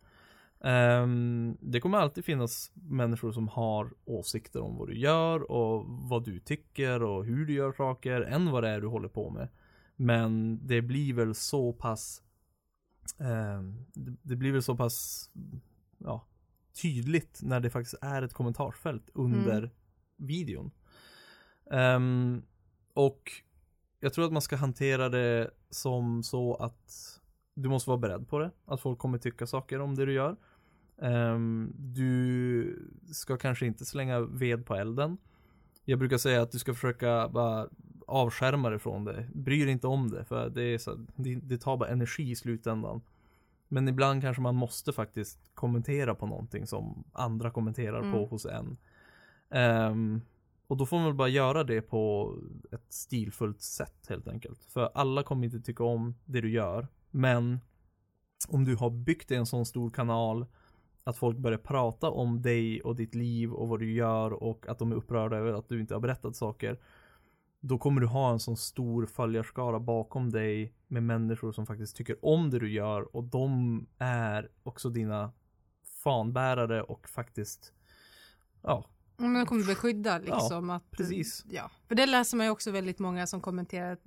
Ehm, 0.63 1.57
det 1.61 1.79
kommer 1.79 1.97
alltid 1.97 2.25
finnas 2.25 2.71
människor 2.73 3.31
som 3.31 3.47
har 3.47 3.93
åsikter 4.05 4.61
om 4.61 4.77
vad 4.77 4.87
du 4.87 4.97
gör 4.97 5.51
och 5.51 5.85
vad 5.87 6.25
du 6.25 6.39
tycker 6.39 7.03
och 7.03 7.25
hur 7.25 7.45
du 7.45 7.53
gör 7.53 7.71
saker 7.71 8.21
än 8.21 8.51
vad 8.51 8.63
det 8.63 8.69
är 8.69 8.81
du 8.81 8.87
håller 8.87 9.09
på 9.09 9.29
med. 9.29 9.47
Men 9.95 10.59
det 10.67 10.81
blir 10.81 11.13
väl 11.13 11.35
så 11.35 11.73
pass 11.73 12.21
ehm, 13.19 13.85
det, 13.93 14.15
det 14.21 14.35
blir 14.35 14.51
väl 14.51 14.63
så 14.63 14.75
pass 14.75 15.29
ja, 15.97 16.25
tydligt 16.81 17.39
när 17.43 17.59
det 17.59 17.69
faktiskt 17.69 17.95
är 18.01 18.21
ett 18.21 18.33
kommentarsfält 18.33 19.09
under 19.13 19.57
Mm. 19.57 19.69
videon. 20.17 20.71
Ehm, 21.71 22.41
och 22.93 23.31
jag 23.99 24.13
tror 24.13 24.25
att 24.25 24.33
man 24.33 24.41
ska 24.41 24.55
hantera 24.55 25.09
det 25.09 25.51
som 25.69 26.23
så 26.23 26.55
att 26.55 27.18
du 27.61 27.69
måste 27.69 27.89
vara 27.89 27.97
beredd 27.97 28.29
på 28.29 28.39
det. 28.39 28.51
Att 28.65 28.81
folk 28.81 28.99
kommer 28.99 29.17
tycka 29.17 29.47
saker 29.47 29.79
om 29.79 29.95
det 29.95 30.05
du 30.05 30.13
gör. 30.13 30.35
Ehm, 31.01 31.73
du 31.77 32.89
ska 33.11 33.37
kanske 33.37 33.65
inte 33.65 33.85
slänga 33.85 34.19
ved 34.19 34.65
på 34.65 34.75
elden. 34.75 35.17
Jag 35.85 35.99
brukar 35.99 36.17
säga 36.17 36.41
att 36.41 36.51
du 36.51 36.59
ska 36.59 36.73
försöka 36.73 37.29
bara 37.29 37.67
avskärma 38.07 38.69
dig 38.69 38.79
från 38.79 39.05
det. 39.05 39.27
Bry 39.33 39.63
dig 39.63 39.71
inte 39.71 39.87
om 39.87 40.09
det, 40.09 40.25
för 40.25 40.49
det, 40.49 40.63
är 40.63 40.77
så, 40.77 41.05
det, 41.15 41.35
det 41.35 41.57
tar 41.57 41.77
bara 41.77 41.89
energi 41.89 42.31
i 42.31 42.35
slutändan. 42.35 43.01
Men 43.67 43.87
ibland 43.87 44.21
kanske 44.21 44.41
man 44.41 44.55
måste 44.55 44.93
faktiskt 44.93 45.39
kommentera 45.53 46.15
på 46.15 46.25
någonting 46.25 46.67
som 46.67 47.03
andra 47.13 47.51
kommenterar 47.51 48.01
på 48.01 48.07
Mm. 48.17 48.29
hos 48.29 48.45
en. 48.45 48.77
Ehm, 49.49 50.21
och 50.67 50.77
då 50.77 50.85
får 50.85 50.97
man 50.97 51.05
väl 51.05 51.15
bara 51.15 51.27
göra 51.27 51.63
det 51.63 51.81
på 51.81 52.33
ett 52.71 52.93
stilfullt 52.93 53.61
sätt 53.61 54.05
helt 54.09 54.27
enkelt. 54.27 54.63
För 54.63 54.89
alla 54.93 55.23
kommer 55.23 55.45
inte 55.45 55.59
tycka 55.59 55.83
om 55.83 56.15
det 56.25 56.41
du 56.41 56.51
gör. 56.51 56.87
Men 57.11 57.59
om 58.47 58.65
du 58.65 58.75
har 58.75 58.89
byggt 58.89 59.31
en 59.31 59.45
sån 59.45 59.65
stor 59.65 59.89
kanal 59.89 60.45
att 61.03 61.17
folk 61.17 61.37
börjar 61.37 61.57
prata 61.57 62.09
om 62.09 62.41
dig 62.41 62.81
och 62.81 62.95
ditt 62.95 63.15
liv 63.15 63.53
och 63.53 63.67
vad 63.67 63.79
du 63.79 63.91
gör 63.91 64.43
och 64.43 64.67
att 64.67 64.79
de 64.79 64.91
är 64.91 64.95
upprörda 64.95 65.37
över 65.37 65.53
att 65.53 65.69
du 65.69 65.79
inte 65.79 65.93
har 65.93 66.01
berättat 66.01 66.35
saker. 66.35 66.79
Då 67.59 67.77
kommer 67.77 68.01
du 68.01 68.07
ha 68.07 68.31
en 68.31 68.39
sån 68.39 68.57
stor 68.57 69.05
följarskara 69.05 69.79
bakom 69.79 70.29
dig 70.29 70.73
med 70.87 71.03
människor 71.03 71.51
som 71.51 71.65
faktiskt 71.65 71.95
tycker 71.95 72.25
om 72.25 72.49
det 72.49 72.59
du 72.59 72.71
gör 72.71 73.15
och 73.15 73.23
de 73.23 73.85
är 73.97 74.49
också 74.63 74.89
dina 74.89 75.31
fanbärare 76.03 76.83
och 76.83 77.09
faktiskt 77.09 77.73
ja, 78.61 78.85
men 79.19 79.33
de 79.33 79.45
kommer 79.45 79.65
beskydda 79.65 80.17
liksom 80.17 80.69
att... 80.69 80.91
precis. 80.91 81.45
Ja, 81.49 81.71
för 81.87 81.95
det 81.95 82.05
läser 82.05 82.37
man 82.37 82.45
ju 82.45 82.51
också 82.51 82.71
väldigt 82.71 82.99
många 82.99 83.27
som 83.27 83.41
kommenterar 83.41 83.91
att 83.93 83.99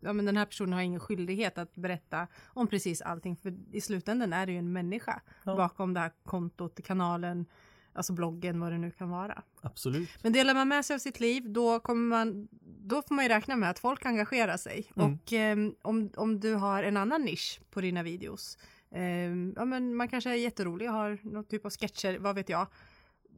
ja, 0.00 0.12
men 0.12 0.24
den 0.24 0.36
här 0.36 0.44
personen 0.46 0.72
har 0.72 0.80
ingen 0.80 1.00
skyldighet 1.00 1.58
att 1.58 1.74
berätta 1.74 2.26
om 2.46 2.66
precis 2.66 3.02
allting 3.02 3.36
för 3.36 3.54
i 3.72 3.80
slutändan 3.80 4.32
är 4.32 4.46
det 4.46 4.52
ju 4.52 4.58
en 4.58 4.72
människa 4.72 5.20
Ja. 5.44 5.56
bakom 5.56 5.94
det 5.94 6.00
här 6.00 6.12
kontot, 6.24 6.80
kanalen, 6.84 7.46
alltså 7.92 8.12
bloggen, 8.12 8.60
vad 8.60 8.72
det 8.72 8.78
nu 8.78 8.90
kan 8.90 9.10
vara. 9.10 9.42
absolut. 9.62 10.10
Men 10.22 10.32
delar 10.32 10.54
man 10.54 10.68
med 10.68 10.84
sig 10.84 10.94
av 10.94 10.98
sitt 10.98 11.20
liv 11.20 11.52
då 11.52 11.80
kommer 11.80 12.08
man, 12.08 12.48
då 12.80 13.02
får 13.02 13.14
man 13.14 13.24
ju 13.24 13.28
räkna 13.28 13.56
med 13.56 13.70
att 13.70 13.78
folk 13.78 14.06
engagerar 14.06 14.56
sig 14.56 14.86
Mm. 14.96 15.12
och 15.14 15.32
ehm, 15.32 15.74
om, 15.82 16.10
om 16.16 16.40
du 16.40 16.54
har 16.54 16.82
en 16.82 16.96
annan 16.96 17.22
nisch 17.22 17.60
på 17.70 17.80
dina 17.80 18.02
videos, 18.02 18.58
ehm, 18.90 19.52
ja 19.56 19.64
men 19.64 19.94
man 19.94 20.08
kanske 20.08 20.30
är 20.30 20.34
jätterolig 20.34 20.88
och 20.88 20.94
har 20.94 21.18
någon 21.22 21.44
typ 21.44 21.64
av 21.64 21.70
sketcher, 21.70 22.18
vad 22.18 22.34
vet 22.34 22.48
jag, 22.48 22.66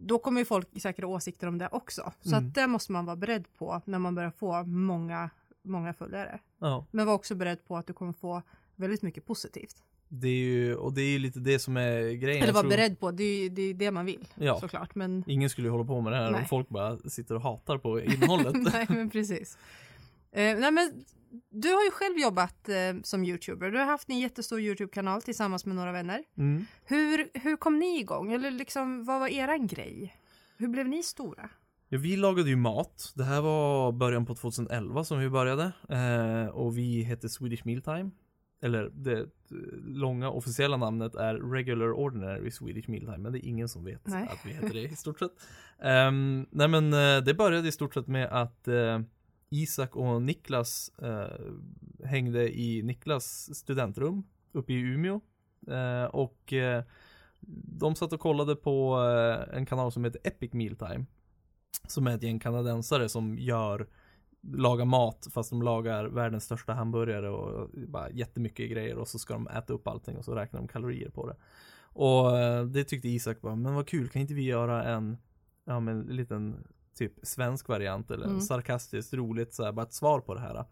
då 0.07 0.19
kommer 0.19 0.41
ju 0.41 0.45
folk 0.45 0.69
säkert 0.83 1.05
ha 1.05 1.11
åsikter 1.13 1.47
om 1.47 1.59
det 1.59 1.69
också. 1.73 2.13
Så 2.21 2.37
Mm. 2.37 2.49
att 2.49 2.55
det 2.55 2.67
måste 2.67 2.93
man 2.93 3.05
vara 3.07 3.17
beredd 3.17 3.45
på 3.59 3.83
när 3.85 3.99
man 3.99 4.15
börjar 4.15 4.31
få 4.31 4.65
många, 4.65 5.31
många 5.63 5.93
följare. 5.95 6.39
Ja. 6.59 6.87
Men 6.91 7.07
var 7.07 7.15
också 7.15 7.35
beredd 7.35 7.65
på 7.67 7.77
att 7.77 7.87
du 7.87 7.93
kommer 7.93 8.13
få 8.13 8.43
väldigt 8.77 9.03
mycket 9.03 9.27
positivt. 9.27 9.77
Det 10.09 10.29
är 10.29 10.33
ju, 10.33 10.75
och 10.75 10.93
det 10.93 11.03
är 11.03 11.11
ju 11.11 11.19
lite 11.19 11.41
det 11.41 11.59
som 11.59 11.77
är 11.77 12.13
grejen. 12.13 12.43
Eller 12.43 12.53
vara 12.53 12.69
beredd 12.69 13.01
på, 13.01 13.11
det 13.11 13.25
är 13.25 13.43
ju 13.43 13.49
det, 13.49 13.63
är 13.63 13.75
det 13.75 13.91
man 13.91 14.07
vill 14.07 14.29
Ja. 14.35 14.61
såklart. 14.61 14.95
Men 14.95 15.25
Ingen 15.27 15.51
skulle 15.51 15.67
ju 15.69 15.73
hålla 15.73 15.85
på 15.85 16.01
med 16.01 16.13
det 16.13 16.17
här 16.17 16.31
Nej. 16.31 16.41
om 16.41 16.47
folk 16.49 16.69
bara 16.69 16.97
sitter 16.99 17.35
och 17.35 17.43
hatar 17.43 17.79
på 17.79 18.01
innehållet. 18.01 18.55
nej 18.73 18.87
men 18.89 19.11
precis. 19.11 19.59
Eh, 20.33 20.59
nej 20.59 20.71
men 20.73 21.05
du 21.51 21.69
har 21.69 21.85
ju 21.85 21.91
själv 21.91 22.19
jobbat 22.19 22.69
eh, 22.69 22.75
som 23.03 23.25
youtuber. 23.25 23.71
Du 23.71 23.79
har 23.79 23.87
haft 23.87 24.11
en 24.11 24.19
jättestor 24.19 24.61
YouTube-kanal 24.61 25.23
tillsammans 25.23 25.67
med 25.67 25.77
några 25.77 25.93
vänner. 25.93 26.25
Mm. 26.37 26.67
Hur, 26.85 27.31
hur 27.35 27.57
kom 27.57 27.79
ni 27.79 28.01
igång? 28.01 28.33
Eller 28.33 28.51
liksom, 28.51 29.05
vad 29.05 29.21
var 29.21 29.29
eran 29.29 29.67
grej? 29.67 30.17
Hur 30.57 30.69
blev 30.69 30.89
ni 30.89 31.03
stora? 31.03 31.49
Ja, 31.89 31.99
vi 31.99 32.17
lagade 32.17 32.51
ju 32.51 32.57
mat. 32.57 33.13
Det 33.15 33.25
här 33.25 33.41
var 33.41 33.93
början 33.93 34.27
på 34.27 34.35
2011 34.35 35.05
som 35.05 35.19
vi 35.19 35.31
började. 35.31 35.73
Eh, 35.89 36.47
och 36.47 36.79
vi 36.79 37.03
hette 37.03 37.29
Swedish 37.29 37.67
Mealtime. 37.67 38.11
Eller 38.63 38.91
det 38.95 39.21
eh, 39.21 39.27
långa 39.85 40.31
officiella 40.31 40.77
namnet 40.77 41.15
är 41.15 41.35
Regular 41.35 41.93
Ordinary 41.93 42.51
Swedish 42.51 42.89
Mealtime. 42.89 43.19
Men 43.19 43.33
det 43.33 43.47
är 43.47 43.49
ingen 43.49 43.69
som 43.69 43.85
vet 43.85 44.07
Nej. 44.07 44.29
att 44.33 44.47
vi 44.47 44.53
heter 44.53 44.75
det 44.75 44.83
i 44.83 44.97
stort 44.97 45.19
sett. 45.19 45.33
Ehm, 45.83 46.47
nej 46.51 46.69
men 46.69 46.93
eh, 46.93 47.25
det 47.25 47.35
började 47.35 47.69
i 47.69 47.73
stort 47.73 47.95
sett 47.95 48.07
med 48.07 48.29
att 48.29 48.69
eh, 48.69 49.01
Isak 49.53 49.97
och 49.97 50.23
Niklas 50.23 50.93
eh, 50.99 52.07
hängde 52.07 52.59
i 52.59 52.83
Niklas 52.83 53.55
studentrum 53.55 54.25
uppe 54.53 54.73
i 54.73 54.81
Umeå. 54.81 55.21
Eh, 55.69 56.05
och 56.05 56.53
eh, 56.53 56.85
de 57.79 57.95
satt 57.95 58.13
och 58.13 58.21
kollade 58.21 58.57
på 58.57 59.01
eh, 59.01 59.57
en 59.57 59.67
kanal 59.67 59.93
som 59.93 60.05
heter 60.05 60.21
Epic 60.25 60.53
Mealtime. 60.53 61.07
Som 61.89 62.07
är 62.07 62.15
ett 62.15 62.23
gäng 62.23 62.39
kanadensare 62.39 63.09
som 63.09 63.39
gör 63.39 63.87
lagar 64.43 64.85
mat 64.85 65.29
fast 65.31 65.51
de 65.51 65.63
lagar 65.63 66.05
världens 66.05 66.45
största 66.45 66.73
hamburgare 66.73 67.31
och 67.31 67.71
bara 67.89 68.11
jättemycket 68.11 68.71
grejer 68.71 68.97
och 68.99 69.09
så 69.09 69.19
ska 69.19 69.35
de 69.35 69.49
äta 69.49 69.73
upp 69.73 69.89
allting 69.89 70.17
och 70.17 70.25
så 70.25 70.35
räknar 70.35 70.61
de 70.61 70.69
kalorier 70.69 71.11
på 71.11 71.27
det. 71.27 71.37
Och 71.83 72.39
eh, 72.39 72.65
det 72.65 72.85
tyckte 72.85 73.09
Isak 73.09 73.41
bara, 73.41 73.57
men 73.57 73.75
vad 73.75 73.89
kul, 73.89 74.09
kan 74.09 74.23
inte 74.23 74.35
vi 74.35 74.43
göra 74.43 74.85
en, 74.85 75.17
ja 75.65 75.81
men 75.81 76.01
en 76.01 76.17
liten 76.17 76.65
typ 76.95 77.13
svensk 77.23 77.69
variant 77.69 78.11
eller 78.11 78.27
Mm. 78.27 78.41
sarkastiskt 78.41 79.15
roligt 79.15 79.55
så 79.55 79.65
här, 79.65 79.73
bara 79.73 79.87
ett 79.87 79.93
svar 79.93 80.21
på 80.21 80.35
det 80.35 80.41
här. 80.41 80.65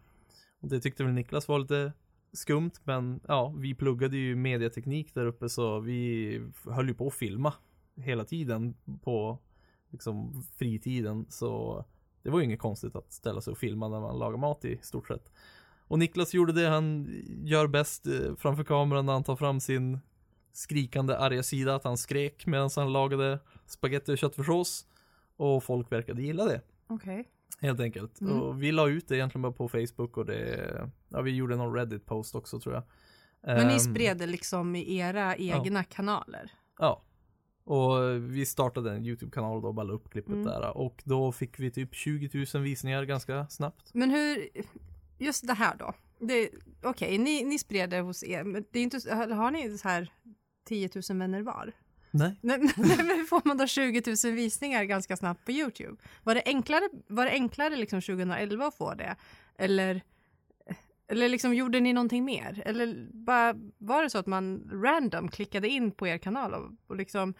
Och 0.61 0.67
det 0.69 0.79
tyckte 0.79 1.03
väl 1.03 1.13
Niklas 1.13 1.47
var 1.47 1.59
lite 1.59 1.93
skumt 2.33 2.71
men 2.83 3.19
ja, 3.27 3.53
vi 3.57 3.75
pluggade 3.75 4.17
ju 4.17 4.35
mediateknik 4.35 5.13
där 5.13 5.25
uppe 5.25 5.49
så 5.49 5.79
vi 5.79 6.41
höll 6.65 6.87
ju 6.87 6.93
på 6.93 7.07
att 7.07 7.13
filma 7.13 7.53
hela 7.95 8.25
tiden 8.25 8.73
på 9.03 9.39
liksom 9.89 10.43
fritiden 10.55 11.25
så 11.29 11.85
det 12.23 12.29
var 12.29 12.39
ju 12.39 12.45
inget 12.45 12.59
konstigt 12.59 12.95
att 12.95 13.13
ställa 13.13 13.41
sig 13.41 13.51
och 13.51 13.57
filma 13.57 13.87
när 13.87 13.99
man 13.99 14.19
lagar 14.19 14.37
mat 14.37 14.65
i 14.65 14.79
stort 14.81 15.07
sett. 15.07 15.31
Och 15.87 15.99
Niklas 15.99 16.33
gjorde 16.33 16.53
det 16.53 16.67
han 16.69 17.07
gör 17.43 17.67
bäst 17.67 18.07
eh, 18.07 18.35
framför 18.37 18.63
kameran 18.63 19.05
när 19.05 19.13
han 19.13 19.23
tar 19.23 19.35
fram 19.35 19.59
sin 19.59 19.99
skrikande 20.53 21.15
arga 21.15 21.43
sida 21.43 21.75
att 21.75 21.83
han 21.83 21.97
skrek 21.97 22.45
medan 22.45 22.69
han 22.75 22.93
lagade 22.93 23.39
spaghetti 23.65 24.13
och 24.13 24.17
köttfärssås 24.17 24.85
och 25.35 25.63
folk 25.63 25.91
verkade 25.91 26.21
gilla 26.21 26.45
det. 26.45 26.61
Okej. 26.87 27.27
Helt 27.59 27.79
enkelt. 27.79 28.21
Mm. 28.21 28.41
Och 28.41 28.63
vi 28.63 28.71
la 28.71 28.89
ut 28.89 29.07
det 29.07 29.15
egentligen 29.15 29.41
bara 29.41 29.51
på 29.51 29.69
Facebook 29.69 30.17
och 30.17 30.25
det, 30.25 30.89
ja 31.09 31.21
vi 31.21 31.31
gjorde 31.35 31.55
någon 31.55 31.75
Reddit-post 31.75 32.35
också 32.35 32.59
tror 32.59 32.75
jag. 32.75 32.83
Men 33.41 33.67
ni 33.67 33.73
Ehm, 33.73 33.79
spred 33.79 34.17
det 34.17 34.25
liksom 34.25 34.75
i 34.75 34.97
era 34.97 35.35
egna 35.35 35.83
kanaler? 35.83 36.51
Ja. 36.79 37.03
Och 37.63 37.97
vi 38.35 38.45
startade 38.45 38.91
en 38.91 39.05
YouTube-kanal 39.05 39.61
då 39.61 39.67
och 39.67 39.73
bara 39.73 39.85
la 39.85 39.93
upp 39.93 40.09
klippet 40.09 40.33
Mm. 40.33 40.45
där. 40.45 40.77
Och 40.77 41.01
då 41.05 41.31
fick 41.31 41.59
vi 41.59 41.71
typ 41.71 41.95
20 41.95 42.45
000 42.53 42.63
visningar 42.63 43.03
ganska 43.03 43.47
snabbt. 43.47 43.93
Men 43.93 44.09
hur, 44.09 44.49
just 45.17 45.47
det 45.47 45.53
här 45.53 45.75
då. 45.77 45.93
Okej, 46.83 47.17
ni, 47.17 47.43
ni 47.43 47.59
spred 47.59 47.89
det 47.89 47.99
hos 47.99 48.23
er, 48.23 48.43
men 48.43 48.65
det 48.71 48.79
är 48.79 48.83
inte, 48.83 49.15
har 49.15 49.51
ni 49.51 49.77
så 49.77 49.87
här 49.87 50.13
10 50.65 50.89
000 51.09 51.17
vänner 51.19 51.41
var? 51.41 51.71
Nej. 52.21 52.35
Nej, 52.41 52.59
men 52.77 53.25
får 53.29 53.47
man 53.47 53.57
då 53.57 53.67
20 53.67 54.15
000 54.25 54.35
visningar 54.35 54.83
ganska 54.83 55.17
snabbt 55.17 55.45
på 55.45 55.51
YouTube? 55.51 55.95
Var 56.23 56.35
det 56.35 56.43
enklare, 56.45 56.89
var 57.07 57.25
det 57.25 57.31
enklare 57.31 57.75
liksom 57.75 58.01
2011 58.01 58.65
att 58.65 58.75
få 58.75 58.93
det? 58.93 59.15
Eller, 59.57 60.01
eller 61.07 61.29
liksom 61.29 61.53
gjorde 61.53 61.79
ni 61.79 61.93
någonting 61.93 62.25
mer? 62.25 62.61
Eller 62.65 63.07
bara, 63.13 63.53
var 63.77 64.03
det 64.03 64.09
så 64.09 64.17
att 64.17 64.27
man 64.27 64.69
random 64.83 65.27
klickade 65.27 65.69
in 65.69 65.91
på 65.91 66.07
er 66.07 66.17
kanal 66.17 66.53
och, 66.53 66.71
och 66.87 66.95
liksom 66.95 67.33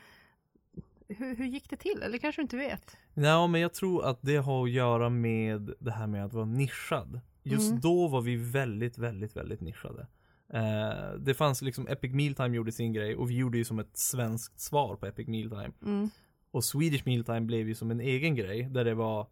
hur, 1.07 1.35
hur 1.35 1.45
gick 1.45 1.69
det 1.69 1.75
till? 1.75 2.01
Eller 2.03 2.17
kanske 2.17 2.41
du 2.41 2.43
inte 2.43 2.57
vet? 2.57 2.97
Ja, 3.13 3.47
men 3.47 3.61
jag 3.61 3.73
tror 3.73 4.05
att 4.05 4.19
det 4.21 4.35
har 4.37 4.63
att 4.63 4.71
göra 4.71 5.09
med 5.09 5.73
det 5.79 5.91
här 5.91 6.07
med 6.07 6.25
att 6.25 6.33
vara 6.33 6.45
nischad. 6.45 7.21
Just 7.43 7.69
Mm. 7.69 7.81
då 7.81 8.07
var 8.07 8.21
vi 8.21 8.35
väldigt, 8.35 8.97
väldigt, 8.97 9.35
väldigt 9.35 9.61
nischade. 9.61 10.07
Eh, 10.53 11.13
det 11.19 11.33
fanns 11.33 11.61
liksom, 11.61 11.87
Epic 11.87 12.13
Mealtime 12.13 12.55
gjorde 12.55 12.71
sin 12.71 12.93
grej 12.93 13.15
och 13.15 13.29
vi 13.29 13.37
gjorde 13.37 13.57
ju 13.57 13.65
som 13.65 13.79
ett 13.79 13.97
svenskt 13.97 14.59
svar 14.59 14.95
på 14.95 15.05
Epic 15.05 15.27
Mealtime. 15.27 15.71
Mm. 15.85 16.09
Och 16.51 16.63
Swedish 16.63 17.05
Mealtime 17.05 17.41
blev 17.41 17.67
ju 17.67 17.75
som 17.75 17.91
en 17.91 17.99
egen 17.99 18.35
grej 18.35 18.63
där 18.71 18.85
det 18.85 18.93
var 18.93 19.27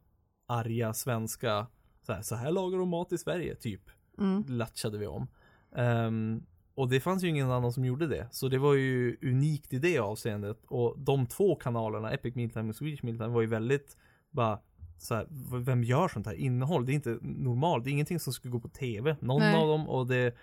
arga 0.46 0.94
svenska, 0.94 1.68
så 2.06 2.14
här, 2.14 2.22
så 2.22 2.36
här 2.36 2.52
lagar 2.52 2.80
de 2.80 2.90
mat 2.90 3.12
i 3.12 3.18
Sverige, 3.18 3.56
typ. 3.56 3.82
Mm. 4.18 4.44
latchade 4.48 4.98
vi 4.98 5.08
om. 5.08 5.28
Ehm, 5.76 6.44
och 6.76 6.90
det 6.90 7.00
fanns 7.00 7.24
ju 7.24 7.28
ingen 7.28 7.52
annan 7.52 7.74
som 7.74 7.86
gjorde 7.86 8.08
det. 8.08 8.28
Så 8.32 8.48
det 8.48 8.58
var 8.58 8.74
ju 8.74 9.18
unikt 9.22 9.74
i 9.74 9.80
det 9.80 10.00
avseendet. 10.00 10.66
Och 10.68 11.00
de 11.00 11.26
två 11.26 11.56
kanalerna, 11.56 12.12
Epic 12.12 12.36
Mealtime 12.36 12.70
och 12.70 12.76
Swedish 12.76 13.04
Mealtime, 13.04 13.30
var 13.30 13.42
ju 13.42 13.48
väldigt 13.48 13.98
bara 14.32 14.60
så 14.98 15.16
här, 15.16 15.28
vem 15.60 15.84
gör 15.84 16.08
sånt 16.08 16.26
här 16.26 16.34
innehåll? 16.34 16.86
Det 16.86 16.92
är 16.92 16.94
inte 16.94 17.18
normalt, 17.22 17.84
det 17.84 17.90
är 17.90 17.92
ingenting 17.92 18.20
som 18.20 18.34
skulle 18.34 18.52
gå 18.52 18.60
på 18.60 18.70
tv, 18.70 19.16
någon 19.20 19.42
Nej. 19.42 19.56
av 19.56 19.68
dem 19.68 19.90
och 19.90 20.08
det 20.08 20.36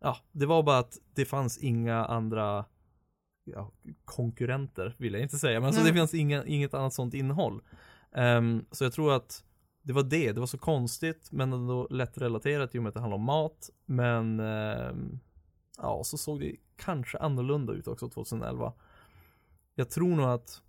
Ja, 0.00 0.16
det 0.32 0.46
var 0.46 0.62
bara 0.62 0.78
att 0.78 0.98
det 1.14 1.24
fanns 1.24 1.58
inga 1.58 2.04
andra 2.04 2.64
ja, 3.44 3.72
konkurrenter 4.04 4.94
vill 4.98 5.12
jag 5.12 5.22
inte 5.22 5.38
säga, 5.38 5.60
men 5.60 5.66
alltså 5.66 5.84
det 5.84 5.94
fanns 5.94 6.14
inga, 6.14 6.44
inget 6.44 6.74
annat 6.74 6.94
sånt 6.94 7.14
innehåll. 7.14 7.62
Ehm, 8.12 8.64
så 8.70 8.84
jag 8.84 8.92
tror 8.92 9.12
att 9.12 9.44
det 9.82 9.92
var 9.92 10.02
det, 10.02 10.32
det 10.32 10.40
var 10.40 10.46
så 10.46 10.58
konstigt 10.58 11.28
men 11.32 11.52
ändå 11.52 11.86
lätt 11.90 12.18
relaterat 12.18 12.74
i 12.74 12.78
och 12.78 12.82
med 12.82 12.88
att 12.88 12.94
det 12.94 13.00
handlar 13.00 13.18
om 13.18 13.24
mat. 13.24 13.70
Men 13.86 14.40
ehm, 14.40 15.18
ja, 15.78 16.04
så 16.04 16.18
såg 16.18 16.40
det 16.40 16.56
kanske 16.76 17.18
annorlunda 17.18 17.72
ut 17.72 17.88
också 17.88 18.08
2011. 18.08 18.72
Jag 19.74 19.90
tror 19.90 20.16
nog 20.16 20.26
att 20.26 20.62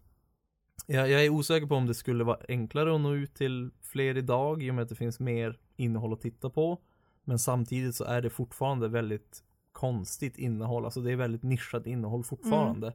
jag, 0.85 1.09
jag 1.09 1.25
är 1.25 1.29
osäker 1.29 1.67
på 1.67 1.75
om 1.75 1.85
det 1.85 1.93
skulle 1.93 2.23
vara 2.23 2.39
enklare 2.47 2.95
att 2.95 3.01
nå 3.01 3.13
ut 3.13 3.35
till 3.35 3.71
fler 3.81 4.17
idag 4.17 4.63
i 4.63 4.71
och 4.71 4.75
med 4.75 4.83
att 4.83 4.89
det 4.89 4.95
finns 4.95 5.19
mer 5.19 5.59
innehåll 5.75 6.13
att 6.13 6.21
titta 6.21 6.49
på. 6.49 6.81
Men 7.27 7.39
samtidigt 7.39 7.95
så 7.95 8.03
är 8.03 8.21
det 8.21 8.29
fortfarande 8.29 8.87
väldigt 8.87 9.43
konstigt 9.71 10.37
innehåll, 10.37 10.85
alltså 10.85 11.01
det 11.01 11.11
är 11.11 11.15
väldigt 11.15 11.43
nischat 11.43 11.87
innehåll 11.87 12.23
fortfarande. 12.23 12.93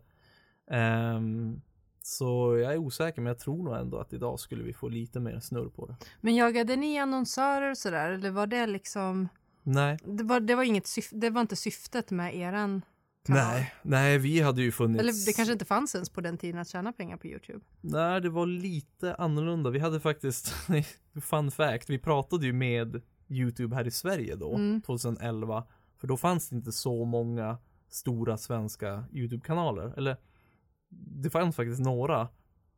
Ehm, 0.70 1.60
så 2.02 2.58
jag 2.58 2.72
är 2.72 2.78
osäker 2.78 3.20
men 3.20 3.30
jag 3.30 3.38
tror 3.38 3.64
nog 3.64 3.76
ändå 3.76 3.98
att 3.98 4.12
idag 4.12 4.40
skulle 4.40 4.62
vi 4.62 4.72
få 4.72 4.88
lite 4.88 5.20
mer 5.20 5.40
snurr 5.40 5.68
på 5.68 5.86
det. 5.86 5.96
Men 6.20 6.34
jagade 6.34 6.76
ni 6.76 6.98
annonsörer 6.98 7.70
och 7.70 7.78
sådär 7.78 8.10
eller 8.10 8.30
var 8.30 8.46
det 8.46 8.66
liksom 8.66 9.28
Nej, 9.62 9.98
det 10.04 10.24
var, 10.24 10.40
det 10.40 10.54
var 10.54 10.62
inget 10.62 10.86
syfte, 10.86 11.16
det 11.16 11.30
var 11.30 11.40
inte 11.40 11.56
syftet 11.56 12.10
med 12.10 12.36
eran 12.36 12.82
kanal? 13.26 13.44
nej, 13.44 13.74
nej 13.82 14.18
vi 14.18 14.40
hade 14.40 14.62
ju 14.62 14.72
funnits 14.72 15.00
Eller 15.00 15.26
det 15.26 15.32
kanske 15.32 15.52
inte 15.52 15.64
fanns 15.64 15.94
ens 15.94 16.10
på 16.10 16.20
den 16.20 16.38
tiden 16.38 16.60
att 16.60 16.68
tjäna 16.68 16.92
pengar 16.92 17.16
på 17.16 17.26
Youtube? 17.26 17.60
Nej, 17.80 18.20
det 18.20 18.30
var 18.30 18.46
lite 18.46 19.14
annorlunda. 19.14 19.70
Vi 19.70 19.78
hade 19.78 20.00
faktiskt, 20.00 20.54
fun 21.22 21.50
fact, 21.50 21.90
vi 21.90 21.98
pratade 21.98 22.46
ju 22.46 22.52
med 22.52 23.02
YouTube 23.32 23.74
här 23.76 23.86
i 23.86 23.90
Sverige 23.90 24.36
då, 24.36 24.54
Mm. 24.54 24.82
2011. 24.82 25.64
För 25.98 26.06
då 26.06 26.16
fanns 26.16 26.48
det 26.48 26.56
inte 26.56 26.72
så 26.72 27.04
många 27.04 27.58
stora 27.88 28.36
svenska 28.38 29.04
YouTube-kanaler. 29.12 29.92
Eller, 29.96 30.16
det 31.22 31.30
fanns 31.30 31.56
faktiskt 31.56 31.80
några. 31.80 32.28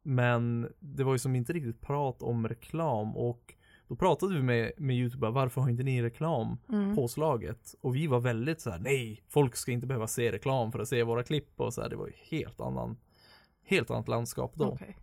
Men 0.02 0.68
det 0.78 1.04
var 1.04 1.12
ju 1.12 1.18
som 1.18 1.36
inte 1.36 1.52
riktigt 1.52 1.80
prat 1.80 2.22
om 2.22 2.48
reklam 2.48 3.16
och 3.16 3.54
då 3.88 3.96
pratade 3.96 4.34
vi 4.34 4.42
med, 4.42 4.72
med 4.78 4.96
YouTube, 4.96 5.28
varför 5.30 5.60
har 5.60 5.68
inte 5.68 5.82
ni 5.82 6.02
reklam 6.02 6.58
Mm. 6.68 6.96
påslaget? 6.96 7.74
Och 7.80 7.96
vi 7.96 8.06
var 8.06 8.20
väldigt 8.20 8.60
så 8.60 8.70
här: 8.70 8.78
nej, 8.78 9.22
folk 9.28 9.56
ska 9.56 9.72
inte 9.72 9.86
behöva 9.86 10.06
se 10.06 10.32
reklam 10.32 10.72
för 10.72 10.78
att 10.78 10.88
se 10.88 11.02
våra 11.02 11.22
klipp 11.22 11.60
och 11.60 11.74
så 11.74 11.82
här, 11.82 11.88
det 11.88 11.96
var 11.96 12.06
ju 12.06 12.12
helt 12.38 12.60
annan, 12.60 12.96
helt 13.64 13.90
annat 13.90 14.08
landskap 14.08 14.52
då. 14.54 14.64
Okej. 14.68 14.96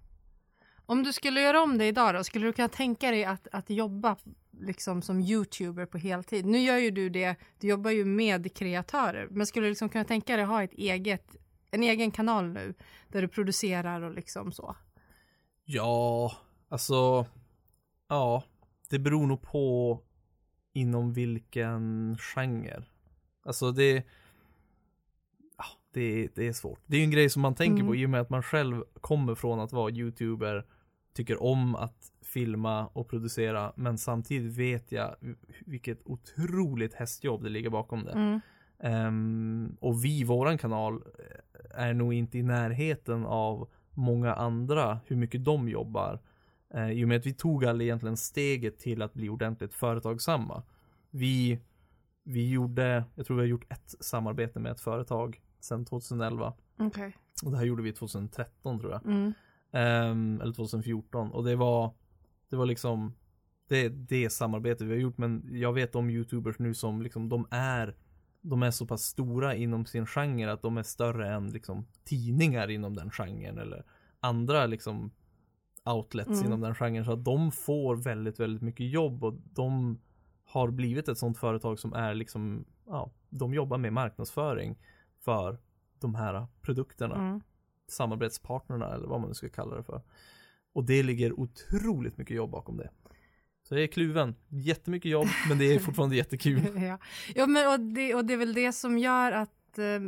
Om 0.86 1.04
du 1.04 1.14
skulle 1.14 1.42
göra 1.42 1.62
om 1.62 1.78
det 1.78 1.86
idag 1.86 2.16
då, 2.16 2.24
skulle 2.24 2.46
du 2.46 2.54
kunna 2.54 2.68
tänka 2.68 3.12
dig 3.12 3.26
att, 3.26 3.48
att 3.52 3.70
jobba 3.70 4.18
liksom 4.52 5.02
som 5.02 5.20
youtuber 5.20 5.86
på 5.86 5.98
heltid? 5.98 6.46
Nu 6.46 6.60
gör 6.60 6.78
ju 6.78 6.92
du 6.92 7.10
det, 7.10 7.36
du 7.60 7.68
jobbar 7.68 7.92
ju 7.92 8.06
med 8.06 8.56
kreatörer, 8.56 9.28
men 9.32 9.48
skulle 9.48 9.66
du 9.66 9.70
liksom 9.70 9.90
kunna 9.90 10.04
tänka 10.06 10.36
dig 10.36 10.44
att 10.44 10.50
ha 10.50 10.64
ett 10.64 10.74
eget, 10.74 11.36
en 11.72 11.84
egen 11.84 12.12
kanal 12.12 12.50
nu 12.50 12.74
där 13.08 13.22
du 13.22 13.28
producerar 13.28 14.02
och 14.02 14.14
liksom 14.14 14.52
så? 14.52 14.76
Ja, 15.66 16.32
alltså, 16.70 17.26
ja, 18.10 18.44
det 18.90 19.00
beror 19.00 19.28
nog 19.28 19.42
på 19.42 20.00
inom 20.74 21.14
vilken 21.14 22.18
genre. 22.18 22.84
Alltså 23.44 23.72
det, 23.72 24.06
det, 25.94 26.28
det 26.36 26.48
är 26.48 26.54
svårt. 26.54 26.80
Det 26.86 26.96
är 26.96 27.00
ju 27.00 27.04
en 27.04 27.12
grej 27.12 27.30
som 27.30 27.42
man 27.42 27.56
tänker 27.56 27.82
Mm. 27.82 27.88
på 27.88 27.96
i 27.96 28.06
och 28.06 28.10
med 28.10 28.22
att 28.22 28.30
man 28.30 28.44
själv 28.44 28.84
kommer 29.02 29.36
från 29.36 29.60
att 29.60 29.74
vara 29.74 29.92
youtuber, 29.92 30.66
tycker 31.14 31.44
om 31.44 31.76
att 31.76 32.12
filma 32.22 32.88
och 32.88 33.10
producera, 33.10 33.74
men 33.76 33.98
samtidigt 33.98 34.58
vet 34.58 34.92
jag 34.92 35.16
vilket 35.66 36.00
otroligt 36.06 36.94
hästjobb 36.94 37.44
det 37.44 37.50
ligger 37.50 37.70
bakom 37.70 38.04
det. 38.04 38.12
Mm. 38.12 38.40
Ehm, 38.80 39.78
och 39.80 40.06
vi, 40.06 40.24
våran 40.24 40.58
kanal, 40.58 40.94
eh, 40.96 41.82
är 41.84 41.94
nog 41.94 42.14
inte 42.14 42.38
i 42.38 42.44
närheten 42.44 43.26
av 43.26 43.70
många 43.92 44.34
andra, 44.34 45.00
hur 45.08 45.16
mycket 45.16 45.46
de 45.46 45.70
jobbar. 45.70 46.20
Uh, 46.76 46.92
I 46.92 47.04
och 47.04 47.08
med 47.08 47.18
att 47.18 47.26
vi 47.26 47.34
tog 47.34 47.66
aldrig 47.66 47.88
egentligen 47.88 48.18
steget 48.18 48.80
till 48.80 49.02
att 49.02 49.14
bli 49.14 49.30
ordentligt 49.30 49.74
företagsamma. 49.74 50.64
Vi, 51.10 51.60
vi 52.24 52.50
gjorde, 52.52 53.04
jag 53.16 53.26
tror 53.26 53.38
vi 53.38 53.42
har 53.42 53.48
gjort 53.48 53.72
ett 53.72 53.96
samarbete 54.00 54.60
med 54.60 54.72
ett 54.72 54.82
företag 54.82 55.42
sedan 55.64 55.86
2011. 55.86 56.54
Okej. 56.78 57.18
Och 57.46 57.52
det 57.52 57.58
här 57.58 57.66
gjorde 57.66 57.84
vi 57.84 57.94
2013 57.94 58.80
tror 58.80 58.92
jag. 58.92 59.06
Mm. 59.06 59.34
Ehm, 59.72 60.42
eller 60.42 60.54
2014. 60.54 61.32
Och 61.32 61.44
det 61.44 61.56
var, 61.56 61.94
det 62.50 62.56
var 62.56 62.66
liksom 62.66 63.14
det, 63.68 63.90
det 63.90 64.30
samarbetet 64.30 64.88
vi 64.88 64.92
har 64.92 65.00
gjort. 65.00 65.18
Men 65.18 65.50
jag 65.52 65.74
vet 65.74 65.96
om 65.96 66.10
YouTubers 66.10 66.60
nu 66.60 66.74
som 66.74 67.02
liksom, 67.02 67.30
de 67.30 67.48
är 67.52 67.96
de 68.42 68.64
är 68.64 68.72
så 68.72 68.86
pass 68.86 69.04
stora 69.04 69.56
inom 69.56 69.86
sin 69.86 70.06
genre 70.06 70.52
att 70.52 70.62
de 70.62 70.78
är 70.78 70.84
större 70.84 71.34
än 71.34 71.50
liksom 71.50 71.88
tidningar 72.04 72.70
inom 72.70 72.96
den 72.96 73.12
genren 73.12 73.58
eller 73.58 73.84
andra 74.20 74.66
liksom 74.66 75.12
outlets 75.86 76.30
Mm. 76.30 76.46
inom 76.46 76.62
den 76.62 76.76
genren 76.76 77.06
så 77.06 77.12
att 77.12 77.24
de 77.26 77.52
får 77.52 77.96
väldigt, 77.96 78.40
väldigt 78.40 78.62
mycket 78.62 78.92
jobb 78.92 79.24
och 79.24 79.34
de 79.34 80.00
har 80.46 80.72
blivit 80.72 81.08
ett 81.08 81.18
sånt 81.18 81.38
företag 81.38 81.80
som 81.80 81.94
är 81.94 82.14
liksom, 82.14 82.66
ja, 82.88 83.12
de 83.30 83.54
jobbar 83.54 83.78
med 83.78 83.94
marknadsföring 83.94 84.78
för 85.26 85.58
de 86.00 86.16
här 86.16 86.48
produkterna 86.62 87.16
Mm. 87.16 87.42
samarbetspartnerna 87.88 88.94
eller 88.94 89.08
vad 89.08 89.20
man 89.20 89.30
nu 89.30 89.34
ska 89.34 89.50
kalla 89.50 89.76
det 89.76 89.84
för. 89.84 90.02
Och 90.74 90.84
det 90.84 91.04
ligger 91.04 91.40
otroligt 91.40 92.18
mycket 92.18 92.36
jobb 92.36 92.52
bakom 92.52 92.78
det. 92.78 92.90
Så 93.64 93.76
jag 93.76 93.84
är 93.84 93.88
kluven. 93.88 94.36
Jättemycket 94.48 95.12
jobb, 95.12 95.28
men 95.50 95.58
det 95.58 95.66
är 95.66 95.80
fortfarande 95.88 96.16
jättekul. 96.16 96.62
ja, 96.84 96.98
ja 97.36 97.48
men 97.48 97.68
och 97.74 97.80
det, 97.80 98.16
och 98.16 98.26
det 98.26 98.34
är 98.34 98.38
väl 98.38 98.54
det 98.54 98.74
som 98.74 98.98
gör 98.98 99.32
att, 99.32 99.78
eh, 99.78 100.02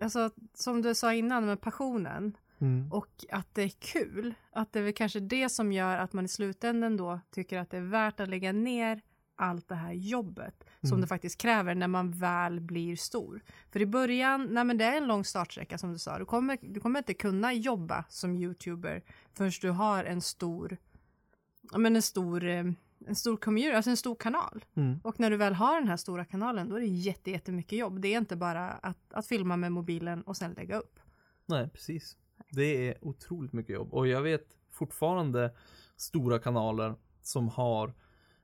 alltså 0.00 0.30
som 0.54 0.82
du 0.82 0.94
sa 0.94 1.14
innan 1.14 1.46
med 1.46 1.60
passionen 1.60 2.36
Mm. 2.58 2.92
och 2.92 3.24
att 3.30 3.54
det 3.54 3.62
är 3.62 3.68
kul, 3.68 4.34
att 4.52 4.72
det 4.72 4.78
är 4.78 4.82
väl 4.82 4.92
kanske 4.92 5.20
det 5.20 5.48
som 5.48 5.72
gör 5.72 5.98
att 5.98 6.12
man 6.12 6.24
i 6.24 6.28
slutändan 6.28 6.96
då 6.96 7.20
tycker 7.30 7.58
att 7.58 7.70
det 7.70 7.76
är 7.76 7.80
värt 7.80 8.20
att 8.20 8.28
lägga 8.28 8.52
ner 8.52 9.00
allt 9.36 9.68
det 9.68 9.74
här 9.74 9.92
jobbet 9.92 10.64
som 10.80 10.88
Mm. 10.90 11.00
det 11.00 11.06
faktiskt 11.06 11.40
kräver 11.40 11.74
när 11.74 11.88
man 11.88 12.10
väl 12.10 12.60
blir 12.60 12.96
stor. 12.96 13.42
För 13.70 13.80
i 13.80 13.86
början, 13.86 14.48
nej 14.50 14.64
men 14.64 14.78
det 14.78 14.84
är 14.84 14.96
en 14.96 15.06
lång 15.06 15.24
startsträcka 15.24 15.78
som 15.78 15.92
du 15.92 15.98
sa, 15.98 16.18
du 16.18 16.24
kommer, 16.24 16.58
du 16.60 16.80
kommer 16.80 16.98
inte 16.98 17.14
kunna 17.14 17.52
jobba 17.52 18.04
som 18.08 18.36
youtuber 18.36 19.02
förrän 19.32 19.52
du 19.60 19.70
har 19.70 20.04
en 20.04 20.20
stor, 20.20 20.76
men 21.76 21.96
en 21.96 22.02
stor, 22.02 22.44
eh, 22.44 22.64
en 23.06 23.16
stor 23.16 23.36
community, 23.36 23.76
alltså 23.76 23.90
en 23.90 23.96
stor 23.96 24.14
kanal. 24.14 24.64
Mm. 24.74 25.00
Och 25.04 25.20
när 25.20 25.30
du 25.30 25.36
väl 25.36 25.54
har 25.54 25.80
den 25.80 25.88
här 25.88 25.96
stora 25.96 26.24
kanalen 26.24 26.68
då 26.68 26.76
är 26.76 26.80
det 26.80 26.86
jätte, 26.86 27.30
jättemycket 27.30 27.78
jobb. 27.78 28.00
Det 28.00 28.14
är 28.14 28.18
inte 28.18 28.36
bara 28.36 28.70
att, 28.70 29.12
att 29.12 29.26
filma 29.26 29.56
med 29.56 29.72
mobilen 29.72 30.22
och 30.22 30.36
sen 30.36 30.52
lägga 30.52 30.78
upp. 30.78 30.98
Nej, 31.46 31.68
precis. 31.68 32.16
Det 32.50 32.88
är 32.88 33.04
otroligt 33.04 33.52
mycket 33.52 33.74
jobb. 33.74 33.94
Och 33.94 34.08
jag 34.08 34.22
vet 34.22 34.46
fortfarande 34.70 35.54
stora 35.96 36.38
kanaler 36.38 36.94
som 37.22 37.48
har 37.48 37.94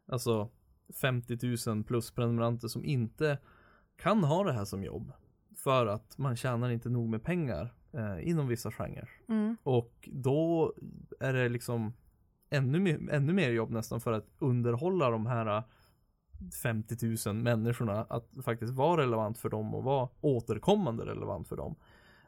alltså 0.08 0.50
50 0.94 1.38
000 1.66 1.84
plus 1.84 2.10
prenumeranter 2.10 2.68
som 2.68 2.84
inte 2.84 3.38
kan 3.96 4.24
ha 4.24 4.44
det 4.44 4.52
här 4.52 4.64
som 4.64 4.84
jobb. 4.84 5.12
För 5.56 5.86
att 5.86 6.18
man 6.18 6.36
tjänar 6.36 6.70
inte 6.70 6.88
nog 6.88 7.08
med 7.08 7.22
pengar 7.22 7.74
eh, 7.92 8.28
inom 8.28 8.48
vissa 8.48 8.70
genrer. 8.70 9.10
Mm. 9.28 9.56
Och 9.62 10.08
då 10.12 10.74
är 11.20 11.32
det 11.32 11.48
liksom 11.48 11.92
ännu 12.50 12.80
mer, 12.80 13.10
ännu 13.10 13.32
mer 13.32 13.50
jobb 13.50 13.70
nästan 13.70 14.00
för 14.00 14.12
att 14.12 14.26
underhålla 14.38 15.10
de 15.10 15.26
här 15.26 15.62
50 16.62 17.28
000 17.28 17.36
människorna 17.36 18.06
att 18.08 18.28
faktiskt 18.44 18.72
vara 18.72 19.02
relevant 19.02 19.38
för 19.38 19.48
dem 19.48 19.74
och 19.74 19.84
vara 19.84 20.08
återkommande 20.20 21.06
relevant 21.06 21.48
för 21.48 21.56
dem. 21.56 21.76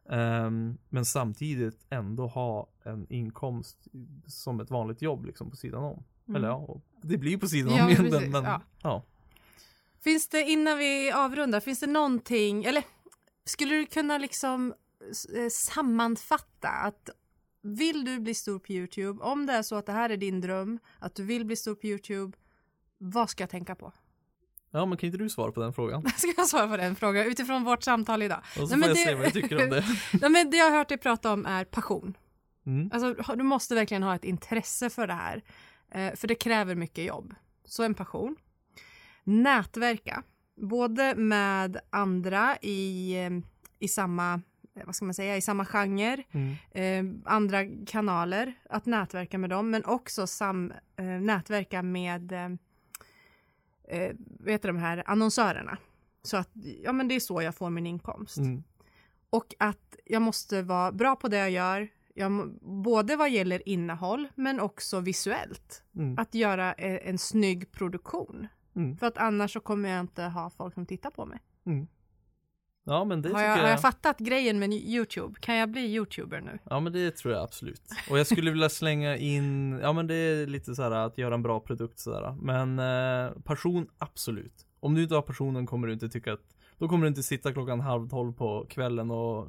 Ehm, 0.09 0.79
men 0.89 1.05
samtidigt 1.05 1.87
ändå 1.91 2.27
ha 2.27 2.69
en 2.83 3.07
inkomst 3.09 3.89
som 4.27 4.61
ett 4.61 4.71
vanligt 4.71 5.03
jobb 5.03 5.25
liksom 5.25 5.51
på 5.51 5.57
sidan 5.57 5.85
om. 5.85 6.05
Mm. 6.29 6.37
Eller 6.37 6.49
ja, 6.49 6.81
det 7.03 7.19
blir 7.19 7.37
på 7.39 7.47
sidan 7.49 7.75
Ja, 7.77 7.85
om 7.89 7.95
precis, 7.97 8.29
men 8.31 8.45
ja. 8.45 8.61
ja. 8.83 9.03
Finns 10.05 10.29
det, 10.29 10.43
innan 10.43 10.79
vi 10.79 11.13
avrundar, 11.13 11.61
finns 11.61 11.81
det 11.81 11.87
någonting, 11.87 12.65
eller 12.65 12.85
skulle 13.45 13.75
du 13.75 13.87
kunna 13.87 14.19
liksom 14.19 14.75
eh, 15.37 15.49
sammanfatta 15.51 16.69
att 16.69 17.11
vill 17.63 18.05
du 18.05 18.21
bli 18.21 18.35
stor 18.35 18.59
på 18.59 18.73
Youtube, 18.73 19.23
om 19.23 19.47
det 19.47 19.53
är 19.53 19.63
så 19.63 19.77
att 19.77 19.87
det 19.87 19.93
här 19.93 20.11
är 20.11 20.17
din 20.17 20.41
dröm, 20.41 20.79
att 20.99 21.15
du 21.15 21.23
vill 21.25 21.45
bli 21.45 21.57
stor 21.57 21.75
på 21.75 21.87
Youtube, 21.87 22.37
vad 22.99 23.31
ska 23.31 23.43
jag 23.43 23.51
tänka 23.51 23.75
på? 23.75 23.93
Ja 24.71 24.87
men 24.87 24.99
kan 24.99 25.07
inte 25.07 25.19
du 25.19 25.29
svara 25.31 25.53
på 25.53 25.61
den 25.61 25.73
frågan? 25.73 26.11
Ska 26.17 26.33
jag 26.37 26.49
svara 26.49 26.69
på 26.69 26.77
den 26.77 26.97
frågan 26.97 27.27
utifrån 27.27 27.65
vårt 27.65 27.83
samtal 27.83 28.23
idag? 28.23 28.39
Och 28.61 28.69
så 28.69 28.77
Nej, 28.77 28.89
får 28.89 28.89
jag 28.89 28.97
det- 28.97 29.11
se 29.11 29.15
vad 29.15 29.25
jag 29.27 29.33
tycker 29.33 29.65
om 29.65 29.71
det. 29.71 29.85
Nej, 30.21 30.31
men 30.31 30.51
det 30.51 30.57
jag 30.57 30.71
har 30.71 30.79
hört 30.79 30.89
dig 30.89 30.99
prata 30.99 31.33
om 31.33 31.47
är 31.47 31.65
passion. 31.65 32.17
Mm. 32.67 32.91
Alltså, 32.93 33.35
du 33.37 33.43
måste 33.43 33.75
verkligen 33.75 34.03
ha 34.03 34.15
ett 34.15 34.25
intresse 34.25 34.91
för 34.91 35.07
det 35.07 35.13
här. 35.15 35.43
Eh, 35.95 36.15
för 36.15 36.29
det 36.29 36.35
kräver 36.35 36.75
mycket 36.75 37.05
jobb. 37.05 37.35
Så 37.65 37.83
en 37.83 37.95
passion. 37.95 38.37
Nätverka. 39.25 40.23
Både 40.57 41.15
med 41.15 41.81
andra 41.91 42.57
i, 42.63 43.13
eh, 43.25 43.31
i 43.79 43.89
samma 43.89 44.41
eh, 44.77 44.87
vad 44.87 44.95
ska 44.97 45.05
man 45.05 45.15
säga, 45.15 45.37
i 45.37 45.41
samma 45.41 45.65
genre, 45.65 46.23
Mm. 46.33 46.55
eh, 46.71 47.33
andra 47.33 47.65
kanaler, 47.87 48.55
att 48.71 48.87
nätverka 48.87 49.39
med 49.39 49.51
dem, 49.51 49.71
men 49.71 49.85
också 49.85 50.27
sam, 50.27 50.73
eh, 50.97 51.05
nätverka 51.05 51.83
med 51.83 52.33
eh, 52.33 54.11
heter 54.47 54.69
de 54.69 54.77
här 54.79 55.03
annonsörerna. 55.07 55.79
Så 56.23 56.37
att, 56.37 56.51
ja 56.85 56.93
men 56.93 57.09
det 57.09 57.15
är 57.15 57.21
så 57.21 57.43
jag 57.43 57.55
får 57.55 57.71
min 57.71 57.87
inkomst. 57.87 58.37
Mm. 58.39 58.63
Och 59.31 59.55
att 59.59 59.97
jag 60.05 60.23
måste 60.23 60.63
vara 60.63 60.93
bra 60.93 61.17
på 61.17 61.29
det 61.29 61.37
jag 61.37 61.51
gör, 61.51 61.89
jag, 62.15 62.33
må- 62.33 62.47
både 62.85 63.17
vad 63.17 63.31
gäller 63.31 63.69
innehåll 63.69 64.29
men 64.35 64.61
också 64.61 65.01
visuellt. 65.01 65.83
Mm. 65.97 66.19
Att 66.19 66.35
göra 66.35 66.73
eh, 66.73 67.09
en 67.09 67.19
snygg 67.19 67.73
produktion. 67.73 68.47
Mm. 68.77 68.97
För 68.97 69.07
att 69.07 69.19
annars 69.19 69.53
så 69.53 69.61
kommer 69.61 69.89
jag 69.89 70.01
inte 70.01 70.23
ha 70.23 70.51
folk 70.51 70.75
som 70.75 70.87
tittar 70.87 71.11
på 71.11 71.27
mig. 71.27 71.39
Mm. 71.67 71.87
Ja 72.85 73.05
men 73.05 73.23
det 73.23 73.29
Har 73.29 73.35
tycker 73.35 73.49
jag, 73.49 73.57
har 73.57 73.69
jag 73.69 73.81
fattat 73.81 74.19
grejen 74.19 74.59
med 74.59 74.73
Youtube? 74.73 75.41
Kan 75.41 75.57
jag 75.57 75.71
bli 75.71 75.81
Youtuber 75.81 76.41
nu? 76.41 76.59
Ja 76.65 76.81
men 76.81 76.93
det 76.93 77.17
tror 77.17 77.35
jag 77.35 77.43
absolut. 77.43 77.83
Och 78.11 78.19
jag 78.19 78.27
skulle 78.27 78.51
vilja 78.51 78.69
slänga 78.69 79.17
in, 79.17 79.79
ja 79.83 79.93
men 79.93 80.07
det 80.07 80.15
är 80.15 80.47
lite 80.47 80.75
så 80.75 80.83
här 80.83 80.91
att 80.91 81.19
göra 81.19 81.35
en 81.35 81.43
bra 81.43 81.61
produkt 81.61 81.99
sådär. 81.99 82.37
Men 82.41 82.79
eh, 82.79 83.43
passion, 83.43 83.87
absolut. 83.99 84.67
Om 84.81 84.95
du 84.95 85.03
inte 85.03 85.15
har 85.15 85.23
passionen 85.23 85.67
kommer 85.67 85.87
du 85.87 85.93
inte 85.93 86.09
tycka 86.09 86.33
att, 86.33 86.57
då 86.79 86.89
kommer 86.89 87.03
du 87.03 87.09
inte 87.09 87.23
sitta 87.23 87.53
klockan 87.53 87.81
halv 87.81 88.09
tolv 88.09 88.33
på 88.33 88.67
kvällen 88.69 89.11
och 89.11 89.49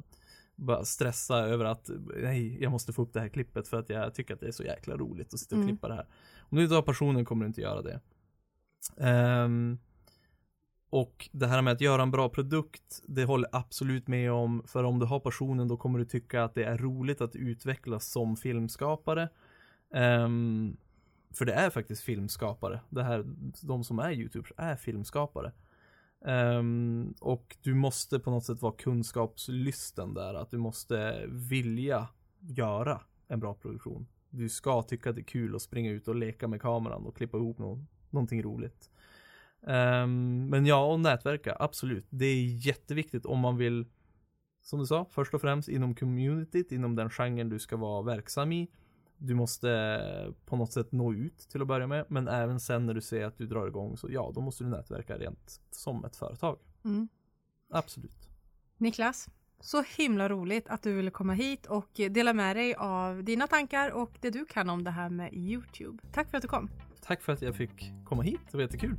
bara 0.56 0.84
stressa 0.84 1.38
över 1.38 1.64
att 1.64 1.90
nej, 2.22 2.62
jag 2.62 2.72
måste 2.72 2.92
få 2.92 3.02
upp 3.02 3.12
det 3.12 3.20
här 3.20 3.28
klippet 3.28 3.68
för 3.68 3.76
att 3.78 3.88
jag 3.88 4.14
tycker 4.14 4.34
att 4.34 4.40
det 4.40 4.46
är 4.48 4.52
så 4.52 4.62
jäkla 4.64 4.96
roligt 4.96 5.34
att 5.34 5.40
sitta 5.40 5.56
och 5.56 5.62
Mm. 5.62 5.68
klippa 5.74 5.88
det 5.88 5.94
här. 5.94 6.06
Om 6.38 6.56
du 6.56 6.62
inte 6.62 6.74
har 6.74 6.82
passionen 6.82 7.24
kommer 7.24 7.44
du 7.44 7.46
inte 7.46 7.60
göra 7.60 7.82
det. 7.82 8.00
Ehm, 8.96 9.78
och 10.90 11.28
det 11.32 11.46
här 11.46 11.62
med 11.62 11.72
att 11.72 11.80
göra 11.80 12.02
en 12.02 12.10
bra 12.10 12.28
produkt, 12.28 13.02
det 13.06 13.24
håller 13.24 13.48
jag 13.52 13.60
absolut 13.60 14.08
med 14.08 14.32
om. 14.32 14.62
För 14.66 14.84
om 14.84 14.98
du 14.98 15.06
har 15.06 15.20
passionen 15.20 15.68
då 15.68 15.76
kommer 15.76 15.98
du 15.98 16.04
tycka 16.04 16.44
att 16.44 16.54
det 16.54 16.64
är 16.64 16.78
roligt 16.78 17.20
att 17.20 17.36
utvecklas 17.36 18.06
som 18.06 18.36
filmskapare. 18.36 19.28
Ehm, 19.94 20.76
för 21.30 21.44
det 21.44 21.52
är 21.52 21.70
faktiskt 21.70 22.02
filmskapare. 22.02 22.80
Det 22.90 23.02
här, 23.02 23.24
de 23.62 23.84
som 23.84 23.98
är 23.98 24.12
YouTubers 24.12 24.52
är 24.56 24.76
filmskapare. 24.76 25.52
Um, 26.26 27.14
och 27.20 27.56
du 27.62 27.74
måste 27.74 28.18
på 28.18 28.30
något 28.30 28.44
sätt 28.44 28.62
vara 28.62 28.72
kunskapslysten 28.72 30.14
där. 30.14 30.34
Att 30.34 30.50
du 30.50 30.58
måste 30.58 31.26
vilja 31.26 32.08
göra 32.40 33.00
en 33.28 33.40
bra 33.40 33.54
produktion. 33.54 34.06
Du 34.30 34.48
ska 34.48 34.82
tycka 34.82 35.10
att 35.10 35.16
det 35.16 35.22
är 35.22 35.24
kul 35.24 35.54
att 35.54 35.62
springa 35.62 35.90
ut 35.90 36.08
och 36.08 36.14
leka 36.14 36.48
med 36.48 36.60
kameran 36.60 37.06
och 37.06 37.16
klippa 37.16 37.36
ihop 37.36 37.58
nå- 37.58 37.84
någonting 38.10 38.42
roligt. 38.42 38.90
Um, 39.60 40.46
men 40.46 40.66
ja, 40.66 40.92
och 40.92 41.00
nätverka, 41.00 41.56
absolut. 41.60 42.06
Det 42.10 42.26
är 42.26 42.66
jätteviktigt 42.66 43.26
om 43.26 43.38
man 43.38 43.56
vill, 43.56 43.86
som 44.62 44.78
du 44.78 44.86
sa, 44.86 45.06
först 45.10 45.34
och 45.34 45.40
främst 45.40 45.68
inom 45.68 45.94
communityt, 45.94 46.72
inom 46.72 46.96
den 46.96 47.10
genren 47.10 47.48
du 47.48 47.58
ska 47.58 47.76
vara 47.76 48.02
verksam 48.02 48.52
i. 48.52 48.70
Du 49.26 49.34
måste 49.34 49.70
eh, 49.70 50.32
på 50.46 50.56
något 50.56 50.72
sätt 50.72 50.92
nå 50.92 51.14
ut 51.14 51.38
till 51.38 51.62
att 51.62 51.68
börja 51.68 51.86
med, 51.86 52.06
men 52.08 52.28
även 52.28 52.60
sen 52.60 52.86
när 52.86 52.94
du 52.94 53.00
ser 53.00 53.24
att 53.24 53.38
du 53.38 53.46
drar 53.46 53.66
igång 53.66 53.96
så 53.96 54.08
ja, 54.10 54.32
då 54.34 54.40
måste 54.40 54.64
du 54.64 54.70
nätverka 54.70 55.18
rent 55.18 55.60
som 55.70 56.04
ett 56.04 56.16
företag. 56.16 56.58
Mm. 56.84 57.08
Absolut. 57.70 58.28
Niklas, 58.76 59.28
så 59.60 59.82
himla 59.96 60.28
roligt 60.28 60.68
att 60.68 60.82
du 60.82 60.92
ville 60.92 61.10
komma 61.10 61.32
hit 61.32 61.66
och 61.66 61.90
dela 62.10 62.32
med 62.32 62.56
dig 62.56 62.74
av 62.74 63.24
dina 63.24 63.46
tankar 63.46 63.90
och 63.90 64.10
det 64.20 64.30
du 64.30 64.44
kan 64.44 64.70
om 64.70 64.84
det 64.84 64.90
här 64.90 65.10
med 65.10 65.34
Youtube. 65.34 66.02
Tack 66.12 66.30
för 66.30 66.36
att 66.36 66.42
du 66.42 66.48
kom. 66.48 66.70
Tack 67.00 67.22
för 67.22 67.32
att 67.32 67.42
jag 67.42 67.56
fick 67.56 67.92
komma 68.04 68.22
hit, 68.22 68.40
det 68.50 68.56
var 68.56 68.62
jättekul. 68.62 68.96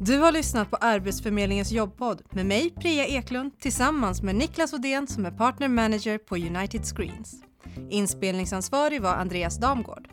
Du 0.00 0.18
har 0.18 0.32
lyssnat 0.32 0.70
på 0.70 0.76
Arbetsförmedlingens 0.76 1.72
jobbpodd 1.72 2.22
med 2.30 2.46
mig, 2.46 2.70
Priya 2.70 3.06
Eklund, 3.06 3.58
tillsammans 3.60 4.22
med 4.22 4.34
Niklas 4.34 4.72
Odén 4.72 5.06
som 5.06 5.26
är 5.26 5.30
partner 5.30 5.68
manager 5.68 6.18
på 6.18 6.36
United 6.36 6.84
Screens. 6.84 7.34
Inspelningsansvarig 7.90 9.02
var 9.02 9.14
Andreas 9.14 9.58
Damgård. 9.58 10.08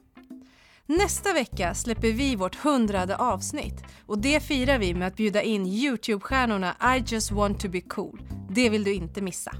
Nästa 0.86 1.34
vecka 1.34 1.73
släpper 1.73 2.11
vi 2.11 2.36
vårt 2.36 2.55
hundrade 2.55 3.17
avsnitt 3.17 3.84
och 4.05 4.17
det 4.17 4.43
firar 4.43 4.79
vi 4.79 4.93
med 4.93 5.07
att 5.07 5.15
bjuda 5.15 5.41
in 5.41 5.65
Youtube-stjärnorna 5.65 6.97
I 6.97 7.03
just 7.07 7.31
want 7.31 7.59
to 7.59 7.69
be 7.69 7.81
cool. 7.81 8.21
Det 8.49 8.69
vill 8.69 8.84
du 8.84 8.93
inte 8.93 9.21
missa. 9.21 9.51